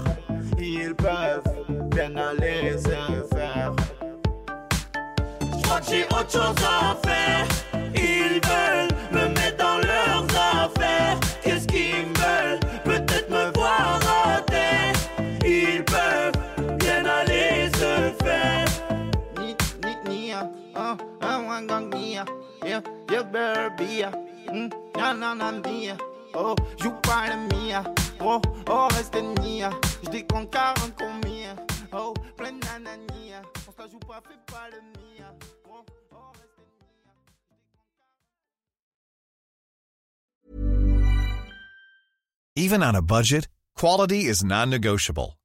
Ils 0.59 0.95
peuvent 0.95 1.43
bien 1.69 2.17
aller 2.17 2.79
se 2.79 3.35
faire. 3.35 3.73
Je 5.41 5.63
crois 5.63 5.81
que 5.81 5.87
j'ai 5.87 6.05
autre 6.05 6.31
chose 6.31 6.65
à 6.65 6.97
faire. 7.07 7.47
Ils 7.95 8.41
veulent 8.45 8.90
mm, 23.25 24.71
na, 24.97 25.13
na, 25.13 25.35
na, 25.35 25.51
ni, 25.51 25.89
ah, 25.91 25.97
oh, 26.35 26.55
oh, 28.21 28.41
oh, 28.69 28.89
reste 28.93 29.21
ni, 29.41 29.63
j'décompte 30.03 30.51
40 30.53 30.95
combien, 30.97 31.57
oh, 31.93 32.15
plein 32.37 32.59
ah, 33.35 33.43
on 33.69 33.73
se 33.73 33.91
joue 33.91 33.99
pas, 34.01 34.21
pas 34.47 34.69
le 34.71 34.81
mien, 34.97 35.33
oh, 35.69 35.85
oh, 36.13 36.33
reste 36.35 36.61
ni, 36.79 36.87
ah. 37.07 37.13
Even 42.57 42.83
on 42.83 42.95
a 42.95 43.03
budget, 43.03 43.49
quality 43.77 44.27
is 44.27 44.45
non-negotiable. 44.45 45.40